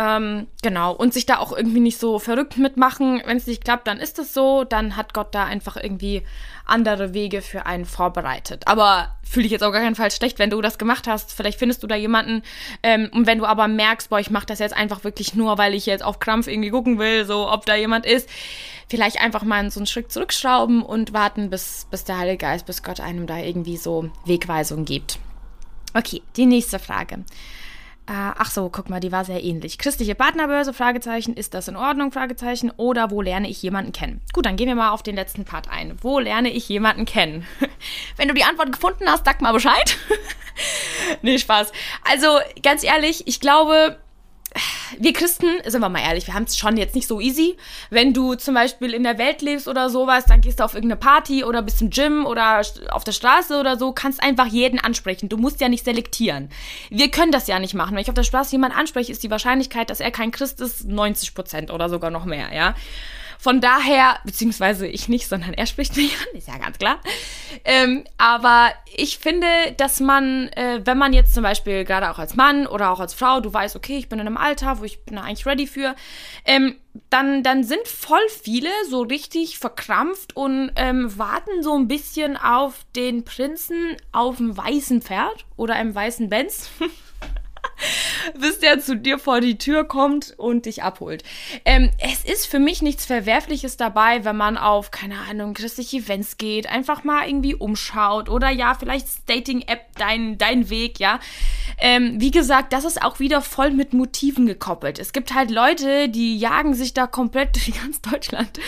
Ähm, 0.00 0.46
genau, 0.62 0.92
und 0.92 1.12
sich 1.12 1.26
da 1.26 1.38
auch 1.38 1.50
irgendwie 1.50 1.80
nicht 1.80 1.98
so 1.98 2.20
verrückt 2.20 2.56
mitmachen. 2.56 3.20
Wenn 3.24 3.36
es 3.36 3.48
nicht 3.48 3.64
klappt, 3.64 3.88
dann 3.88 3.98
ist 3.98 4.20
es 4.20 4.32
so. 4.32 4.62
Dann 4.62 4.94
hat 4.96 5.12
Gott 5.12 5.34
da 5.34 5.44
einfach 5.44 5.76
irgendwie 5.76 6.22
andere 6.66 7.14
Wege 7.14 7.42
für 7.42 7.66
einen 7.66 7.84
vorbereitet. 7.84 8.62
Aber 8.68 9.16
fühle 9.24 9.46
ich 9.46 9.50
jetzt 9.50 9.64
auch 9.64 9.72
gar 9.72 9.82
keinen 9.82 9.96
Fall 9.96 10.12
schlecht, 10.12 10.38
wenn 10.38 10.50
du 10.50 10.60
das 10.60 10.78
gemacht 10.78 11.08
hast. 11.08 11.32
Vielleicht 11.32 11.58
findest 11.58 11.82
du 11.82 11.88
da 11.88 11.96
jemanden. 11.96 12.42
Ähm, 12.84 13.10
und 13.12 13.26
wenn 13.26 13.38
du 13.38 13.44
aber 13.44 13.66
merkst, 13.66 14.08
boah, 14.08 14.20
ich 14.20 14.30
mache 14.30 14.46
das 14.46 14.60
jetzt 14.60 14.76
einfach 14.76 15.02
wirklich 15.02 15.34
nur, 15.34 15.58
weil 15.58 15.74
ich 15.74 15.86
jetzt 15.86 16.04
auf 16.04 16.20
Krampf 16.20 16.46
irgendwie 16.46 16.70
gucken 16.70 17.00
will, 17.00 17.24
so 17.24 17.50
ob 17.50 17.66
da 17.66 17.74
jemand 17.74 18.06
ist, 18.06 18.28
vielleicht 18.88 19.20
einfach 19.20 19.42
mal 19.42 19.68
so 19.72 19.80
einen 19.80 19.88
Schritt 19.88 20.12
zurückschrauben 20.12 20.80
und 20.80 21.12
warten, 21.12 21.50
bis, 21.50 21.88
bis 21.90 22.04
der 22.04 22.18
Heilige 22.18 22.38
Geist, 22.38 22.66
bis 22.66 22.84
Gott 22.84 23.00
einem 23.00 23.26
da 23.26 23.38
irgendwie 23.38 23.76
so 23.76 24.10
Wegweisung 24.26 24.84
gibt. 24.84 25.18
Okay, 25.92 26.22
die 26.36 26.46
nächste 26.46 26.78
Frage. 26.78 27.24
Äh, 28.08 28.32
ach 28.38 28.50
so, 28.50 28.70
guck 28.70 28.88
mal, 28.88 29.00
die 29.00 29.12
war 29.12 29.26
sehr 29.26 29.44
ähnlich. 29.44 29.76
Christliche 29.76 30.14
Partnerbörse, 30.14 30.72
Fragezeichen, 30.72 31.34
ist 31.34 31.52
das 31.52 31.68
in 31.68 31.76
Ordnung, 31.76 32.10
Fragezeichen, 32.10 32.72
oder 32.78 33.10
wo 33.10 33.20
lerne 33.20 33.50
ich 33.50 33.62
jemanden 33.62 33.92
kennen? 33.92 34.22
Gut, 34.32 34.46
dann 34.46 34.56
gehen 34.56 34.66
wir 34.66 34.74
mal 34.74 34.92
auf 34.92 35.02
den 35.02 35.14
letzten 35.14 35.44
Part 35.44 35.68
ein. 35.68 35.94
Wo 36.00 36.18
lerne 36.18 36.50
ich 36.50 36.66
jemanden 36.70 37.04
kennen? 37.04 37.46
Wenn 38.16 38.28
du 38.28 38.34
die 38.34 38.44
Antwort 38.44 38.72
gefunden 38.72 39.04
hast, 39.06 39.26
sag 39.26 39.42
mal 39.42 39.52
Bescheid. 39.52 39.98
nee, 41.22 41.38
Spaß. 41.38 41.70
Also, 42.10 42.38
ganz 42.62 42.82
ehrlich, 42.82 43.26
ich 43.26 43.40
glaube, 43.40 43.98
wir 44.98 45.12
Christen, 45.12 45.46
sind 45.66 45.80
wir 45.80 45.88
mal 45.88 46.00
ehrlich, 46.00 46.26
wir 46.26 46.34
haben 46.34 46.44
es 46.44 46.56
schon 46.56 46.76
jetzt 46.76 46.94
nicht 46.94 47.06
so 47.06 47.20
easy. 47.20 47.56
Wenn 47.90 48.12
du 48.12 48.34
zum 48.34 48.54
Beispiel 48.54 48.94
in 48.94 49.02
der 49.02 49.18
Welt 49.18 49.42
lebst 49.42 49.68
oder 49.68 49.90
sowas, 49.90 50.24
dann 50.26 50.40
gehst 50.40 50.60
du 50.60 50.64
auf 50.64 50.74
irgendeine 50.74 51.00
Party 51.00 51.44
oder 51.44 51.62
bist 51.62 51.82
im 51.82 51.90
Gym 51.90 52.26
oder 52.26 52.62
auf 52.90 53.04
der 53.04 53.12
Straße 53.12 53.58
oder 53.58 53.76
so, 53.76 53.92
kannst 53.92 54.22
einfach 54.22 54.46
jeden 54.46 54.78
ansprechen. 54.78 55.28
Du 55.28 55.36
musst 55.36 55.60
ja 55.60 55.68
nicht 55.68 55.84
selektieren. 55.84 56.50
Wir 56.90 57.10
können 57.10 57.32
das 57.32 57.46
ja 57.46 57.58
nicht 57.58 57.74
machen. 57.74 57.94
Wenn 57.94 58.02
ich 58.02 58.08
auf 58.08 58.14
der 58.14 58.22
Straße 58.22 58.52
jemanden 58.52 58.76
anspreche, 58.76 59.12
ist 59.12 59.22
die 59.22 59.30
Wahrscheinlichkeit, 59.30 59.90
dass 59.90 60.00
er 60.00 60.10
kein 60.10 60.30
Christ 60.30 60.60
ist, 60.60 60.84
90 60.86 61.34
Prozent 61.34 61.70
oder 61.70 61.88
sogar 61.88 62.10
noch 62.10 62.24
mehr, 62.24 62.54
ja. 62.54 62.74
Von 63.40 63.60
daher, 63.60 64.18
beziehungsweise 64.24 64.88
ich 64.88 65.08
nicht, 65.08 65.28
sondern 65.28 65.54
er 65.54 65.66
spricht 65.66 65.96
mich 65.96 66.12
an, 66.12 66.36
ist 66.36 66.48
ja 66.48 66.58
ganz 66.58 66.76
klar. 66.76 67.00
Ähm, 67.64 68.04
aber 68.16 68.72
ich 68.96 69.18
finde, 69.18 69.46
dass 69.76 70.00
man, 70.00 70.48
äh, 70.48 70.80
wenn 70.84 70.98
man 70.98 71.12
jetzt 71.12 71.34
zum 71.34 71.44
Beispiel 71.44 71.84
gerade 71.84 72.10
auch 72.10 72.18
als 72.18 72.34
Mann 72.34 72.66
oder 72.66 72.90
auch 72.90 72.98
als 72.98 73.14
Frau, 73.14 73.40
du 73.40 73.52
weißt, 73.52 73.76
okay, 73.76 73.96
ich 73.96 74.08
bin 74.08 74.18
in 74.18 74.26
einem 74.26 74.36
Alter, 74.36 74.80
wo 74.80 74.84
ich 74.84 75.04
bin 75.04 75.18
eigentlich 75.18 75.46
ready 75.46 75.68
für, 75.68 75.94
ähm, 76.44 76.74
dann, 77.10 77.44
dann 77.44 77.62
sind 77.62 77.86
voll 77.86 78.18
viele 78.42 78.70
so 78.90 79.02
richtig 79.02 79.58
verkrampft 79.58 80.34
und 80.36 80.72
ähm, 80.74 81.16
warten 81.16 81.62
so 81.62 81.78
ein 81.78 81.86
bisschen 81.86 82.36
auf 82.36 82.74
den 82.96 83.24
Prinzen 83.24 83.96
auf 84.10 84.38
dem 84.38 84.56
weißen 84.56 85.00
Pferd 85.02 85.46
oder 85.56 85.74
einem 85.74 85.94
weißen 85.94 86.28
Benz. 86.28 86.70
bis 88.38 88.58
der 88.58 88.80
zu 88.80 88.96
dir 88.96 89.18
vor 89.18 89.40
die 89.40 89.58
Tür 89.58 89.84
kommt 89.84 90.34
und 90.36 90.66
dich 90.66 90.82
abholt. 90.82 91.22
Ähm, 91.64 91.90
es 91.98 92.24
ist 92.24 92.46
für 92.46 92.58
mich 92.58 92.82
nichts 92.82 93.06
Verwerfliches 93.06 93.76
dabei, 93.76 94.24
wenn 94.24 94.36
man 94.36 94.56
auf, 94.56 94.90
keine 94.90 95.16
Ahnung, 95.30 95.54
christliche 95.54 95.98
Events 95.98 96.38
geht, 96.38 96.68
einfach 96.68 97.04
mal 97.04 97.26
irgendwie 97.28 97.54
umschaut 97.54 98.28
oder 98.28 98.50
ja, 98.50 98.74
vielleicht 98.74 99.06
Dating-App 99.28 99.80
dein, 99.96 100.38
dein 100.38 100.70
Weg, 100.70 101.00
ja. 101.00 101.20
Ähm, 101.80 102.20
wie 102.20 102.30
gesagt, 102.30 102.72
das 102.72 102.84
ist 102.84 103.02
auch 103.02 103.20
wieder 103.20 103.40
voll 103.40 103.70
mit 103.70 103.92
Motiven 103.92 104.46
gekoppelt. 104.46 104.98
Es 104.98 105.12
gibt 105.12 105.34
halt 105.34 105.50
Leute, 105.50 106.08
die 106.08 106.36
jagen 106.36 106.74
sich 106.74 106.94
da 106.94 107.06
komplett 107.06 107.54
durch 107.54 107.72
ganz 107.80 108.00
Deutschland, 108.00 108.58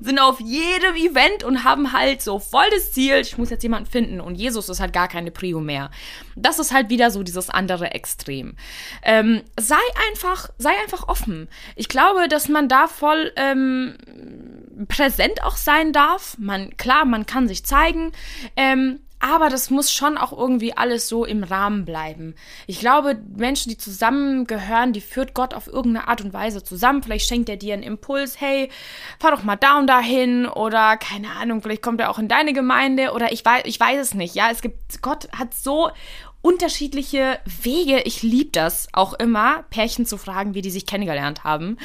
sind 0.00 0.18
auf 0.18 0.40
jedem 0.40 0.94
Event 0.96 1.44
und 1.44 1.64
haben 1.64 1.92
halt 1.92 2.22
so 2.22 2.38
voll 2.38 2.64
das 2.72 2.92
Ziel, 2.92 3.16
ich 3.16 3.38
muss 3.38 3.50
jetzt 3.50 3.62
jemanden 3.62 3.90
finden 3.90 4.20
und 4.20 4.36
Jesus 4.36 4.68
ist 4.68 4.80
halt 4.80 4.92
gar 4.92 5.08
keine 5.08 5.30
Prio 5.30 5.60
mehr. 5.60 5.90
Das 6.36 6.58
ist 6.58 6.72
halt 6.72 6.90
wieder 6.90 7.10
so 7.10 7.22
dieses 7.22 7.50
andere 7.50 7.92
Extrem. 7.92 8.54
Ähm, 9.02 9.09
sei 9.58 9.76
einfach, 10.08 10.50
sei 10.58 10.72
einfach 10.82 11.08
offen. 11.08 11.48
Ich 11.76 11.88
glaube, 11.88 12.28
dass 12.28 12.48
man 12.48 12.68
da 12.68 12.86
voll 12.86 13.32
ähm, 13.36 13.96
präsent 14.88 15.42
auch 15.42 15.56
sein 15.56 15.92
darf. 15.92 16.36
Man, 16.38 16.76
klar, 16.76 17.04
man 17.04 17.26
kann 17.26 17.48
sich 17.48 17.64
zeigen. 17.64 18.12
Ähm, 18.56 19.00
aber 19.22 19.50
das 19.50 19.68
muss 19.68 19.92
schon 19.92 20.16
auch 20.16 20.32
irgendwie 20.32 20.74
alles 20.74 21.06
so 21.06 21.26
im 21.26 21.44
Rahmen 21.44 21.84
bleiben. 21.84 22.34
Ich 22.66 22.80
glaube, 22.80 23.20
Menschen, 23.36 23.68
die 23.68 23.76
zusammengehören, 23.76 24.94
die 24.94 25.02
führt 25.02 25.34
Gott 25.34 25.52
auf 25.52 25.66
irgendeine 25.66 26.08
Art 26.08 26.22
und 26.22 26.32
Weise 26.32 26.64
zusammen. 26.64 27.02
Vielleicht 27.02 27.28
schenkt 27.28 27.50
er 27.50 27.58
dir 27.58 27.74
einen 27.74 27.82
Impuls, 27.82 28.40
hey, 28.40 28.70
fahr 29.18 29.32
doch 29.32 29.42
mal 29.42 29.56
da 29.56 29.78
und 29.78 29.88
dahin 29.88 30.46
oder 30.46 30.96
keine 30.96 31.32
Ahnung, 31.32 31.60
vielleicht 31.60 31.82
kommt 31.82 32.00
er 32.00 32.10
auch 32.10 32.18
in 32.18 32.28
deine 32.28 32.54
Gemeinde 32.54 33.12
oder 33.12 33.30
ich 33.30 33.44
weiß, 33.44 33.64
ich 33.66 33.78
weiß 33.78 34.00
es 34.00 34.14
nicht. 34.14 34.34
Ja, 34.34 34.50
es 34.50 34.62
gibt, 34.62 35.02
Gott 35.02 35.28
hat 35.38 35.52
so 35.52 35.90
unterschiedliche 36.42 37.38
Wege. 37.62 38.00
Ich 38.02 38.22
liebe 38.22 38.50
das 38.50 38.88
auch 38.92 39.14
immer, 39.14 39.64
Pärchen 39.70 40.06
zu 40.06 40.16
fragen, 40.16 40.54
wie 40.54 40.62
die 40.62 40.70
sich 40.70 40.86
kennengelernt 40.86 41.44
haben. 41.44 41.76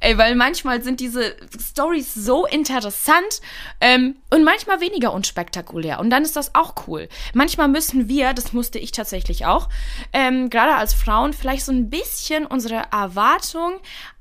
Ey, 0.00 0.16
weil 0.16 0.34
manchmal 0.36 0.82
sind 0.82 1.00
diese 1.00 1.36
Stories 1.60 2.14
so 2.14 2.46
interessant 2.46 3.40
ähm, 3.80 4.16
und 4.30 4.44
manchmal 4.44 4.80
weniger 4.80 5.12
unspektakulär. 5.12 6.00
Und 6.00 6.10
dann 6.10 6.22
ist 6.22 6.36
das 6.36 6.54
auch 6.54 6.74
cool. 6.86 7.08
Manchmal 7.34 7.68
müssen 7.68 8.08
wir, 8.08 8.32
das 8.32 8.52
musste 8.52 8.78
ich 8.78 8.92
tatsächlich 8.92 9.44
auch, 9.44 9.68
ähm, 10.12 10.48
gerade 10.48 10.74
als 10.74 10.94
Frauen 10.94 11.32
vielleicht 11.32 11.64
so 11.64 11.72
ein 11.72 11.90
bisschen 11.90 12.46
unsere 12.46 12.84
Erwartung 12.92 13.80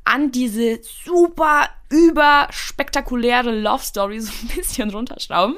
an 0.10 0.32
diese 0.32 0.80
super 1.06 1.70
überspektakuläre 1.90 3.52
Love 3.52 3.84
Story 3.84 4.20
so 4.20 4.32
ein 4.32 4.56
bisschen 4.56 4.90
runterschrauben. 4.92 5.58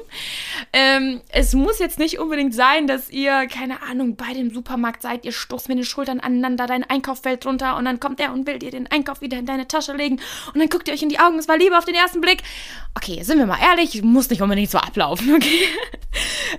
Ähm, 0.72 1.20
es 1.28 1.52
muss 1.54 1.78
jetzt 1.78 1.98
nicht 1.98 2.18
unbedingt 2.18 2.54
sein, 2.54 2.86
dass 2.86 3.10
ihr, 3.10 3.46
keine 3.48 3.82
Ahnung, 3.82 4.16
bei 4.16 4.32
dem 4.32 4.52
Supermarkt 4.52 5.02
seid, 5.02 5.24
ihr 5.24 5.32
stoßt 5.32 5.68
mit 5.68 5.78
den 5.78 5.84
Schultern 5.84 6.20
aneinander, 6.20 6.66
dein 6.66 6.84
Einkauf 6.84 7.22
fällt 7.22 7.44
runter 7.44 7.76
und 7.76 7.84
dann 7.84 8.00
kommt 8.00 8.18
er 8.18 8.32
und 8.32 8.46
will 8.46 8.58
dir 8.58 8.70
den 8.70 8.90
Einkauf 8.90 9.20
wieder 9.20 9.38
in 9.38 9.46
deine 9.46 9.68
Tasche 9.68 9.92
legen 9.92 10.20
und 10.54 10.60
dann 10.60 10.68
guckt 10.70 10.88
ihr 10.88 10.94
euch 10.94 11.02
in 11.02 11.10
die 11.10 11.18
Augen, 11.18 11.38
es 11.38 11.48
war 11.48 11.58
Liebe 11.58 11.76
auf 11.76 11.84
den 11.84 11.94
ersten 11.94 12.20
Blick. 12.20 12.42
Okay, 12.94 13.22
sind 13.22 13.38
wir 13.38 13.46
mal 13.46 13.58
ehrlich, 13.60 14.02
muss 14.02 14.30
nicht 14.30 14.42
unbedingt 14.42 14.70
so 14.70 14.78
ablaufen, 14.78 15.34
okay? 15.34 15.66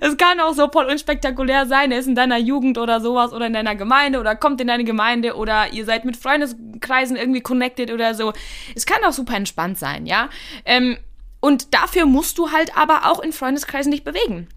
Es 0.01 0.17
kann 0.17 0.39
auch 0.39 0.53
so 0.53 0.69
voll 0.69 0.85
unspektakulär 0.85 1.65
sein, 1.65 1.91
er 1.91 1.99
ist 1.99 2.07
in 2.07 2.15
deiner 2.15 2.37
Jugend 2.37 2.77
oder 2.77 3.01
sowas 3.01 3.33
oder 3.33 3.47
in 3.47 3.53
deiner 3.53 3.75
Gemeinde 3.75 4.19
oder 4.19 4.35
kommt 4.35 4.61
in 4.61 4.67
deine 4.67 4.83
Gemeinde 4.83 5.35
oder 5.35 5.73
ihr 5.73 5.85
seid 5.85 6.05
mit 6.05 6.17
Freundeskreisen 6.17 7.15
irgendwie 7.15 7.41
connected 7.41 7.82
oder 7.91 8.13
so. 8.13 8.33
Es 8.75 8.85
kann 8.85 9.03
auch 9.03 9.13
super 9.13 9.35
entspannt 9.35 9.53
entspannt 9.53 9.77
sein, 9.77 10.05
ja. 10.05 10.29
Ähm, 10.65 10.97
und 11.39 11.73
dafür 11.73 12.05
musst 12.05 12.37
du 12.37 12.51
halt 12.51 12.77
aber 12.77 13.11
auch 13.11 13.19
in 13.19 13.33
Freundeskreisen 13.33 13.91
dich 13.91 14.03
bewegen. 14.03 14.47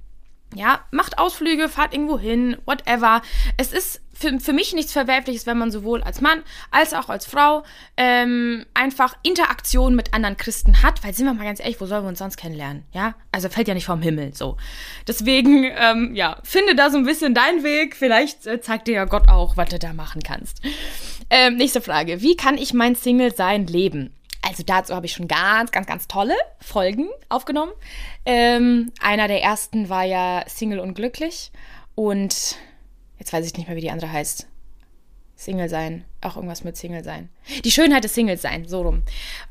Ja, 0.55 0.81
macht 0.93 1.19
Ausflüge, 1.19 1.69
fahrt 1.69 1.93
irgendwo 1.93 2.19
hin, 2.19 2.57
whatever. 2.65 3.23
Es 3.57 3.73
ist 3.73 4.01
für, 4.19 4.41
für 4.41 4.53
mich 4.53 4.73
nichts 4.73 4.93
Verwerfliches, 4.93 5.47
wenn 5.47 5.59
man 5.59 5.71
sowohl 5.71 6.03
als 6.03 6.21
Mann 6.21 6.43
als 6.71 6.95
auch 6.95 7.09
als 7.09 7.27
Frau 7.27 7.65
ähm, 7.97 8.65
einfach 8.75 9.17
Interaktion 9.23 9.95
mit 9.95 10.15
anderen 10.15 10.37
Christen 10.37 10.83
hat, 10.83 11.05
weil 11.05 11.15
sind 11.15 11.27
wir 11.27 11.35
mal 11.35 11.45
ganz 11.45 11.61
ehrlich, 11.61 11.81
wo 11.81 11.87
sollen 11.87 12.05
wir 12.05 12.09
uns 12.09 12.19
sonst 12.19 12.37
kennenlernen? 12.37 12.85
Ja, 12.93 13.15
also 13.33 13.49
fällt 13.49 13.69
ja 13.69 13.75
nicht 13.75 13.87
vom 13.87 14.03
Himmel 14.03 14.35
so. 14.35 14.57
Deswegen, 15.07 15.65
ähm, 15.65 16.15
ja, 16.15 16.39
finde 16.43 16.75
da 16.75 16.91
so 16.91 16.99
ein 16.99 17.05
bisschen 17.05 17.35
deinen 17.35 17.63
Weg. 17.63 17.97
Vielleicht 17.97 18.47
äh, 18.47 18.61
zeigt 18.61 18.89
dir 18.89 18.95
ja 18.95 19.05
Gott 19.05 19.29
auch, 19.29 19.57
was 19.57 19.69
du 19.69 19.79
da 19.79 19.93
machen 19.93 20.23
kannst. 20.23 20.61
Ähm, 21.29 21.57
nächste 21.57 21.81
Frage: 21.81 22.23
Wie 22.23 22.37
kann 22.37 22.57
ich 22.57 22.73
mein 22.73 22.95
Single-Sein 22.95 23.67
leben? 23.67 24.13
Also 24.49 24.63
dazu 24.65 24.95
habe 24.95 25.07
ich 25.07 25.13
schon 25.13 25.27
ganz, 25.27 25.73
ganz, 25.73 25.89
ganz 25.89 26.07
tolle 26.07 26.35
Folgen 26.61 27.09
aufgenommen. 27.29 27.73
Ähm, 28.25 28.93
einer 29.01 29.27
der 29.27 29.43
ersten 29.43 29.89
war 29.89 30.05
ja 30.05 30.45
Single 30.47 30.79
und 30.79 30.95
glücklich. 30.95 31.51
Und 31.97 32.57
jetzt 33.19 33.33
weiß 33.33 33.47
ich 33.47 33.55
nicht 33.55 33.69
mehr, 33.69 33.77
wie 33.77 33.83
die 33.83 33.91
andere 33.91 34.13
heißt. 34.13 34.47
Single 35.37 35.69
sein. 35.69 36.05
Auch 36.23 36.37
irgendwas 36.37 36.65
mit 36.65 36.77
Single 36.77 37.05
sein. 37.05 37.29
Die 37.65 37.71
Schönheit 37.71 38.05
des 38.05 38.15
Singles 38.15 38.43
sein, 38.43 38.67
so 38.67 38.83
rum. 38.83 39.03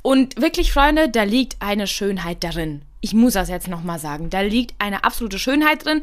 Und 0.02 0.42
wirklich, 0.42 0.74
Freunde, 0.74 1.10
da 1.10 1.24
liegt 1.24 1.62
eine 1.62 1.86
Schönheit 1.86 2.44
darin 2.44 2.82
ich 3.06 3.14
muss 3.14 3.34
das 3.34 3.50
jetzt 3.50 3.68
nochmal 3.68 4.00
sagen, 4.00 4.32
da 4.32 4.42
liegt 4.42 4.74
eine 4.80 5.04
absolute 5.04 5.38
Schönheit 5.38 5.86
drin. 5.86 6.02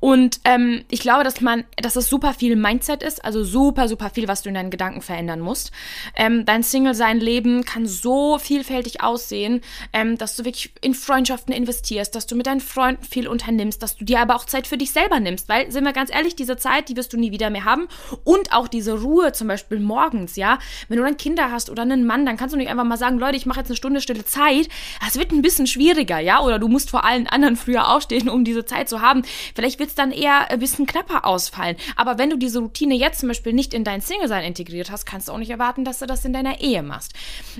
Und 0.00 0.38
ähm, 0.44 0.84
ich 0.90 1.00
glaube, 1.00 1.24
dass 1.24 1.40
man, 1.40 1.64
dass 1.76 1.96
es 1.96 2.10
super 2.10 2.34
viel 2.34 2.56
Mindset 2.56 3.02
ist, 3.02 3.24
also 3.24 3.42
super, 3.42 3.88
super 3.88 4.10
viel, 4.10 4.28
was 4.28 4.42
du 4.42 4.50
in 4.50 4.54
deinen 4.54 4.68
Gedanken 4.68 5.00
verändern 5.00 5.40
musst. 5.40 5.72
Ähm, 6.14 6.44
dein 6.44 6.62
Single-Sein-Leben 6.62 7.64
kann 7.64 7.86
so 7.86 8.38
vielfältig 8.38 9.02
aussehen, 9.02 9.62
ähm, 9.94 10.18
dass 10.18 10.36
du 10.36 10.44
wirklich 10.44 10.74
in 10.82 10.92
Freundschaften 10.92 11.54
investierst, 11.54 12.14
dass 12.14 12.26
du 12.26 12.36
mit 12.36 12.46
deinen 12.46 12.60
Freunden 12.60 13.02
viel 13.02 13.28
unternimmst, 13.28 13.82
dass 13.82 13.96
du 13.96 14.04
dir 14.04 14.20
aber 14.20 14.36
auch 14.36 14.44
Zeit 14.44 14.66
für 14.66 14.76
dich 14.76 14.90
selber 14.90 15.20
nimmst. 15.20 15.48
Weil, 15.48 15.72
sind 15.72 15.84
wir 15.84 15.94
ganz 15.94 16.12
ehrlich, 16.12 16.36
diese 16.36 16.58
Zeit, 16.58 16.90
die 16.90 16.96
wirst 16.98 17.14
du 17.14 17.16
nie 17.16 17.32
wieder 17.32 17.48
mehr 17.48 17.64
haben. 17.64 17.88
Und 18.24 18.52
auch 18.52 18.68
diese 18.68 19.00
Ruhe, 19.00 19.32
zum 19.32 19.48
Beispiel 19.48 19.80
morgens, 19.80 20.36
ja. 20.36 20.58
Wenn 20.88 20.98
du 20.98 21.04
dann 21.04 21.16
Kinder 21.16 21.50
hast 21.50 21.70
oder 21.70 21.80
einen 21.80 22.04
Mann, 22.04 22.26
dann 22.26 22.36
kannst 22.36 22.52
du 22.52 22.58
nicht 22.58 22.68
einfach 22.68 22.84
mal 22.84 22.98
sagen, 22.98 23.18
Leute, 23.18 23.38
ich 23.38 23.46
mache 23.46 23.60
jetzt 23.60 23.68
eine 23.68 23.76
Stunde 23.76 24.02
stille 24.02 24.26
Zeit. 24.26 24.68
Das 25.00 25.18
wird 25.18 25.32
ein 25.32 25.40
bisschen 25.40 25.66
schwieriger, 25.66 26.18
ja 26.18 26.41
oder 26.42 26.58
du 26.58 26.68
musst 26.68 26.90
vor 26.90 27.04
allen 27.04 27.26
anderen 27.26 27.56
früher 27.56 27.88
aufstehen, 27.88 28.28
um 28.28 28.44
diese 28.44 28.64
Zeit 28.64 28.88
zu 28.88 29.00
haben. 29.00 29.22
Vielleicht 29.54 29.78
wird 29.78 29.90
es 29.90 29.94
dann 29.94 30.12
eher 30.12 30.50
ein 30.50 30.58
bisschen 30.58 30.86
knapper 30.86 31.24
ausfallen. 31.24 31.76
Aber 31.96 32.18
wenn 32.18 32.30
du 32.30 32.36
diese 32.36 32.60
Routine 32.60 32.94
jetzt 32.94 33.20
zum 33.20 33.28
Beispiel 33.28 33.52
nicht 33.52 33.74
in 33.74 33.84
dein 33.84 34.00
Single-Sein 34.00 34.44
integriert 34.44 34.90
hast, 34.90 35.06
kannst 35.06 35.28
du 35.28 35.32
auch 35.32 35.38
nicht 35.38 35.50
erwarten, 35.50 35.84
dass 35.84 35.98
du 35.98 36.06
das 36.06 36.24
in 36.24 36.32
deiner 36.32 36.60
Ehe 36.60 36.82
machst. 36.82 37.12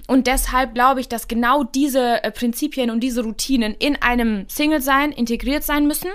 Und 0.07 0.27
deshalb 0.27 0.75
glaube 0.75 1.01
ich, 1.01 1.09
dass 1.09 1.29
genau 1.29 1.65
diese 1.65 2.23
äh, 2.25 2.31
Prinzipien 2.31 2.91
und 2.91 3.01
diese 3.01 3.23
Routinen 3.23 3.75
in 3.75 4.01
einem 4.01 4.49
Single-Sein 4.49 5.13
integriert 5.13 5.65
sein 5.65 5.87
müssen, 5.87 6.11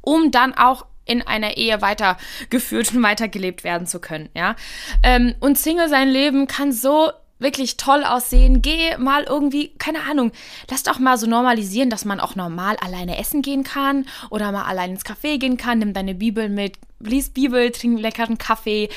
um 0.00 0.30
dann 0.30 0.54
auch 0.54 0.86
in 1.06 1.22
einer 1.22 1.56
Ehe 1.56 1.80
weitergeführt 1.80 2.92
und 2.92 3.02
weitergelebt 3.04 3.64
werden 3.64 3.86
zu 3.86 4.00
können, 4.00 4.28
ja. 4.34 4.56
Ähm, 5.02 5.34
und 5.40 5.56
Single 5.56 5.88
sein 5.88 6.08
Leben 6.08 6.46
kann 6.46 6.72
so 6.72 7.10
wirklich 7.38 7.76
toll 7.76 8.04
aussehen. 8.04 8.62
Geh 8.62 8.96
mal 8.98 9.24
irgendwie, 9.24 9.68
keine 9.78 10.02
Ahnung, 10.02 10.32
lass 10.70 10.82
doch 10.82 10.98
mal 10.98 11.18
so 11.18 11.26
normalisieren, 11.26 11.90
dass 11.90 12.04
man 12.04 12.20
auch 12.20 12.34
normal 12.34 12.76
alleine 12.80 13.18
essen 13.18 13.42
gehen 13.42 13.64
kann 13.64 14.06
oder 14.30 14.52
mal 14.52 14.64
allein 14.64 14.92
ins 14.92 15.04
Café 15.04 15.38
gehen 15.38 15.56
kann. 15.56 15.78
Nimm 15.78 15.92
deine 15.92 16.14
Bibel 16.14 16.48
mit, 16.48 16.78
lies 17.00 17.30
Bibel, 17.30 17.70
trink 17.70 18.00
leckeren 18.00 18.38
Kaffee, 18.38 18.88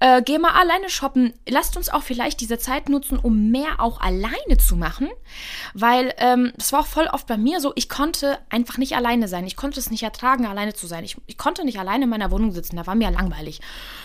äh, 0.00 0.22
geh 0.22 0.38
mal 0.38 0.52
alleine 0.52 0.90
shoppen. 0.90 1.34
Lasst 1.48 1.76
uns 1.76 1.88
auch 1.88 2.02
vielleicht 2.02 2.40
diese 2.40 2.58
Zeit 2.58 2.88
nutzen, 2.88 3.18
um 3.18 3.50
mehr 3.50 3.80
auch 3.80 4.00
alleine 4.00 4.58
zu 4.58 4.76
machen, 4.76 5.08
weil 5.72 6.12
ähm, 6.18 6.52
das 6.56 6.72
war 6.72 6.80
auch 6.80 6.86
voll 6.86 7.06
oft 7.06 7.26
bei 7.26 7.36
mir 7.36 7.60
so, 7.60 7.72
ich 7.76 7.88
konnte 7.88 8.38
einfach 8.50 8.78
nicht 8.78 8.96
alleine 8.96 9.28
sein. 9.28 9.46
Ich 9.46 9.56
konnte 9.56 9.78
es 9.78 9.90
nicht 9.90 10.02
ertragen, 10.02 10.46
alleine 10.46 10.74
zu 10.74 10.86
sein. 10.86 11.04
Ich, 11.04 11.16
ich 11.26 11.38
konnte 11.38 11.64
nicht 11.64 11.78
alleine 11.78 12.04
in 12.04 12.10
meiner 12.10 12.30
Wohnung 12.30 12.52
sitzen, 12.52 12.76
da 12.76 12.86
war 12.86 12.94
mir 12.94 13.10
langweilig. 13.10 13.60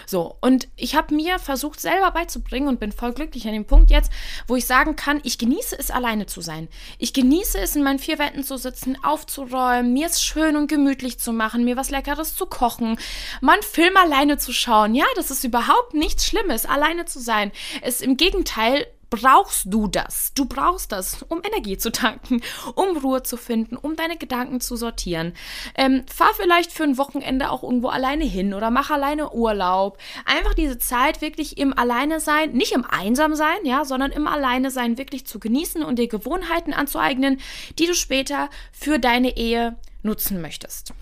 So, 0.05 0.37
und 0.41 0.67
ich 0.75 0.95
habe 0.95 1.13
mir 1.13 1.39
versucht, 1.39 1.79
selber 1.79 2.11
beizubringen 2.11 2.67
und 2.67 2.79
bin 2.79 2.91
voll 2.91 3.13
glücklich 3.13 3.47
an 3.47 3.53
dem 3.53 3.65
Punkt 3.65 3.89
jetzt, 3.89 4.11
wo 4.47 4.55
ich 4.55 4.65
sagen 4.65 4.95
kann, 4.95 5.19
ich 5.23 5.37
genieße 5.37 5.77
es, 5.77 5.91
alleine 5.91 6.25
zu 6.25 6.41
sein. 6.41 6.67
Ich 6.97 7.13
genieße 7.13 7.59
es, 7.59 7.75
in 7.75 7.83
meinen 7.83 7.99
vier 7.99 8.19
Wänden 8.19 8.43
zu 8.43 8.57
sitzen, 8.57 8.97
aufzuräumen, 9.03 9.93
mir 9.93 10.07
es 10.07 10.23
schön 10.23 10.55
und 10.55 10.67
gemütlich 10.67 11.19
zu 11.19 11.33
machen, 11.33 11.63
mir 11.63 11.77
was 11.77 11.89
Leckeres 11.89 12.35
zu 12.35 12.45
kochen, 12.45 12.97
mal 13.41 13.53
einen 13.53 13.63
Film 13.63 13.95
alleine 13.97 14.37
zu 14.37 14.53
schauen. 14.53 14.95
Ja, 14.95 15.05
das 15.15 15.31
ist 15.31 15.43
überhaupt 15.43 15.93
nichts 15.93 16.25
Schlimmes, 16.25 16.65
alleine 16.65 17.05
zu 17.05 17.19
sein. 17.19 17.51
Es 17.81 18.01
im 18.01 18.17
Gegenteil 18.17 18.85
brauchst 19.09 19.65
du 19.65 19.87
das. 19.87 20.33
Du 20.33 20.45
brauchst 20.45 20.91
das, 20.91 21.23
um 21.23 21.41
Energie 21.43 21.77
zu 21.77 21.91
tanken, 21.91 22.41
um 22.75 22.97
Ruhe 22.97 23.23
zu 23.23 23.37
finden, 23.37 23.75
um 23.75 23.95
deine 23.95 24.17
Gedanken 24.17 24.61
zu 24.61 24.75
sortieren. 24.75 25.33
Ähm, 25.75 26.03
fahr 26.07 26.31
vielleicht 26.35 26.71
für 26.71 26.83
ein 26.83 26.97
Wochenende 26.97 27.49
auch 27.49 27.63
irgendwo 27.63 27.87
alleine 27.87 28.25
hin 28.25 28.53
oder 28.53 28.69
mach 28.69 28.89
alleine 28.89 29.31
Urlaub. 29.31 29.97
Einfach 30.25 30.53
diese 30.53 30.77
Zeit 30.77 31.21
wirklich 31.21 31.57
im 31.57 31.77
Alleine 31.77 32.19
sein, 32.19 32.51
nicht 32.51 32.71
im 32.71 32.85
Einsam 32.85 33.35
sein, 33.35 33.57
ja, 33.63 33.85
sondern 33.85 34.11
im 34.11 34.27
Alleine 34.27 34.71
sein 34.71 34.97
wirklich 34.97 35.25
zu 35.25 35.39
genießen 35.39 35.83
und 35.83 35.97
dir 35.97 36.07
Gewohnheiten 36.07 36.73
anzueignen, 36.73 37.39
die 37.77 37.87
du 37.87 37.95
später 37.95 38.49
für 38.71 38.99
deine 38.99 39.37
Ehe 39.37 39.77
nutzen 40.03 40.41
möchtest. 40.41 40.93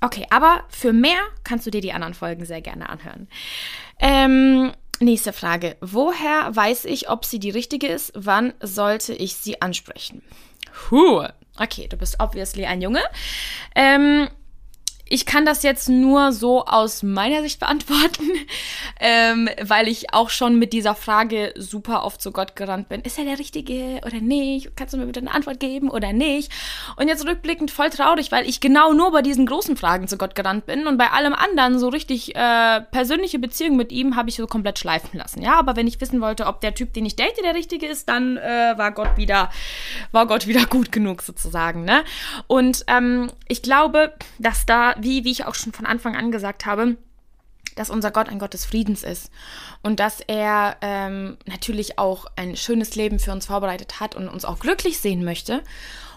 Okay, 0.00 0.26
aber 0.30 0.64
für 0.68 0.92
mehr 0.92 1.20
kannst 1.44 1.66
du 1.66 1.70
dir 1.70 1.80
die 1.80 1.92
anderen 1.92 2.14
Folgen 2.14 2.44
sehr 2.44 2.60
gerne 2.60 2.88
anhören. 2.88 3.28
Ähm, 3.98 4.72
Nächste 5.00 5.32
Frage. 5.32 5.76
Woher 5.80 6.54
weiß 6.56 6.84
ich, 6.86 7.08
ob 7.08 7.24
sie 7.24 7.38
die 7.38 7.50
richtige 7.50 7.86
ist? 7.86 8.12
Wann 8.16 8.52
sollte 8.60 9.14
ich 9.14 9.36
sie 9.36 9.62
ansprechen? 9.62 10.22
Puh. 10.72 11.24
Okay, 11.56 11.86
du 11.88 11.96
bist 11.96 12.16
obviously 12.18 12.66
ein 12.66 12.82
Junge. 12.82 13.02
Ähm, 13.76 14.28
ich 15.08 15.26
kann 15.26 15.46
das 15.46 15.62
jetzt 15.62 15.88
nur 15.88 16.32
so 16.32 16.64
aus 16.64 17.02
meiner 17.02 17.42
Sicht 17.42 17.60
beantworten, 17.60 18.30
ähm, 19.00 19.48
weil 19.62 19.88
ich 19.88 20.12
auch 20.12 20.30
schon 20.30 20.58
mit 20.58 20.72
dieser 20.72 20.94
Frage 20.94 21.54
super 21.56 22.04
oft 22.04 22.20
zu 22.20 22.32
Gott 22.32 22.56
gerannt 22.56 22.88
bin. 22.88 23.00
Ist 23.02 23.18
er 23.18 23.24
der 23.24 23.38
Richtige 23.38 24.00
oder 24.04 24.20
nicht? 24.20 24.76
Kannst 24.76 24.94
du 24.94 24.98
mir 24.98 25.06
bitte 25.06 25.20
eine 25.20 25.32
Antwort 25.32 25.60
geben 25.60 25.90
oder 25.90 26.12
nicht? 26.12 26.52
Und 26.96 27.08
jetzt 27.08 27.26
rückblickend 27.26 27.70
voll 27.70 27.90
traurig, 27.90 28.30
weil 28.32 28.48
ich 28.48 28.60
genau 28.60 28.92
nur 28.92 29.12
bei 29.12 29.22
diesen 29.22 29.46
großen 29.46 29.76
Fragen 29.76 30.08
zu 30.08 30.18
Gott 30.18 30.34
gerannt 30.34 30.66
bin 30.66 30.86
und 30.86 30.98
bei 30.98 31.10
allem 31.10 31.34
anderen 31.34 31.78
so 31.78 31.88
richtig 31.88 32.34
äh, 32.36 32.80
persönliche 32.80 33.38
Beziehung 33.38 33.76
mit 33.76 33.92
ihm 33.92 34.16
habe 34.16 34.28
ich 34.28 34.36
so 34.36 34.46
komplett 34.46 34.78
schleifen 34.78 35.18
lassen. 35.18 35.42
Ja, 35.42 35.58
aber 35.58 35.76
wenn 35.76 35.86
ich 35.86 36.00
wissen 36.00 36.20
wollte, 36.20 36.46
ob 36.46 36.60
der 36.60 36.74
Typ, 36.74 36.92
den 36.92 37.06
ich 37.06 37.16
date, 37.16 37.38
der 37.42 37.54
Richtige 37.54 37.86
ist, 37.86 38.08
dann 38.08 38.36
äh, 38.36 38.74
war 38.76 38.92
Gott 38.92 39.16
wieder, 39.16 39.50
war 40.12 40.26
Gott 40.26 40.46
wieder 40.46 40.66
gut 40.66 40.92
genug 40.92 41.22
sozusagen. 41.22 41.84
Ne? 41.84 42.04
Und 42.46 42.84
ähm, 42.88 43.30
ich 43.46 43.62
glaube, 43.62 44.12
dass 44.38 44.66
da 44.66 44.94
wie, 45.00 45.24
wie 45.24 45.32
ich 45.32 45.44
auch 45.44 45.54
schon 45.54 45.72
von 45.72 45.86
Anfang 45.86 46.16
an 46.16 46.30
gesagt 46.30 46.66
habe, 46.66 46.96
dass 47.76 47.90
unser 47.90 48.10
Gott 48.10 48.28
ein 48.28 48.38
Gott 48.38 48.54
des 48.54 48.64
Friedens 48.64 49.04
ist 49.04 49.30
und 49.82 50.00
dass 50.00 50.20
er 50.20 50.76
ähm, 50.80 51.36
natürlich 51.46 51.98
auch 51.98 52.26
ein 52.36 52.56
schönes 52.56 52.96
Leben 52.96 53.18
für 53.18 53.32
uns 53.32 53.46
vorbereitet 53.46 54.00
hat 54.00 54.16
und 54.16 54.28
uns 54.28 54.44
auch 54.44 54.58
glücklich 54.58 54.98
sehen 54.98 55.24
möchte. 55.24 55.62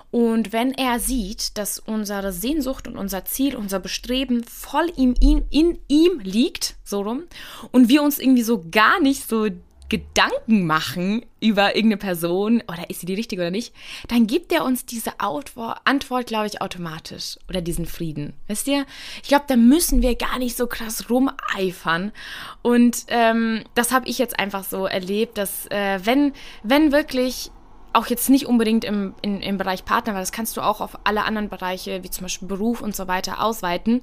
Und 0.10 0.52
wenn 0.52 0.74
er 0.74 1.00
sieht, 1.00 1.58
dass 1.58 1.80
unsere 1.80 2.34
Sehnsucht 2.34 2.88
und 2.88 2.98
unser 2.98 3.24
Ziel, 3.24 3.56
unser 3.56 3.80
Bestreben 3.80 4.44
voll 4.44 4.92
in, 4.98 5.14
in, 5.16 5.46
in 5.50 5.80
ihm 5.88 6.20
liegt, 6.20 6.76
so 6.84 7.02
rum, 7.02 7.24
und 7.72 7.88
wir 7.88 8.04
uns 8.04 8.20
irgendwie 8.20 8.44
so 8.44 8.66
gar 8.70 9.00
nicht 9.00 9.28
so 9.28 9.48
Gedanken 9.92 10.66
machen 10.66 11.26
über 11.42 11.76
irgendeine 11.76 11.98
Person 11.98 12.64
oder 12.70 12.90
ist 12.90 13.02
sie 13.02 13.06
die 13.06 13.14
richtige 13.14 13.42
oder 13.42 13.52
nicht, 13.52 13.76
dann 14.08 14.26
gibt 14.26 14.54
er 14.54 14.64
uns 14.64 14.86
diese 14.86 15.20
Antwort, 15.20 16.28
glaube 16.28 16.48
ich, 16.48 16.62
automatisch 16.62 17.38
oder 17.50 17.60
diesen 17.60 17.86
Frieden. 17.86 18.32
Wisst 18.48 18.70
ihr? 18.70 18.86
Ich 19.22 19.28
glaube, 19.28 19.44
da 19.50 19.58
müssen 19.58 20.02
wir 20.02 20.16
gar 20.16 20.40
nicht 20.40 20.56
so 20.56 20.68
krass 20.68 21.10
rumeifern. 21.10 22.14
Und 22.62 23.04
ähm, 23.10 23.66
das 23.76 23.92
habe 23.92 24.08
ich 24.08 24.18
jetzt 24.18 24.40
einfach 24.40 24.64
so 24.64 24.86
erlebt, 24.86 25.38
dass 25.38 25.70
äh, 25.70 26.00
wenn, 26.06 26.32
wenn 26.64 26.94
wirklich 26.94 27.52
auch 27.92 28.08
jetzt 28.08 28.30
nicht 28.30 28.46
unbedingt 28.46 28.86
im, 28.86 29.14
in, 29.22 29.42
im 29.42 29.58
Bereich 29.58 29.84
Partner, 29.84 30.14
weil 30.14 30.22
das 30.22 30.32
kannst 30.32 30.56
du 30.56 30.62
auch 30.62 30.80
auf 30.80 31.00
alle 31.04 31.26
anderen 31.26 31.50
Bereiche, 31.50 32.02
wie 32.02 32.10
zum 32.10 32.24
Beispiel 32.24 32.48
Beruf 32.48 32.82
und 32.82 32.96
so 32.96 33.10
weiter, 33.10 33.44
ausweiten. 33.44 34.02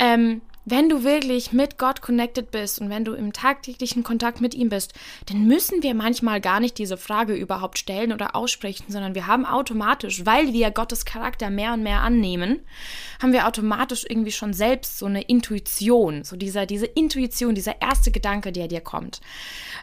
Ähm, 0.00 0.40
wenn 0.64 0.88
du 0.88 1.04
wirklich 1.04 1.52
mit 1.52 1.78
Gott 1.78 2.02
connected 2.02 2.50
bist 2.50 2.80
und 2.80 2.90
wenn 2.90 3.04
du 3.04 3.14
im 3.14 3.32
tagtäglichen 3.32 4.02
Kontakt 4.02 4.40
mit 4.40 4.54
ihm 4.54 4.68
bist, 4.68 4.92
dann 5.26 5.46
müssen 5.46 5.82
wir 5.82 5.94
manchmal 5.94 6.40
gar 6.40 6.60
nicht 6.60 6.78
diese 6.78 6.96
Frage 6.96 7.34
überhaupt 7.34 7.78
stellen 7.78 8.12
oder 8.12 8.36
aussprechen, 8.36 8.84
sondern 8.88 9.14
wir 9.14 9.26
haben 9.26 9.46
automatisch, 9.46 10.26
weil 10.26 10.52
wir 10.52 10.70
Gottes 10.70 11.04
Charakter 11.04 11.50
mehr 11.50 11.72
und 11.72 11.82
mehr 11.82 12.00
annehmen, 12.00 12.60
haben 13.22 13.32
wir 13.32 13.46
automatisch 13.46 14.04
irgendwie 14.08 14.32
schon 14.32 14.52
selbst 14.52 14.98
so 14.98 15.06
eine 15.06 15.22
Intuition, 15.22 16.24
so 16.24 16.36
dieser, 16.36 16.66
diese 16.66 16.86
Intuition, 16.86 17.54
dieser 17.54 17.80
erste 17.80 18.10
Gedanke, 18.10 18.52
der 18.52 18.68
dir 18.68 18.80
kommt. 18.80 19.20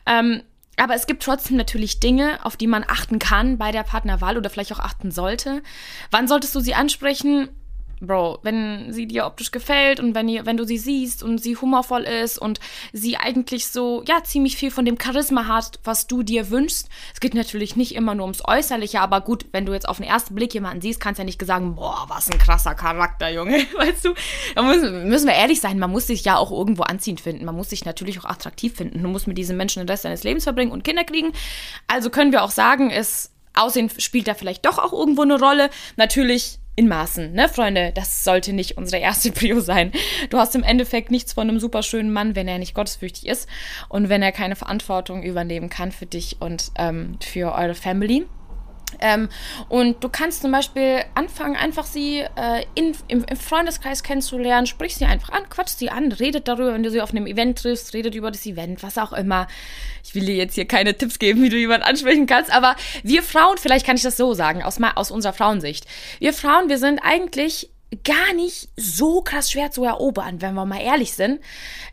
Ähm, 0.06 0.44
aber 0.80 0.94
es 0.94 1.08
gibt 1.08 1.24
trotzdem 1.24 1.58
natürlich 1.58 2.00
Dinge, 2.00 2.46
auf 2.46 2.56
die 2.56 2.68
man 2.68 2.86
achten 2.88 3.18
kann 3.18 3.58
bei 3.58 3.72
der 3.72 3.82
Partnerwahl 3.82 4.38
oder 4.38 4.52
vielleicht 4.52 4.72
auch 4.72 4.80
achten 4.80 5.10
sollte. 5.10 5.64
Wann 6.12 6.28
solltest 6.28 6.54
du 6.54 6.60
sie 6.60 6.76
ansprechen? 6.76 7.50
Bro, 8.00 8.40
wenn 8.44 8.94
sie 8.94 9.08
dir 9.08 9.26
optisch 9.26 9.50
gefällt 9.50 10.00
und 10.00 10.14
wenn, 10.14 10.30
ihr, 10.30 10.46
wenn 10.46 10.58
du 10.58 10.66
sie 10.66 10.78
siehst 10.78 11.24
und 11.24 11.40
sie 11.40 11.56
humorvoll 11.56 12.04
ist 12.04 12.38
und 12.38 12.60
sie 12.94 13.18
eigentlich 13.18 13.68
so, 13.68 14.04
ja, 14.08 14.24
ziemlich 14.24 14.56
viel 14.56 14.70
von 14.70 14.86
dem 14.86 15.00
Charisma 15.02 15.48
hat, 15.48 15.80
was 15.84 16.06
du 16.06 16.22
dir 16.22 16.52
wünschst. 16.52 16.90
Es 17.14 17.20
geht 17.20 17.34
natürlich 17.34 17.76
nicht 17.76 17.96
immer 17.96 18.14
nur 18.14 18.26
ums 18.26 18.44
Äußerliche, 18.46 19.02
aber 19.02 19.22
gut, 19.22 19.48
wenn 19.52 19.66
du 19.66 19.74
jetzt 19.74 19.90
auf 19.90 19.98
den 19.98 20.06
ersten 20.06 20.36
Blick 20.36 20.54
jemanden 20.54 20.82
siehst, 20.82 21.00
kannst 21.00 21.18
du 21.18 21.24
ja 21.24 21.26
nicht 21.26 21.44
sagen, 21.44 21.76
boah, 21.76 22.06
was 22.08 22.30
ein 22.30 22.38
krasser 22.38 22.76
Charakter, 22.76 23.30
Junge, 23.30 23.58
weißt 23.78 24.06
du? 24.06 24.14
Da 24.54 24.62
müssen, 24.62 25.10
müssen 25.10 25.28
wir 25.28 25.34
ehrlich 25.34 25.60
sein, 25.60 25.80
man 25.80 25.92
muss 25.92 26.06
sich 26.06 26.24
ja 26.24 26.38
auch 26.38 26.52
irgendwo 26.52 26.84
anziehend 26.84 27.20
finden. 27.20 27.46
Man 27.46 27.56
muss 27.56 27.72
sich 27.72 27.84
natürlich 27.84 28.20
auch 28.20 28.26
attraktiv 28.26 28.76
finden. 28.76 29.02
Du 29.02 29.10
musst 29.10 29.28
mit 29.28 29.40
diesem 29.40 29.58
Menschen 29.58 29.82
den 29.82 29.90
Rest 29.90 30.06
deines 30.06 30.24
Lebens 30.24 30.44
verbringen 30.44 30.72
und 30.72 30.84
Kinder 30.84 31.04
kriegen. 31.04 31.34
Also 31.88 32.12
können 32.12 32.32
wir 32.32 32.44
auch 32.44 32.52
sagen, 32.52 32.92
es 32.92 33.32
Aussehen 33.56 33.90
spielt 33.98 34.28
da 34.28 34.36
vielleicht 34.36 34.68
doch 34.68 34.78
auch 34.78 34.94
irgendwo 34.94 35.24
eine 35.24 35.40
Rolle. 35.40 35.72
Natürlich 35.96 36.60
in 36.78 36.88
Maßen, 36.88 37.34
ne, 37.34 37.50
Freunde? 37.50 37.92
Das 37.94 38.24
sollte 38.24 38.54
nicht 38.54 38.78
unsere 38.78 39.02
erste 39.02 39.32
Prio 39.34 39.60
sein. 39.60 39.92
Du 40.30 40.38
hast 40.38 40.56
im 40.56 40.64
Endeffekt 40.64 41.12
nichts 41.12 41.34
von 41.34 41.50
einem 41.50 41.60
super 41.60 41.84
schönen 41.84 42.14
Mann, 42.14 42.36
wenn 42.36 42.48
er 42.48 42.60
nicht 42.60 42.76
gottesfürchtig 42.76 43.28
ist 43.28 43.50
und 43.90 44.08
wenn 44.08 44.22
er 44.22 44.32
keine 44.32 44.56
Verantwortung 44.56 45.24
übernehmen 45.24 45.70
kann 45.70 45.92
für 45.92 46.06
dich 46.06 46.38
und 46.40 46.72
ähm, 46.78 47.18
für 47.22 47.54
eure 47.54 47.76
Family. 47.76 48.28
Ähm, 49.00 49.30
und 49.70 50.04
du 50.04 50.10
kannst 50.10 50.42
zum 50.42 50.52
Beispiel 50.52 51.02
anfangen, 51.14 51.56
einfach 51.56 51.86
sie 51.86 52.20
äh, 52.20 52.64
in, 52.74 52.96
im, 53.08 53.26
im, 53.26 53.38
Freundeskreis 53.38 54.02
kennenzulernen, 54.02 54.66
sprich 54.66 54.96
sie 54.96 55.06
einfach 55.06 55.30
an, 55.30 55.50
quatsch 55.50 55.76
sie 55.76 55.90
an, 55.90 56.12
redet 56.12 56.48
darüber, 56.48 56.74
wenn 56.74 56.84
du 56.84 56.90
sie 56.90 57.02
auf 57.02 57.12
einem 57.12 57.28
Event 57.28 57.60
triffst, 57.60 57.94
redet 57.94 58.16
über 58.16 58.32
das 58.32 58.46
Event, 58.46 58.84
was 58.84 58.98
auch 58.98 59.14
immer. 59.14 59.48
Ich 60.04 60.16
will 60.16 60.26
dir 60.26 60.36
jetzt 60.36 60.56
hier 60.56 60.66
keine 60.66 60.96
Tipps 60.98 61.20
geben, 61.20 61.42
wie 61.42 61.50
du 61.50 61.58
jemanden 61.58 61.86
ansprechen 61.86 62.28
kannst, 62.28 62.52
aber 62.52 62.76
wir 63.04 63.24
Frauen, 63.24 63.58
vielleicht 63.58 63.86
kann 63.86 63.98
ich 63.98 64.04
das 64.04 64.18
so 64.18 64.34
sagen, 64.34 64.64
aus, 64.64 64.80
aus 64.96 65.12
unserer 65.12 65.34
Frauensicht. 65.34 65.86
Wir 66.20 66.34
Frauen, 66.34 66.70
wir 66.70 66.78
sind 66.78 67.00
eigentlich 67.00 67.70
gar 68.04 68.34
nicht 68.34 68.70
so 68.76 69.22
krass 69.22 69.52
schwer 69.52 69.72
zu 69.72 69.84
erobern, 69.84 70.42
wenn 70.42 70.56
wir 70.56 70.66
mal 70.66 70.82
ehrlich 70.82 71.14
sind. 71.14 71.40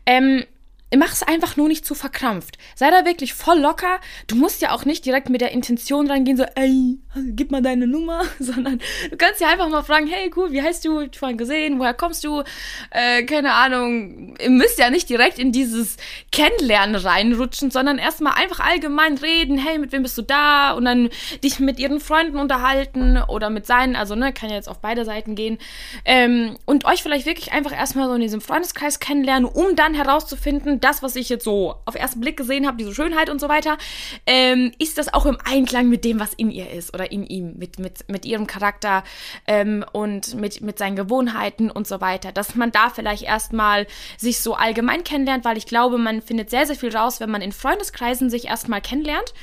Ähm, 0.05 0.45
mach 0.95 1.11
es 1.11 1.23
einfach 1.23 1.57
nur 1.57 1.67
nicht 1.67 1.85
zu 1.85 1.95
verkrampft. 1.95 2.57
Sei 2.75 2.89
da 2.91 3.05
wirklich 3.05 3.33
voll 3.33 3.59
locker. 3.59 3.99
Du 4.27 4.35
musst 4.35 4.61
ja 4.61 4.71
auch 4.71 4.85
nicht 4.85 5.05
direkt 5.05 5.29
mit 5.29 5.41
der 5.41 5.51
Intention 5.51 6.09
reingehen, 6.09 6.37
so, 6.37 6.45
ey, 6.55 6.99
gib 7.31 7.51
mal 7.51 7.61
deine 7.61 7.87
Nummer, 7.87 8.23
sondern 8.39 8.79
du 9.09 9.17
kannst 9.17 9.41
ja 9.41 9.49
einfach 9.49 9.67
mal 9.69 9.83
fragen, 9.83 10.07
hey, 10.07 10.31
cool, 10.35 10.51
wie 10.51 10.61
heißt 10.61 10.85
du? 10.85 11.01
Ich 11.01 11.17
vorhin 11.17 11.37
gesehen, 11.37 11.79
woher 11.79 11.93
kommst 11.93 12.23
du? 12.23 12.43
Äh, 12.91 13.23
keine 13.23 13.53
Ahnung. 13.53 14.35
Ihr 14.39 14.49
müsst 14.49 14.77
ja 14.79 14.89
nicht 14.89 15.09
direkt 15.09 15.39
in 15.39 15.51
dieses 15.51 15.97
Kennenlernen 16.31 16.95
reinrutschen, 16.95 17.71
sondern 17.71 17.97
erstmal 17.97 18.33
einfach 18.33 18.59
allgemein 18.59 19.17
reden, 19.17 19.57
hey, 19.57 19.79
mit 19.79 19.91
wem 19.91 20.03
bist 20.03 20.17
du 20.17 20.21
da? 20.21 20.73
Und 20.73 20.85
dann 20.85 21.09
dich 21.43 21.59
mit 21.59 21.79
ihren 21.79 21.99
Freunden 21.99 22.37
unterhalten 22.37 23.21
oder 23.27 23.49
mit 23.49 23.65
seinen, 23.65 23.95
also, 23.95 24.15
ne, 24.15 24.33
kann 24.33 24.49
ja 24.49 24.55
jetzt 24.55 24.69
auf 24.69 24.79
beide 24.79 25.03
Seiten 25.03 25.35
gehen. 25.35 25.57
Ähm, 26.05 26.57
und 26.65 26.85
euch 26.85 27.01
vielleicht 27.01 27.25
wirklich 27.25 27.51
einfach 27.51 27.73
erstmal 27.73 28.07
so 28.07 28.13
in 28.13 28.21
diesem 28.21 28.41
Freundeskreis 28.41 28.99
kennenlernen, 28.99 29.45
um 29.45 29.75
dann 29.75 29.93
herauszufinden, 29.93 30.74
das, 30.79 31.03
was 31.03 31.15
ich 31.15 31.29
jetzt 31.29 31.43
so 31.43 31.75
auf 31.85 31.95
ersten 31.95 32.19
Blick 32.19 32.37
gesehen 32.37 32.67
habe, 32.67 32.77
diese 32.77 32.93
Schönheit 32.93 33.29
und 33.29 33.39
so 33.39 33.49
weiter, 33.49 33.77
ähm, 34.25 34.71
ist 34.79 34.97
das 34.97 35.13
auch 35.13 35.25
im 35.25 35.37
Einklang 35.43 35.89
mit 35.89 36.03
dem, 36.03 36.19
was 36.19 36.33
in 36.33 36.51
ihr 36.51 36.69
ist 36.69 36.93
oder 36.93 37.11
in 37.11 37.25
ihm, 37.25 37.53
mit, 37.57 37.79
mit, 37.79 38.09
mit 38.09 38.25
ihrem 38.25 38.47
Charakter 38.47 39.03
ähm, 39.47 39.85
und 39.91 40.35
mit, 40.35 40.61
mit 40.61 40.77
seinen 40.77 40.95
Gewohnheiten 40.95 41.71
und 41.71 41.87
so 41.87 42.01
weiter. 42.01 42.31
Dass 42.31 42.55
man 42.55 42.71
da 42.71 42.89
vielleicht 42.89 43.23
erstmal 43.23 43.87
sich 44.17 44.39
so 44.39 44.55
allgemein 44.55 45.03
kennenlernt, 45.03 45.45
weil 45.45 45.57
ich 45.57 45.65
glaube, 45.65 45.97
man 45.97 46.21
findet 46.21 46.49
sehr, 46.49 46.65
sehr 46.65 46.75
viel 46.75 46.95
raus, 46.95 47.19
wenn 47.19 47.29
man 47.29 47.41
in 47.41 47.51
Freundeskreisen 47.51 48.29
sich 48.29 48.45
erstmal 48.45 48.81
kennenlernt. 48.81 49.33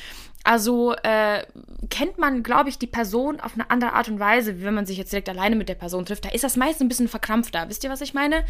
Also 0.45 0.95
äh, 1.03 1.45
kennt 1.89 2.19
man, 2.19 2.43
glaube 2.43 2.69
ich, 2.69 2.79
die 2.79 2.87
Person 2.87 3.39
auf 3.41 3.55
eine 3.55 3.71
andere 3.71 3.93
Art 3.93 4.09
und 4.09 4.19
Weise, 4.19 4.59
wie 4.59 4.65
wenn 4.65 4.75
man 4.75 4.87
sich 4.87 4.99
jetzt 4.99 5.13
direkt 5.13 5.29
alleine 5.29 5.57
mit 5.57 5.69
der 5.69 5.75
Person 5.75 6.05
trifft. 6.05 6.25
Da 6.25 6.31
ist 6.31 6.43
das 6.43 6.57
meist 6.57 6.81
ein 6.81 6.89
bisschen 6.89 7.09
verkrampfter. 7.09 7.69
Wisst 7.69 7.85
ihr, 7.85 7.91
was 7.91 8.01
ich 8.01 8.15
meine? 8.15 8.45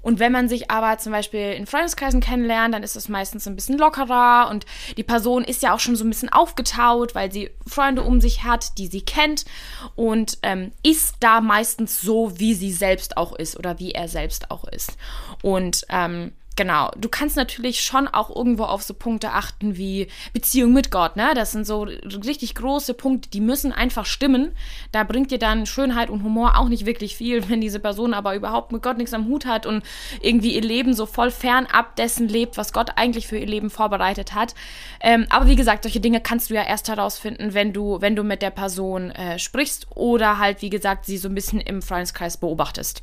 Und 0.00 0.18
wenn 0.18 0.32
man 0.32 0.48
sich 0.48 0.70
aber 0.70 0.98
zum 0.98 1.12
Beispiel 1.12 1.52
in 1.52 1.66
Freundeskreisen 1.66 2.20
kennenlernt, 2.20 2.74
dann 2.74 2.82
ist 2.82 2.94
das 2.94 3.08
meistens 3.08 3.46
ein 3.46 3.56
bisschen 3.56 3.78
lockerer 3.78 4.48
und 4.50 4.66
die 4.98 5.02
Person 5.02 5.44
ist 5.44 5.62
ja 5.62 5.74
auch 5.74 5.80
schon 5.80 5.96
so 5.96 6.04
ein 6.04 6.10
bisschen 6.10 6.28
aufgetaut, 6.28 7.14
weil 7.14 7.32
sie 7.32 7.50
Freunde 7.66 8.02
um 8.02 8.20
sich 8.20 8.44
hat, 8.44 8.76
die 8.76 8.86
sie 8.86 9.00
kennt 9.00 9.46
und 9.94 10.38
ähm, 10.42 10.72
ist 10.82 11.16
da 11.20 11.40
meistens 11.40 12.02
so, 12.02 12.38
wie 12.38 12.54
sie 12.54 12.72
selbst 12.72 13.16
auch 13.16 13.34
ist 13.34 13.58
oder 13.58 13.78
wie 13.78 13.92
er 13.92 14.08
selbst 14.08 14.50
auch 14.50 14.64
ist. 14.64 14.98
Und 15.42 15.86
ähm, 15.88 16.32
genau, 16.56 16.90
du 16.96 17.08
kannst 17.08 17.36
natürlich 17.36 17.80
schon 17.80 18.08
auch 18.08 18.34
irgendwo 18.34 18.64
auf 18.64 18.82
so 18.82 18.94
Punkte 18.94 19.32
achten 19.32 19.76
wie 19.76 20.08
Beziehung 20.32 20.72
mit 20.72 20.90
Gott, 20.90 21.16
ne? 21.16 21.32
Das 21.34 21.52
sind 21.52 21.66
so 21.66 21.82
richtig 21.82 22.54
große 22.54 22.94
Punkte, 22.94 23.28
die 23.30 23.40
müssen 23.40 23.72
einfach 23.72 24.06
stimmen. 24.06 24.52
Da 24.92 25.04
bringt 25.04 25.30
dir 25.30 25.38
dann 25.38 25.66
Schönheit 25.66 26.10
und 26.10 26.22
Humor 26.22 26.56
auch 26.58 26.68
nicht 26.68 26.86
wirklich 26.86 27.16
viel, 27.16 27.48
wenn 27.48 27.60
diese 27.60 27.80
Person 27.80 28.14
aber 28.14 28.34
überhaupt 28.34 28.72
mit 28.72 28.82
Gott 28.82 28.98
nichts 28.98 29.14
am 29.14 29.26
Hut 29.26 29.46
hat 29.46 29.66
und 29.66 29.82
irgendwie 30.20 30.54
ihr 30.54 30.62
Leben 30.62 30.94
so 30.94 31.06
voll 31.06 31.30
fernab 31.30 31.96
dessen 31.96 32.28
lebt, 32.28 32.56
was 32.56 32.72
Gott 32.72 32.92
eigentlich 32.96 33.26
für 33.26 33.38
ihr 33.38 33.46
Leben 33.46 33.70
vorbereitet 33.70 34.34
hat. 34.34 34.54
Ähm, 35.00 35.26
aber 35.30 35.46
wie 35.46 35.56
gesagt, 35.56 35.84
solche 35.84 36.00
Dinge 36.00 36.20
kannst 36.20 36.50
du 36.50 36.54
ja 36.54 36.62
erst 36.62 36.88
herausfinden, 36.88 37.54
wenn 37.54 37.72
du, 37.72 38.00
wenn 38.00 38.16
du 38.16 38.22
mit 38.22 38.42
der 38.42 38.50
Person 38.50 39.10
äh, 39.10 39.38
sprichst 39.38 39.88
oder 39.94 40.38
halt, 40.38 40.62
wie 40.62 40.70
gesagt, 40.70 41.06
sie 41.06 41.18
so 41.18 41.28
ein 41.28 41.34
bisschen 41.34 41.60
im 41.60 41.82
Freundeskreis 41.82 42.36
beobachtest 42.36 43.02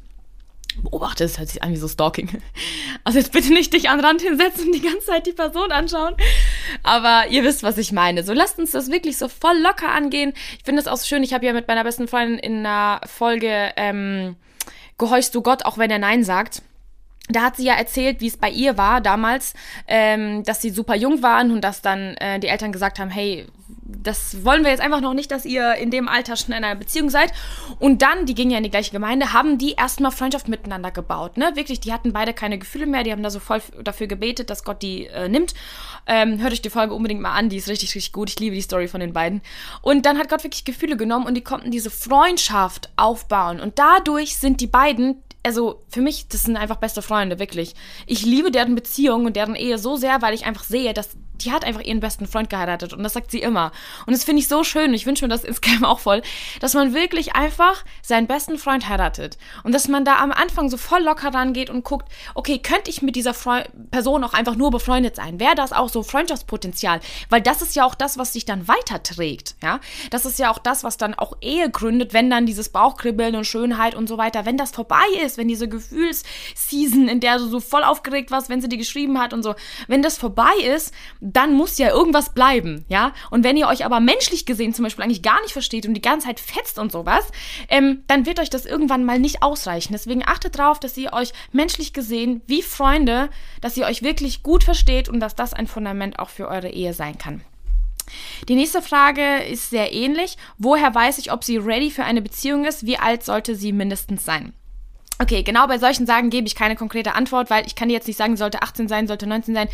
beobachtest, 0.78 1.40
hört 1.40 1.50
sich 1.50 1.64
an 1.64 1.72
wie 1.72 1.78
so 1.78 1.88
Stalking. 1.88 2.30
Also 3.04 3.18
jetzt 3.18 3.32
bitte 3.32 3.52
nicht 3.52 3.74
dich 3.74 3.90
an 3.90 3.98
den 3.98 4.06
Rand 4.06 4.22
hinsetzen 4.22 4.68
und 4.68 4.76
die 4.76 4.82
ganze 4.82 5.08
Zeit 5.08 5.26
die 5.26 5.32
Person 5.32 5.72
anschauen. 5.72 6.16
Aber 6.84 7.26
ihr 7.30 7.44
wisst, 7.44 7.64
was 7.64 7.80
ich 7.80 7.92
meine. 7.92 8.24
So 8.24 8.34
lasst 8.34 8.60
uns 8.60 8.72
das 8.72 8.92
wirklich 8.92 9.18
so 9.18 9.28
voll 9.28 9.58
locker 9.58 9.90
angehen. 9.90 10.34
Ich 10.60 10.64
finde 10.64 10.82
es 10.82 10.88
auch 10.88 10.98
so 10.98 11.08
schön. 11.08 11.24
Ich 11.24 11.34
habe 11.34 11.46
ja 11.46 11.54
mit 11.54 11.68
meiner 11.68 11.84
besten 11.84 12.08
Freundin 12.08 12.38
in 12.38 12.60
einer 12.60 13.02
Folge 13.06 13.72
ähm, 13.76 14.36
Gehorchst 15.02 15.34
du 15.34 15.42
Gott, 15.42 15.66
auch 15.66 15.80
wenn 15.80 15.90
er 15.90 15.98
Nein 15.98 16.24
sagt? 16.24 16.62
Da 17.36 17.44
hat 17.44 17.58
sie 17.58 17.66
ja 17.66 17.74
erzählt, 17.74 18.22
wie 18.22 18.28
es 18.28 18.38
bei 18.38 18.50
ihr 18.50 18.78
war 18.78 19.02
damals, 19.02 19.54
ähm, 19.88 20.44
dass 20.44 20.62
sie 20.62 20.70
super 20.70 20.96
jung 20.96 21.22
waren 21.22 21.52
und 21.52 21.62
dass 21.62 21.82
dann 21.82 22.16
äh, 22.18 22.40
die 22.40 22.48
Eltern 22.48 22.72
gesagt 22.72 23.00
haben, 23.00 23.10
hey, 23.10 23.48
das 24.04 24.44
wollen 24.46 24.64
wir 24.64 24.72
jetzt 24.72 24.82
einfach 24.82 25.02
noch 25.02 25.14
nicht, 25.14 25.32
dass 25.32 25.46
ihr 25.46 25.76
in 25.76 25.92
dem 25.92 26.08
Alter 26.08 26.36
schon 26.36 26.50
in 26.54 26.64
einer 26.64 26.76
Beziehung 26.76 27.10
seid. 27.10 27.32
Und 27.80 28.02
dann, 28.02 28.26
die 28.26 28.36
gingen 28.36 28.52
ja 28.52 28.58
in 28.58 28.64
die 28.64 28.70
gleiche 28.70 28.92
Gemeinde, 28.92 29.34
haben 29.34 29.58
die 29.58 29.74
erstmal 29.74 30.12
Freundschaft 30.12 30.48
miteinander 30.48 30.92
gebaut. 30.92 31.38
Ne? 31.38 31.52
Wirklich, 31.56 31.80
die 31.80 31.94
hatten 31.94 32.14
beide 32.14 32.34
keine 32.34 32.58
Gefühle 32.58 32.86
mehr, 32.86 33.04
die 33.04 33.12
haben 33.12 33.24
da 33.24 33.30
so 33.30 33.40
voll 33.40 33.62
dafür 33.84 34.08
gebetet, 34.08 34.50
dass 34.50 34.64
Gott 34.64 34.82
die 34.82 35.08
äh, 35.08 35.30
nimmt. 35.30 35.54
Ähm, 36.08 36.40
hört 36.40 36.54
euch 36.54 36.62
die 36.62 36.70
Folge 36.70 36.94
unbedingt 36.94 37.22
mal 37.22 37.34
an, 37.34 37.50
die 37.50 37.58
ist 37.58 37.68
richtig, 37.68 37.94
richtig 37.96 38.14
gut. 38.14 38.30
Ich 38.30 38.40
liebe 38.40 38.56
die 38.56 38.62
Story 38.62 38.88
von 38.88 39.02
den 39.02 39.14
beiden. 39.14 39.42
Und 39.82 40.06
dann 40.06 40.18
hat 40.18 40.30
Gott 40.30 40.44
wirklich 40.44 40.66
Gefühle 40.66 40.98
genommen 40.98 41.26
und 41.26 41.36
die 41.36 41.44
konnten 41.44 41.72
diese 41.72 41.90
Freundschaft 41.90 42.90
aufbauen. 42.96 43.60
Und 43.60 43.78
dadurch 43.78 44.38
sind 44.38 44.62
die 44.62 44.68
beiden 44.68 45.22
also 45.44 45.84
für 45.90 46.02
mich, 46.02 46.28
das 46.28 46.44
sind 46.44 46.58
einfach 46.58 46.78
beste 46.78 47.02
Freunde, 47.02 47.40
wirklich. 47.40 47.74
Ich 48.06 48.26
liebe 48.26 48.52
deren 48.52 48.76
Beziehung 48.76 49.26
und 49.26 49.36
deren 49.36 49.56
Ehe 49.56 49.78
so 49.78 49.96
sehr, 49.96 50.22
weil 50.22 50.34
ich 50.34 50.46
einfach 50.46 50.64
sehe, 50.64 50.94
dass 50.94 51.18
die 51.44 51.52
hat 51.52 51.66
einfach 51.66 51.82
ihren 51.82 52.00
besten 52.00 52.28
Freund 52.28 52.50
geheiratet 52.50 52.94
und 52.94 53.04
das 53.04 53.14
sagt 53.14 53.32
sie 53.32 53.42
immer. 53.42 53.72
Und 54.06 54.14
das 54.14 54.24
finde 54.24 54.42
ich 54.42 54.48
so 54.48 54.64
schön. 54.64 54.94
Ich 54.94 55.06
wünsche 55.06 55.26
mir 55.26 55.30
das 55.30 55.44
insgeheim 55.52 55.86
auch 55.86 56.00
voll, 56.00 56.22
dass 56.60 56.74
man 56.74 56.94
wirklich 56.94 57.36
einfach 57.36 57.84
seinen 58.02 58.28
besten 58.28 58.58
Freund 58.58 58.88
heiratet 58.88 59.38
und 59.64 59.74
dass 59.74 59.88
man 59.88 60.06
da 60.06 60.18
am 60.18 60.32
Anfang 60.32 60.70
so 60.70 60.78
voll 60.78 61.04
locker 61.04 61.34
rangeht 61.34 61.70
und 61.70 61.84
guckt, 61.84 62.12
okay, 62.36 62.60
könnte 62.60 62.90
ich 62.90 63.02
mit 63.02 63.16
dieser 63.16 63.34
Fre 63.34 63.66
Person 63.92 64.24
auch 64.24 64.34
einfach 64.34 64.56
nur 64.56 64.72
befreundet 64.72 65.16
sein? 65.16 65.40
Wäre 65.40 65.56
das 65.56 65.74
auch 65.74 65.90
so 65.90 66.04
Freundschaftspotenzial? 66.04 67.00
Weil 67.30 67.42
das 67.42 67.62
ist 67.62 67.76
ja 67.76 67.86
auch 67.86 67.96
das, 67.96 68.18
was 68.18 68.34
sich 68.34 68.46
dann 68.46 68.68
weiterträgt, 68.68 69.56
ja? 69.62 69.80
Das 70.10 70.26
ist 70.26 70.40
ja 70.40 70.52
auch 70.52 70.60
das, 70.60 70.84
was 70.84 70.98
dann 70.98 71.14
auch 71.14 71.38
Ehe 71.42 71.70
gründet, 71.70 72.14
wenn 72.14 72.30
dann 72.30 72.46
dieses 72.46 72.70
Bauchkribbeln 72.70 73.36
und 73.36 73.46
Schönheit 73.46 73.96
und 73.96 74.08
so 74.08 74.18
weiter, 74.18 74.46
wenn 74.46 74.58
das 74.58 74.72
vorbei 74.72 75.06
ist, 75.24 75.38
wenn 75.38 75.48
diese 75.48 75.68
Gefühlsseason, 75.68 77.08
in 77.08 77.20
der 77.20 77.38
du 77.38 77.48
so 77.48 77.60
voll 77.60 77.84
aufgeregt 77.84 78.32
warst, 78.32 78.50
wenn 78.50 78.62
sie 78.62 78.70
dir 78.70 78.78
geschrieben 78.78 79.20
hat 79.20 79.34
und 79.34 79.44
so, 79.44 79.56
wenn 79.88 80.02
das 80.02 80.18
vorbei 80.18 80.54
ist, 80.64 80.94
dann 81.34 81.54
muss 81.54 81.78
ja 81.78 81.90
irgendwas 81.90 82.34
bleiben, 82.34 82.86
ja. 82.88 83.14
Und 83.30 83.44
wenn 83.44 83.58
ihr 83.58 83.68
euch 83.68 83.86
aber 83.86 84.00
menschlich 84.00 84.46
gesehen 84.46 84.74
zum 84.74 84.84
Beispiel 84.84 85.04
eigentlich 85.04 85.24
gar 85.24 85.42
nicht 85.42 85.54
versteht 85.54 85.86
und 85.86 85.94
die 85.94 86.02
ganze 86.02 86.28
Zeit 86.28 86.40
fetzt 86.40 86.80
und 86.80 86.92
sowas, 86.92 87.26
ähm, 87.70 88.04
dann 88.08 88.26
wird 88.26 88.40
euch 88.40 88.50
das 88.50 88.66
irgendwann 88.66 89.06
mal 89.06 89.20
nicht 89.20 89.44
ausreichen. 89.44 89.94
Deswegen 89.94 90.24
achtet 90.26 90.58
darauf, 90.58 90.80
dass 90.80 90.98
ihr 90.98 91.14
euch 91.14 91.34
menschlich 91.52 91.94
gesehen 91.94 92.42
wie 92.48 92.62
Freunde, 92.62 93.30
dass 93.62 93.78
ihr 93.78 93.86
euch 93.86 94.04
wirklich 94.04 94.44
gut 94.44 94.64
versteht 94.64 95.10
und 95.10 95.20
dass 95.20 95.36
das 95.36 95.54
ein 95.54 95.68
Fundament 95.68 96.20
auch 96.20 96.30
für 96.30 96.48
eure 96.48 96.70
Ehe 96.70 96.94
sein 96.94 97.18
kann. 97.18 97.42
Die 98.48 98.56
nächste 98.56 98.82
Frage 98.82 99.44
ist 99.44 99.70
sehr 99.70 99.94
ähnlich. 99.94 100.38
Woher 100.58 100.94
weiß 100.94 101.18
ich, 101.18 101.32
ob 101.32 101.44
sie 101.44 101.58
ready 101.58 101.92
für 101.92 102.04
eine 102.04 102.22
Beziehung 102.22 102.66
ist? 102.66 102.86
Wie 102.86 102.98
alt 102.98 103.24
sollte 103.24 103.56
sie 103.56 103.72
mindestens 103.72 104.26
sein? 104.26 104.54
Okay, 105.20 105.44
genau 105.44 105.68
bei 105.68 105.78
solchen 105.78 106.08
Sagen 106.08 106.32
gebe 106.32 106.48
ich 106.48 106.56
keine 106.56 106.76
konkrete 106.76 107.14
Antwort, 107.14 107.50
weil 107.52 107.68
ich 107.68 107.76
kann 107.76 107.90
dir 107.90 107.94
jetzt 107.94 108.08
nicht 108.08 108.18
sagen, 108.18 108.38
sollte 108.38 108.64
18 108.64 108.88
sein, 108.88 109.08
sollte 109.08 109.28
19 109.28 109.54
sein. 109.54 109.70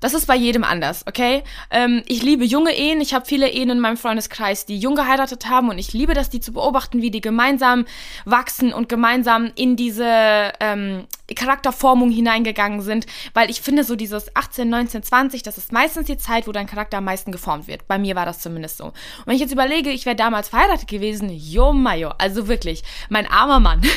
Das 0.00 0.14
ist 0.14 0.26
bei 0.26 0.36
jedem 0.36 0.64
anders, 0.64 1.04
okay? 1.06 1.42
Ähm, 1.70 2.02
ich 2.06 2.22
liebe 2.22 2.44
junge 2.44 2.72
Ehen. 2.74 3.00
Ich 3.00 3.14
habe 3.14 3.24
viele 3.26 3.50
Ehen 3.50 3.70
in 3.70 3.80
meinem 3.80 3.96
Freundeskreis, 3.96 4.64
die 4.64 4.78
jung 4.78 4.94
geheiratet 4.94 5.48
haben 5.48 5.68
und 5.68 5.78
ich 5.78 5.92
liebe 5.92 6.14
das, 6.14 6.30
die 6.30 6.40
zu 6.40 6.52
beobachten, 6.52 7.02
wie 7.02 7.10
die 7.10 7.20
gemeinsam 7.20 7.84
wachsen 8.24 8.72
und 8.72 8.88
gemeinsam 8.88 9.50
in 9.56 9.76
diese 9.76 10.52
ähm, 10.60 11.06
Charakterformung 11.34 12.10
hineingegangen 12.10 12.80
sind, 12.80 13.06
weil 13.34 13.50
ich 13.50 13.60
finde 13.60 13.84
so 13.84 13.96
dieses 13.96 14.34
18, 14.34 14.68
19, 14.68 15.02
20, 15.02 15.42
das 15.42 15.58
ist 15.58 15.72
meistens 15.72 16.06
die 16.06 16.16
Zeit, 16.16 16.46
wo 16.46 16.52
dein 16.52 16.66
Charakter 16.66 16.98
am 16.98 17.04
meisten 17.04 17.32
geformt 17.32 17.66
wird. 17.66 17.86
Bei 17.88 17.98
mir 17.98 18.14
war 18.16 18.24
das 18.24 18.40
zumindest 18.40 18.78
so. 18.78 18.84
Und 18.84 18.94
wenn 19.26 19.34
ich 19.34 19.40
jetzt 19.40 19.52
überlege, 19.52 19.90
ich 19.90 20.06
wäre 20.06 20.16
damals 20.16 20.48
verheiratet 20.48 20.88
gewesen, 20.88 21.30
jo 21.30 21.72
mayo, 21.72 22.12
also 22.18 22.48
wirklich, 22.48 22.82
mein 23.08 23.26
armer 23.26 23.60
Mann. 23.60 23.82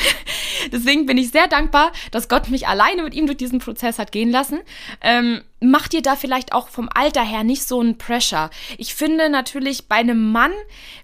Deswegen 0.70 1.06
bin 1.06 1.18
ich 1.18 1.30
sehr 1.30 1.48
dankbar, 1.48 1.92
dass 2.10 2.28
Gott 2.28 2.48
mich 2.48 2.68
alleine 2.68 3.02
mit 3.02 3.14
ihm 3.14 3.26
durch 3.26 3.38
diesen 3.38 3.58
Prozess 3.58 3.98
hat 3.98 4.12
gehen 4.12 4.30
lassen. 4.30 4.60
Ähm, 5.00 5.42
macht 5.60 5.92
dir 5.92 6.02
da 6.02 6.16
vielleicht 6.16 6.52
auch 6.52 6.68
vom 6.68 6.88
Alter 6.92 7.22
her 7.22 7.44
nicht 7.44 7.66
so 7.66 7.80
einen 7.80 7.98
Pressure. 7.98 8.50
Ich 8.78 8.94
finde 8.94 9.28
natürlich 9.28 9.88
bei 9.88 9.96
einem 9.96 10.32
Mann, 10.32 10.52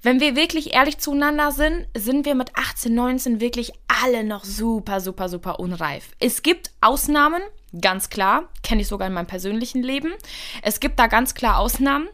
wenn 0.02 0.20
wir 0.20 0.36
wirklich 0.36 0.74
ehrlich 0.74 0.98
zueinander 0.98 1.52
sind, 1.52 1.86
sind 1.96 2.26
wir 2.26 2.34
mit 2.34 2.56
18, 2.56 2.94
19 2.94 3.40
wirklich 3.40 3.72
alle 4.02 4.24
noch 4.24 4.44
super, 4.44 5.00
super, 5.00 5.28
super 5.28 5.60
unreif. 5.60 6.10
Es 6.18 6.42
gibt 6.42 6.72
Ausnahmen, 6.80 7.42
Ganz 7.78 8.08
klar, 8.08 8.44
kenne 8.62 8.80
ich 8.80 8.88
sogar 8.88 9.08
in 9.08 9.12
meinem 9.12 9.26
persönlichen 9.26 9.82
Leben. 9.82 10.14
Es 10.62 10.80
gibt 10.80 10.98
da 10.98 11.06
ganz 11.06 11.34
klar 11.34 11.58
Ausnahmen. 11.58 12.08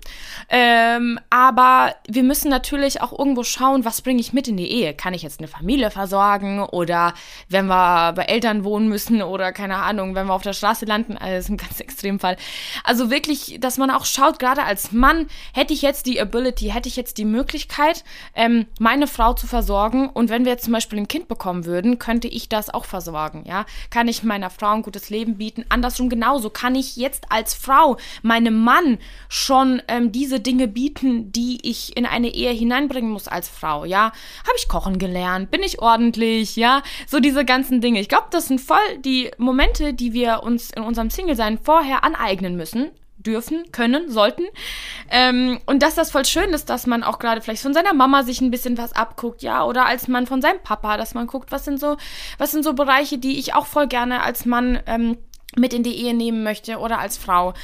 Ähm, 0.49 1.21
aber 1.31 1.95
wir 2.09 2.25
müssen 2.25 2.51
natürlich 2.51 3.01
auch 3.01 3.17
irgendwo 3.17 3.45
schauen, 3.45 3.85
was 3.85 4.03
bringe 4.03 4.21
ich 4.21 4.33
mit 4.33 4.49
in 4.49 4.57
die 4.57 4.69
Ehe. 4.69 4.95
Kann 4.95 5.15
ich 5.15 5.23
jetzt 5.23 5.39
eine 5.39 5.47
Familie 5.47 5.93
versorgen 5.93 6.61
oder 6.61 7.15
wenn 7.49 7.67
wir 7.67 8.13
bei 8.15 8.25
Eltern 8.25 8.65
wohnen 8.65 8.89
müssen 8.89 9.23
oder 9.23 9.53
keine 9.53 9.77
Ahnung, 9.77 10.17
wenn 10.17 10.27
wir 10.27 10.35
auf 10.35 10.43
der 10.43 10.55
Straße 10.55 10.87
landen, 10.87 11.17
also 11.17 11.37
das 11.37 11.45
ist 11.45 11.51
ein 11.51 11.57
ganz 11.57 11.79
Extremfall. 11.85 12.37
Also 12.83 13.09
wirklich, 13.09 13.59
dass 13.61 13.79
man 13.79 13.93
auch 13.93 14.07
schaut, 14.07 14.41
gerade 14.41 14.65
als 14.65 14.91
Mann, 14.91 15.29
hätte 15.53 15.73
ich 15.73 15.83
jetzt 15.83 16.07
die 16.07 16.21
Ability, 16.21 16.71
hätte 16.71 16.89
ich 16.89 16.97
jetzt 16.97 17.17
die 17.17 17.25
Möglichkeit, 17.25 18.03
ähm, 18.35 18.67
meine 18.81 19.07
Frau 19.07 19.35
zu 19.35 19.47
versorgen 19.47 20.09
und 20.09 20.31
wenn 20.31 20.45
wir 20.45 20.51
jetzt 20.51 20.65
zum 20.65 20.73
Beispiel 20.73 20.99
ein 20.99 21.07
Kind 21.07 21.29
bekommen 21.29 21.65
würden, 21.65 22.01
könnte 22.01 22.27
ich 22.27 22.49
das 22.49 22.71
auch 22.71 22.87
versorgen, 22.87 23.45
ja? 23.47 23.67
Kann 23.91 24.09
ich 24.09 24.25
meiner 24.25 24.51
Frau 24.51 24.73
ein 24.73 24.83
gutes 24.83 25.11
Leben 25.11 25.37
bieten? 25.37 25.44
Bieten. 25.45 25.67
Andersrum 25.69 26.09
genauso 26.09 26.49
kann 26.49 26.75
ich 26.75 26.97
jetzt 26.97 27.27
als 27.31 27.53
Frau 27.53 27.99
meinem 28.23 28.65
Mann 28.65 28.99
schon 29.29 29.83
ähm, 29.89 30.11
diese 30.11 30.41
Dinge 30.41 30.69
bieten, 30.69 31.33
die 31.33 31.59
ich 31.63 31.97
in 31.99 32.07
eine 32.07 32.29
Ehe 32.29 32.51
hineinbringen 32.53 33.11
muss 33.11 33.29
als 33.29 33.51
Frau. 33.51 33.85
Ja, 33.85 34.05
habe 34.05 34.57
ich 34.57 34.69
kochen 34.69 34.99
gelernt, 34.99 35.51
bin 35.51 35.63
ich 35.63 35.81
ordentlich, 35.81 36.57
ja, 36.57 36.83
so 37.07 37.21
diese 37.21 37.45
ganzen 37.45 37.83
Dinge. 37.83 38.01
Ich 38.01 38.09
glaube, 38.09 38.29
das 38.31 38.49
sind 38.49 38.61
voll 38.61 38.79
die 39.05 39.31
Momente, 39.37 39.93
die 39.93 40.15
wir 40.15 40.43
uns 40.43 40.71
in 40.71 40.83
unserem 40.83 41.11
Single-Sein 41.11 41.59
vorher 41.59 42.05
aneignen 42.05 42.57
müssen, 42.57 42.91
dürfen, 43.19 43.71
können, 43.71 44.11
sollten. 44.11 44.45
Ähm, 45.11 45.61
und 45.67 45.83
dass 45.83 45.95
das 45.95 46.11
voll 46.11 46.25
schön 46.25 46.51
ist, 46.51 46.71
dass 46.71 46.87
man 46.87 47.03
auch 47.03 47.19
gerade 47.19 47.41
vielleicht 47.43 47.63
von 47.63 47.75
seiner 47.75 47.93
Mama 47.93 48.23
sich 48.23 48.41
ein 48.41 48.51
bisschen 48.51 48.79
was 48.79 48.93
abguckt, 48.93 49.43
ja, 49.43 49.65
oder 49.65 49.85
als 49.85 50.09
Mann 50.09 50.27
von 50.27 50.41
seinem 50.41 50.63
Papa, 50.63 50.97
dass 50.97 51.15
man 51.15 51.27
guckt, 51.27 51.53
was 51.53 51.65
sind 51.65 51.79
so, 51.79 51.97
was 52.39 52.53
sind 52.53 52.63
so 52.63 52.73
Bereiche, 52.73 53.19
die 53.19 53.39
ich 53.39 53.55
auch 53.55 53.67
voll 53.67 53.89
gerne 53.89 54.23
als 54.23 54.47
Mann 54.47 54.81
ähm, 54.87 55.19
mit 55.57 55.73
in 55.73 55.83
die 55.83 55.97
Ehe 55.97 56.15
nehmen 56.15 56.43
möchte 56.43 56.79
oder 56.79 56.99
als 56.99 57.17
Frau. 57.17 57.55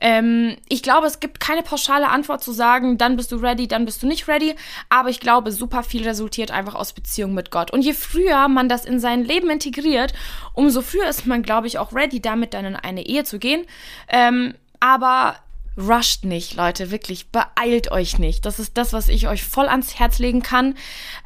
Ähm, 0.00 0.56
ich 0.68 0.82
glaube, 0.82 1.06
es 1.06 1.20
gibt 1.20 1.40
keine 1.40 1.62
pauschale 1.62 2.08
Antwort 2.08 2.42
zu 2.42 2.52
sagen, 2.52 2.98
dann 2.98 3.16
bist 3.16 3.32
du 3.32 3.36
ready, 3.36 3.66
dann 3.66 3.84
bist 3.84 4.02
du 4.02 4.06
nicht 4.06 4.28
ready. 4.28 4.54
Aber 4.88 5.08
ich 5.08 5.20
glaube, 5.20 5.52
super 5.52 5.82
viel 5.82 6.04
resultiert 6.04 6.50
einfach 6.50 6.74
aus 6.74 6.92
Beziehung 6.92 7.34
mit 7.34 7.50
Gott. 7.50 7.72
Und 7.72 7.82
je 7.82 7.92
früher 7.92 8.48
man 8.48 8.68
das 8.68 8.84
in 8.84 9.00
sein 9.00 9.24
Leben 9.24 9.50
integriert, 9.50 10.12
umso 10.54 10.82
früher 10.82 11.08
ist 11.08 11.26
man, 11.26 11.42
glaube 11.42 11.66
ich, 11.66 11.78
auch 11.78 11.92
ready, 11.92 12.20
damit 12.20 12.54
dann 12.54 12.64
in 12.64 12.76
eine 12.76 13.06
Ehe 13.06 13.24
zu 13.24 13.38
gehen. 13.38 13.66
Ähm, 14.08 14.54
aber 14.80 15.36
rusht 15.78 16.24
nicht, 16.24 16.56
Leute, 16.56 16.90
wirklich, 16.90 17.30
beeilt 17.30 17.92
euch 17.92 18.18
nicht. 18.18 18.44
Das 18.44 18.58
ist 18.58 18.76
das, 18.76 18.92
was 18.92 19.08
ich 19.08 19.28
euch 19.28 19.44
voll 19.44 19.68
ans 19.68 19.98
Herz 19.98 20.18
legen 20.18 20.42
kann. 20.42 20.74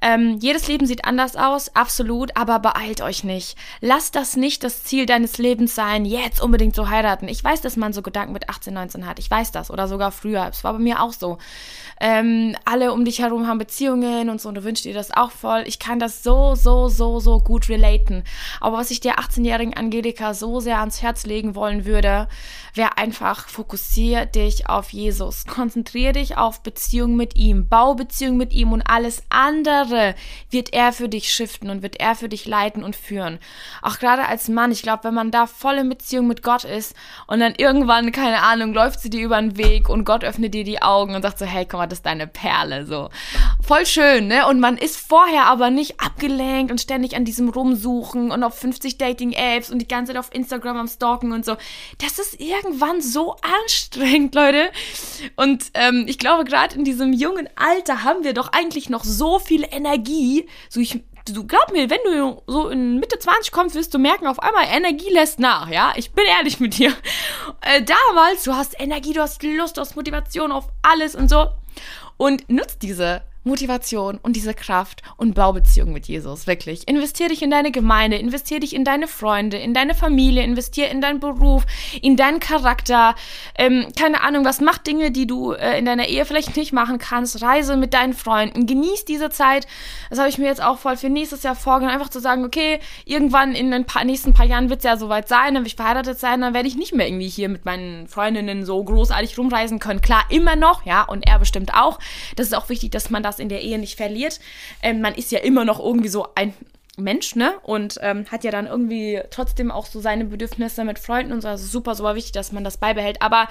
Ähm, 0.03 0.39
jedes 0.41 0.69
Leben 0.69 0.87
sieht 0.87 1.07
anders 1.07 1.37
aus, 1.37 1.75
absolut, 1.75 2.37
aber 2.37 2.59
beeilt 2.59 3.01
euch 3.01 3.25
nicht. 3.25 3.57
Lasst 3.81 4.15
das 4.15 4.37
nicht 4.37 4.63
das 4.63 4.85
Ziel 4.85 5.07
deines 5.07 5.39
Lebens 5.39 5.75
sein, 5.75 6.05
jetzt 6.05 6.41
unbedingt 6.41 6.77
zu 6.77 6.91
heiraten. 6.91 7.29
Ich 7.29 7.43
weiß, 7.43 7.63
dass 7.63 7.77
man 7.77 7.93
so 7.93 8.03
Gedanken 8.03 8.35
mit 8.35 8.51
18, 8.51 8.75
19 8.75 9.07
hat. 9.07 9.19
Ich 9.19 9.31
weiß 9.31 9.53
das. 9.53 9.71
Oder 9.71 9.89
sogar 9.89 10.13
früher. 10.13 10.47
Es 10.51 10.65
war 10.65 10.75
bei 10.75 10.79
mir 10.79 11.03
auch 11.03 11.13
so. 11.13 11.39
Ähm, 12.01 12.57
alle 12.65 12.93
um 12.93 13.05
dich 13.05 13.21
herum 13.21 13.47
haben 13.47 13.59
Beziehungen 13.59 14.29
und 14.29 14.41
so 14.41 14.49
und 14.49 14.57
du 14.57 14.65
wünschst 14.65 14.85
dir 14.85 14.95
das 14.95 15.13
auch 15.13 15.31
voll. 15.31 15.63
Ich 15.67 15.79
kann 15.79 15.99
das 15.99 16.23
so, 16.23 16.55
so, 16.57 16.89
so, 16.89 17.21
so 17.21 17.39
gut 17.39 17.69
relaten. 17.69 18.25
Aber 18.61 18.79
was 18.79 18.91
ich 18.91 19.01
der 19.01 19.19
18-jährigen 19.21 19.75
Angelika 19.75 20.35
so 20.35 20.61
sehr 20.61 20.81
ans 20.81 21.01
Herz 21.01 21.25
legen 21.25 21.55
wollen 21.55 21.85
würde, 21.85 22.29
wäre 22.75 22.99
einfach 22.99 23.49
fokussiert 23.49 24.35
dich 24.43 24.69
auf 24.69 24.91
Jesus, 24.91 25.47
konzentriere 25.47 26.13
dich 26.13 26.37
auf 26.37 26.63
Beziehung 26.63 27.17
mit 27.17 27.37
ihm, 27.37 27.69
bau 27.69 27.95
Beziehung 27.95 28.37
mit 28.37 28.53
ihm 28.53 28.73
und 28.73 28.83
alles 28.83 29.23
andere 29.29 30.15
wird 30.51 30.73
er 30.73 30.93
für 30.93 31.09
dich 31.09 31.33
shiften 31.33 31.71
und 31.71 31.83
wird 31.83 32.01
er 32.01 32.15
für 32.15 32.29
dich 32.29 32.47
leiten 32.47 32.83
und 32.85 32.97
führen. 32.97 33.39
Auch 33.83 33.99
gerade 33.99 34.27
als 34.27 34.49
Mann, 34.49 34.73
ich 34.73 34.83
glaube, 34.83 35.05
wenn 35.05 35.15
man 35.15 35.31
da 35.31 35.47
voll 35.47 35.75
in 35.75 35.89
Beziehung 35.89 36.27
mit 36.27 36.43
Gott 36.43 36.65
ist 36.65 36.95
und 37.27 37.41
dann 37.41 37.55
irgendwann, 37.57 38.13
keine 38.13 38.43
Ahnung, 38.43 38.73
läuft 38.73 39.01
sie 39.01 39.11
dir 39.11 39.25
über 39.25 39.41
den 39.41 39.57
Weg 39.57 39.89
und 39.89 40.05
Gott 40.05 40.25
öffnet 40.25 40.55
dir 40.55 40.65
die 40.65 40.83
Augen 40.83 41.15
und 41.15 41.23
sagt 41.23 41.39
so, 41.39 41.45
hey, 41.45 41.65
guck 41.65 41.81
mal, 41.81 41.87
das 41.87 42.01
ist 42.01 42.07
deine 42.07 42.27
Perle, 42.27 42.87
so. 42.87 43.11
Voll 43.63 43.87
schön, 43.87 44.27
ne? 44.27 44.47
Und 44.47 44.61
man 44.61 44.77
ist 44.77 44.97
vorher 44.97 45.47
aber 45.47 45.71
nicht 45.71 46.01
abgelenkt 46.01 46.71
und 46.71 46.81
ständig 46.81 47.17
an 47.17 47.25
diesem 47.25 47.49
Rumsuchen 47.49 48.31
und 48.31 48.43
auf 48.43 48.59
50 48.59 48.99
Dating-Apps 48.99 49.71
und 49.71 49.79
die 49.79 49.89
ganze 49.89 50.13
Zeit 50.13 50.19
auf 50.19 50.35
Instagram 50.35 50.77
am 50.77 50.89
Stalken 50.89 51.33
und 51.33 51.45
so. 51.45 51.57
Das 51.99 52.19
ist 52.19 52.41
irgendwann 52.41 53.01
so 53.01 53.37
anstrengend, 53.65 54.22
Leute. 54.31 54.71
Und 55.37 55.65
ähm, 55.75 56.05
ich 56.07 56.19
glaube, 56.19 56.45
gerade 56.45 56.75
in 56.77 56.85
diesem 56.85 57.13
jungen 57.13 57.49
Alter 57.57 58.05
haben 58.05 58.25
wir 58.25 58.35
doch 58.35 58.53
eigentlich 58.53 58.91
noch 58.91 59.05
so 59.05 59.39
viel 59.39 59.67
Energie. 59.71 60.47
So 60.69 60.81
ich, 60.81 61.03
du 61.27 61.47
glaub 61.47 61.73
mir, 61.73 61.91
wenn 61.91 61.99
du 62.05 62.43
so 62.47 62.69
in 62.69 62.99
Mitte 62.99 63.19
20 63.19 63.53
kommst, 63.53 63.75
wirst 63.75 63.95
du 63.95 63.99
merken, 63.99 64.27
auf 64.27 64.39
einmal 64.39 64.67
Energie 64.71 65.11
lässt 65.11 65.39
nach, 65.39 65.69
ja? 65.69 65.93
Ich 65.97 66.13
bin 66.13 66.25
ehrlich 66.27 66.61
mit 66.61 66.79
dir. 66.79 66.93
Äh, 67.61 67.83
damals, 67.83 68.45
du 68.45 68.55
hast 68.55 68.79
Energie, 68.81 69.13
du 69.13 69.21
hast 69.21 69.43
Lust, 69.43 69.77
du 69.77 69.81
hast 69.81 69.97
Motivation 69.97 70.53
auf 70.53 70.69
alles 70.83 71.15
und 71.15 71.29
so. 71.29 71.49
Und 72.17 72.49
nutzt 72.49 72.83
diese 72.83 73.23
Motivation 73.45 74.19
und 74.23 74.37
diese 74.37 74.55
Kraft 74.55 75.03
und 75.17 75.35
Baubeziehung 75.35 75.93
mit 75.93 76.07
Jesus. 76.07 76.47
Wirklich. 76.47 76.87
Investier 76.89 77.29
dich 77.29 77.43
in 77.43 77.51
deine 77.51 77.73
Gemeinde, 77.73 78.17
investier 78.17 78.61
dich 78.61 78.75
in 78.75 78.85
deine 78.85 79.09
Freunde, 79.09 79.57
in 79.57 79.75
deine 79.75 79.95
Familie, 79.95 80.45
investier 80.45 80.91
in 80.91 81.01
deinen 81.01 81.21
Beruf, 81.21 81.65
in 82.01 82.17
deinen 82.17 82.41
Charakter. 82.41 83.15
Ähm, 83.57 83.87
keine 83.99 84.23
Ahnung, 84.23 84.45
was 84.45 84.61
macht 84.61 84.87
Dinge, 84.87 85.11
die 85.11 85.27
du 85.27 85.53
äh, 85.53 85.79
in 85.79 85.85
deiner 85.85 86.07
Ehe 86.07 86.25
vielleicht 86.25 86.57
nicht 86.57 86.73
machen 86.73 86.99
kannst. 86.99 87.43
Reise 87.43 87.77
mit 87.77 87.95
deinen 87.95 88.15
Freunden. 88.15 88.67
Genieß 88.67 89.05
diese 89.05 89.31
Zeit. 89.31 89.67
Das 90.11 90.19
habe 90.19 90.29
ich 90.29 90.39
mir 90.39 90.47
jetzt 90.47 90.63
auch 90.63 90.79
voll 90.79 90.97
für 90.97 91.09
nächstes 91.09 91.43
Jahr 91.43 91.57
vorgenommen. 91.57 91.95
Einfach 91.95 92.11
zu 92.11 92.21
sagen, 92.21 92.45
okay, 92.45 92.79
irgendwann 93.05 93.55
in 93.55 93.71
den 93.71 93.85
paar, 93.85 94.05
nächsten 94.05 94.33
paar 94.35 94.47
Jahren 94.47 94.71
wird 94.71 94.81
es 94.81 94.85
ja 94.85 94.97
soweit 94.97 95.29
sein, 95.29 95.55
dann 95.55 95.67
ich 95.67 95.77
verheiratet 95.77 96.19
sein, 96.19 96.41
dann 96.41 96.55
werde 96.55 96.69
ich 96.69 96.77
nicht 96.77 96.95
mehr 96.95 97.07
irgendwie 97.07 97.29
hier 97.29 97.49
mit 97.49 97.65
meinen 97.65 98.07
Freundinnen 98.09 98.65
so 98.65 98.83
großartig 98.83 99.37
rumreisen 99.39 99.79
können. 99.79 100.01
Klar, 100.01 100.25
immer 100.29 100.57
noch, 100.57 100.85
ja, 100.85 101.03
und 101.03 101.27
er 101.27 101.39
bestimmt 101.39 101.75
auch. 101.75 101.99
Das 102.37 102.47
ist 102.47 102.55
auch 102.55 102.69
wichtig, 102.69 102.91
dass 102.91 103.11
man 103.11 103.23
das 103.23 103.32
in 103.39 103.49
der 103.49 103.63
Ehe 103.63 103.79
nicht 103.79 103.97
verliert. 103.97 104.41
Ähm, 104.83 105.01
man 105.01 105.15
ist 105.15 105.33
ja 105.33 105.41
immer 105.41 105.65
noch 105.65 105.81
irgendwie 105.81 106.09
so 106.09 106.27
ein 106.35 106.55
Mensch, 106.99 107.37
ne? 107.37 107.55
Und 107.63 107.99
ähm, 108.03 108.27
hat 108.31 108.45
ja 108.45 108.51
dann 108.51 108.67
irgendwie 108.67 109.21
trotzdem 109.31 109.71
auch 109.71 109.87
so 109.87 110.01
seine 110.01 110.27
Bedürfnisse 110.27 110.85
mit 110.85 110.99
Freunden 110.99 111.33
und 111.33 111.41
so. 111.41 111.49
Also 111.49 111.67
super, 111.67 111.95
super 111.95 112.15
wichtig, 112.15 112.33
dass 112.33 112.53
man 112.53 112.65
das 112.65 112.77
beibehält. 112.77 113.23
Aber 113.23 113.49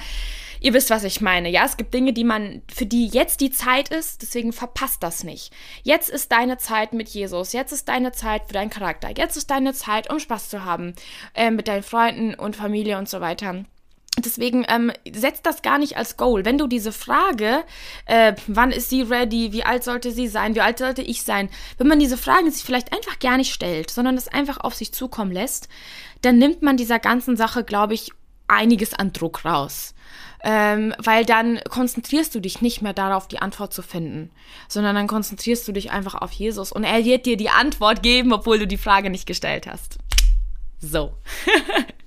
ihr 0.59 0.73
wisst, 0.73 0.91
was 0.91 1.03
ich 1.03 1.21
meine. 1.21 1.49
Ja, 1.49 1.65
es 1.65 1.75
gibt 1.75 1.93
Dinge, 1.93 2.13
die 2.13 2.23
man, 2.23 2.61
für 2.73 2.85
die 2.85 3.07
jetzt 3.07 3.41
die 3.41 3.49
Zeit 3.49 3.89
ist, 3.89 4.21
deswegen 4.21 4.53
verpasst 4.53 5.01
das 5.01 5.23
nicht. 5.23 5.51
Jetzt 5.81 6.09
ist 6.09 6.31
deine 6.31 6.57
Zeit 6.57 6.93
mit 6.93 7.09
Jesus. 7.09 7.51
Jetzt 7.51 7.71
ist 7.71 7.89
deine 7.89 8.11
Zeit 8.11 8.43
für 8.45 8.53
deinen 8.53 8.69
Charakter. 8.69 9.09
Jetzt 9.15 9.37
ist 9.37 9.49
deine 9.49 9.73
Zeit, 9.73 10.11
um 10.11 10.19
Spaß 10.19 10.49
zu 10.49 10.63
haben 10.63 10.93
äh, 11.33 11.49
mit 11.49 11.67
deinen 11.67 11.83
Freunden 11.83 12.35
und 12.35 12.55
Familie 12.55 12.99
und 12.99 13.09
so 13.09 13.21
weiter. 13.21 13.65
Deswegen 14.19 14.65
ähm, 14.67 14.91
setzt 15.09 15.45
das 15.45 15.61
gar 15.61 15.77
nicht 15.77 15.95
als 15.95 16.17
Goal. 16.17 16.43
Wenn 16.43 16.57
du 16.57 16.67
diese 16.67 16.91
Frage, 16.91 17.63
äh, 18.05 18.33
wann 18.47 18.71
ist 18.71 18.89
sie 18.89 19.03
ready, 19.03 19.53
wie 19.53 19.63
alt 19.63 19.85
sollte 19.85 20.11
sie 20.11 20.27
sein, 20.27 20.53
wie 20.53 20.61
alt 20.61 20.79
sollte 20.79 21.01
ich 21.01 21.23
sein, 21.23 21.49
wenn 21.77 21.87
man 21.87 21.99
diese 21.99 22.17
Fragen 22.17 22.51
sich 22.51 22.63
vielleicht 22.63 22.93
einfach 22.93 23.19
gar 23.19 23.37
nicht 23.37 23.53
stellt, 23.53 23.89
sondern 23.89 24.17
es 24.17 24.27
einfach 24.27 24.59
auf 24.59 24.75
sich 24.75 24.93
zukommen 24.93 25.31
lässt, 25.31 25.69
dann 26.21 26.37
nimmt 26.37 26.61
man 26.61 26.75
dieser 26.75 26.99
ganzen 26.99 27.37
Sache, 27.37 27.63
glaube 27.63 27.93
ich, 27.93 28.11
einiges 28.47 28.93
an 28.93 29.13
Druck 29.13 29.45
raus. 29.45 29.95
Ähm, 30.43 30.93
weil 30.97 31.23
dann 31.23 31.61
konzentrierst 31.69 32.33
du 32.35 32.39
dich 32.39 32.61
nicht 32.61 32.81
mehr 32.81 32.93
darauf, 32.93 33.27
die 33.27 33.41
Antwort 33.41 33.73
zu 33.73 33.83
finden, 33.83 34.31
sondern 34.67 34.95
dann 34.95 35.07
konzentrierst 35.07 35.67
du 35.67 35.71
dich 35.71 35.91
einfach 35.91 36.15
auf 36.15 36.31
Jesus 36.31 36.71
und 36.71 36.83
er 36.83 37.05
wird 37.05 37.27
dir 37.27 37.37
die 37.37 37.51
Antwort 37.51 38.01
geben, 38.01 38.33
obwohl 38.33 38.57
du 38.57 38.67
die 38.67 38.77
Frage 38.77 39.11
nicht 39.11 39.27
gestellt 39.27 39.67
hast. 39.67 39.99
So. 40.79 41.13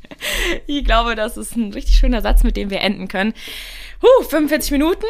ich 0.66 0.84
glaube, 0.84 1.14
das 1.14 1.36
ist 1.36 1.56
ein 1.56 1.72
richtig 1.72 1.96
schöner 1.96 2.22
Satz, 2.22 2.42
mit 2.44 2.56
dem 2.56 2.70
wir 2.70 2.80
enden 2.80 3.08
können. 3.08 3.34
Huh, 4.02 4.24
45 4.24 4.72
Minuten 4.72 5.06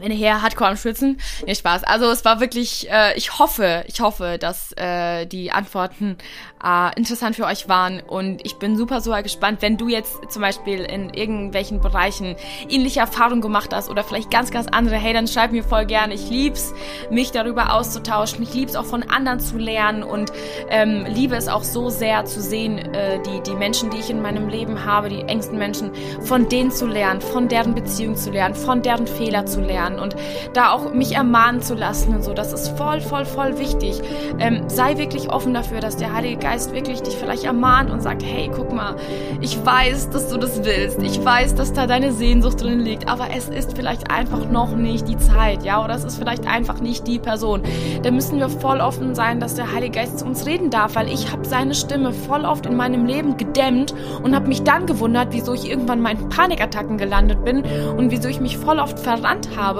wenn 0.00 0.10
ihr 0.10 0.16
her 0.16 0.42
Hardcore 0.42 0.70
am 0.70 0.76
Schwitzen. 0.76 1.20
Nee, 1.46 1.54
Spaß. 1.54 1.84
Also 1.84 2.10
es 2.10 2.24
war 2.24 2.40
wirklich, 2.40 2.90
äh, 2.90 3.16
ich 3.16 3.38
hoffe, 3.38 3.84
ich 3.86 4.00
hoffe, 4.00 4.38
dass 4.38 4.72
äh, 4.76 5.26
die 5.26 5.52
Antworten 5.52 6.16
äh, 6.64 6.96
interessant 6.96 7.36
für 7.36 7.44
euch 7.44 7.68
waren. 7.68 8.00
Und 8.00 8.44
ich 8.44 8.56
bin 8.56 8.76
super, 8.76 9.00
super 9.00 9.22
gespannt, 9.22 9.60
wenn 9.60 9.76
du 9.76 9.88
jetzt 9.88 10.30
zum 10.30 10.42
Beispiel 10.42 10.80
in 10.80 11.10
irgendwelchen 11.10 11.80
Bereichen 11.80 12.36
ähnliche 12.68 13.00
Erfahrungen 13.00 13.42
gemacht 13.42 13.74
hast 13.74 13.90
oder 13.90 14.02
vielleicht 14.02 14.30
ganz, 14.30 14.50
ganz 14.50 14.66
andere, 14.68 14.96
hey, 14.96 15.12
dann 15.12 15.28
schreib 15.28 15.52
mir 15.52 15.64
voll 15.64 15.84
gerne. 15.84 16.14
Ich 16.14 16.30
lieb's, 16.30 16.72
mich 17.10 17.30
darüber 17.30 17.74
auszutauschen. 17.74 18.42
Ich 18.42 18.54
lieb's 18.54 18.76
auch 18.76 18.86
von 18.86 19.02
anderen 19.02 19.40
zu 19.40 19.58
lernen 19.58 20.02
und 20.02 20.32
ähm, 20.70 21.04
liebe 21.06 21.36
es 21.36 21.48
auch 21.48 21.64
so 21.64 21.90
sehr 21.90 22.24
zu 22.24 22.40
sehen, 22.40 22.78
äh, 22.78 23.20
die, 23.22 23.42
die 23.42 23.54
Menschen, 23.54 23.90
die 23.90 23.98
ich 23.98 24.08
in 24.08 24.22
meinem 24.22 24.48
Leben 24.48 24.84
habe, 24.84 25.10
die 25.10 25.20
engsten 25.20 25.58
Menschen, 25.58 25.90
von 26.22 26.48
denen 26.48 26.70
zu 26.70 26.86
lernen, 26.86 27.20
von 27.20 27.48
deren 27.48 27.74
Beziehung 27.74 28.16
zu 28.16 28.30
lernen, 28.30 28.54
von 28.54 28.80
deren 28.80 29.06
Fehler 29.06 29.44
zu 29.44 29.60
lernen 29.60 29.81
und 29.98 30.16
da 30.54 30.70
auch 30.70 30.94
mich 30.94 31.16
ermahnen 31.16 31.60
zu 31.60 31.74
lassen 31.74 32.14
und 32.14 32.22
so. 32.22 32.32
Das 32.32 32.52
ist 32.52 32.68
voll, 32.78 33.00
voll, 33.00 33.24
voll 33.24 33.58
wichtig. 33.58 34.00
Ähm, 34.38 34.68
sei 34.68 34.96
wirklich 34.96 35.30
offen 35.30 35.54
dafür, 35.54 35.80
dass 35.80 35.96
der 35.96 36.12
Heilige 36.12 36.38
Geist 36.38 36.52
Geist 36.52 36.74
wirklich 36.74 37.00
dich 37.00 37.16
vielleicht 37.16 37.44
ermahnt 37.44 37.90
und 37.90 38.02
sagt, 38.02 38.22
hey, 38.22 38.50
guck 38.54 38.74
mal, 38.74 38.96
ich 39.40 39.64
weiß, 39.64 40.10
dass 40.10 40.28
du 40.28 40.36
das 40.36 40.64
willst. 40.64 41.02
Ich 41.02 41.24
weiß, 41.24 41.54
dass 41.54 41.72
da 41.72 41.86
deine 41.86 42.12
Sehnsucht 42.12 42.60
drin 42.60 42.80
liegt, 42.80 43.08
aber 43.08 43.28
es 43.34 43.48
ist 43.48 43.74
vielleicht 43.74 44.10
einfach 44.10 44.50
noch 44.50 44.76
nicht 44.76 45.08
die 45.08 45.16
Zeit, 45.16 45.64
ja, 45.64 45.82
oder 45.82 45.94
es 45.94 46.04
ist 46.04 46.18
vielleicht 46.18 46.46
einfach 46.46 46.80
nicht 46.80 47.06
die 47.06 47.18
Person. 47.18 47.62
Da 48.02 48.10
müssen 48.10 48.38
wir 48.38 48.50
voll 48.50 48.80
offen 48.80 49.14
sein, 49.14 49.40
dass 49.40 49.54
der 49.54 49.72
Heilige 49.72 50.00
Geist 50.00 50.18
zu 50.18 50.26
uns 50.26 50.44
reden 50.44 50.68
darf, 50.68 50.94
weil 50.94 51.08
ich 51.08 51.32
habe 51.32 51.46
seine 51.46 51.74
Stimme 51.74 52.12
voll 52.12 52.44
oft 52.44 52.66
in 52.66 52.76
meinem 52.76 53.06
Leben 53.06 53.38
gedämmt 53.38 53.94
und 54.22 54.34
habe 54.34 54.46
mich 54.46 54.62
dann 54.62 54.84
gewundert, 54.84 55.28
wieso 55.30 55.54
ich 55.54 55.70
irgendwann 55.70 56.02
mal 56.02 56.12
in 56.12 56.28
Panikattacken 56.28 56.98
gelandet 56.98 57.46
bin 57.46 57.64
und 57.96 58.10
wieso 58.10 58.28
ich 58.28 58.40
mich 58.40 58.58
voll 58.58 58.78
oft 58.78 58.98
verrannt 58.98 59.48
habe, 59.56 59.71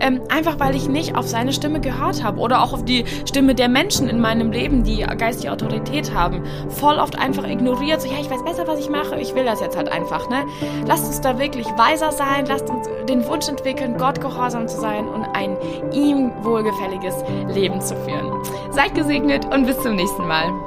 ähm, 0.00 0.20
einfach 0.28 0.58
weil 0.58 0.74
ich 0.74 0.88
nicht 0.88 1.16
auf 1.16 1.26
seine 1.26 1.52
Stimme 1.52 1.80
gehört 1.80 2.22
habe 2.22 2.40
oder 2.40 2.62
auch 2.62 2.72
auf 2.72 2.84
die 2.84 3.04
Stimme 3.26 3.54
der 3.54 3.68
Menschen 3.68 4.08
in 4.08 4.20
meinem 4.20 4.52
Leben, 4.52 4.84
die 4.84 4.98
geistige 5.18 5.52
Autorität 5.52 6.14
haben, 6.14 6.42
voll 6.68 6.98
oft 6.98 7.18
einfach 7.18 7.46
ignoriert, 7.46 8.02
so 8.02 8.08
ja, 8.08 8.18
ich 8.20 8.30
weiß 8.30 8.44
besser, 8.44 8.66
was 8.66 8.80
ich 8.80 8.90
mache, 8.90 9.18
ich 9.20 9.34
will 9.34 9.44
das 9.44 9.60
jetzt 9.60 9.76
halt 9.76 9.88
einfach, 9.88 10.28
ne? 10.28 10.44
Lasst 10.86 11.06
uns 11.06 11.20
da 11.20 11.38
wirklich 11.38 11.66
weiser 11.76 12.12
sein, 12.12 12.46
lasst 12.46 12.68
uns 12.70 12.88
den 13.08 13.26
Wunsch 13.26 13.48
entwickeln, 13.48 13.96
Gott 13.98 14.20
gehorsam 14.20 14.68
zu 14.68 14.80
sein 14.80 15.06
und 15.08 15.24
ein 15.24 15.56
ihm 15.92 16.32
wohlgefälliges 16.42 17.14
Leben 17.54 17.80
zu 17.80 17.96
führen. 17.96 18.32
Seid 18.70 18.94
gesegnet 18.94 19.44
und 19.52 19.66
bis 19.66 19.78
zum 19.80 19.96
nächsten 19.96 20.26
Mal. 20.26 20.65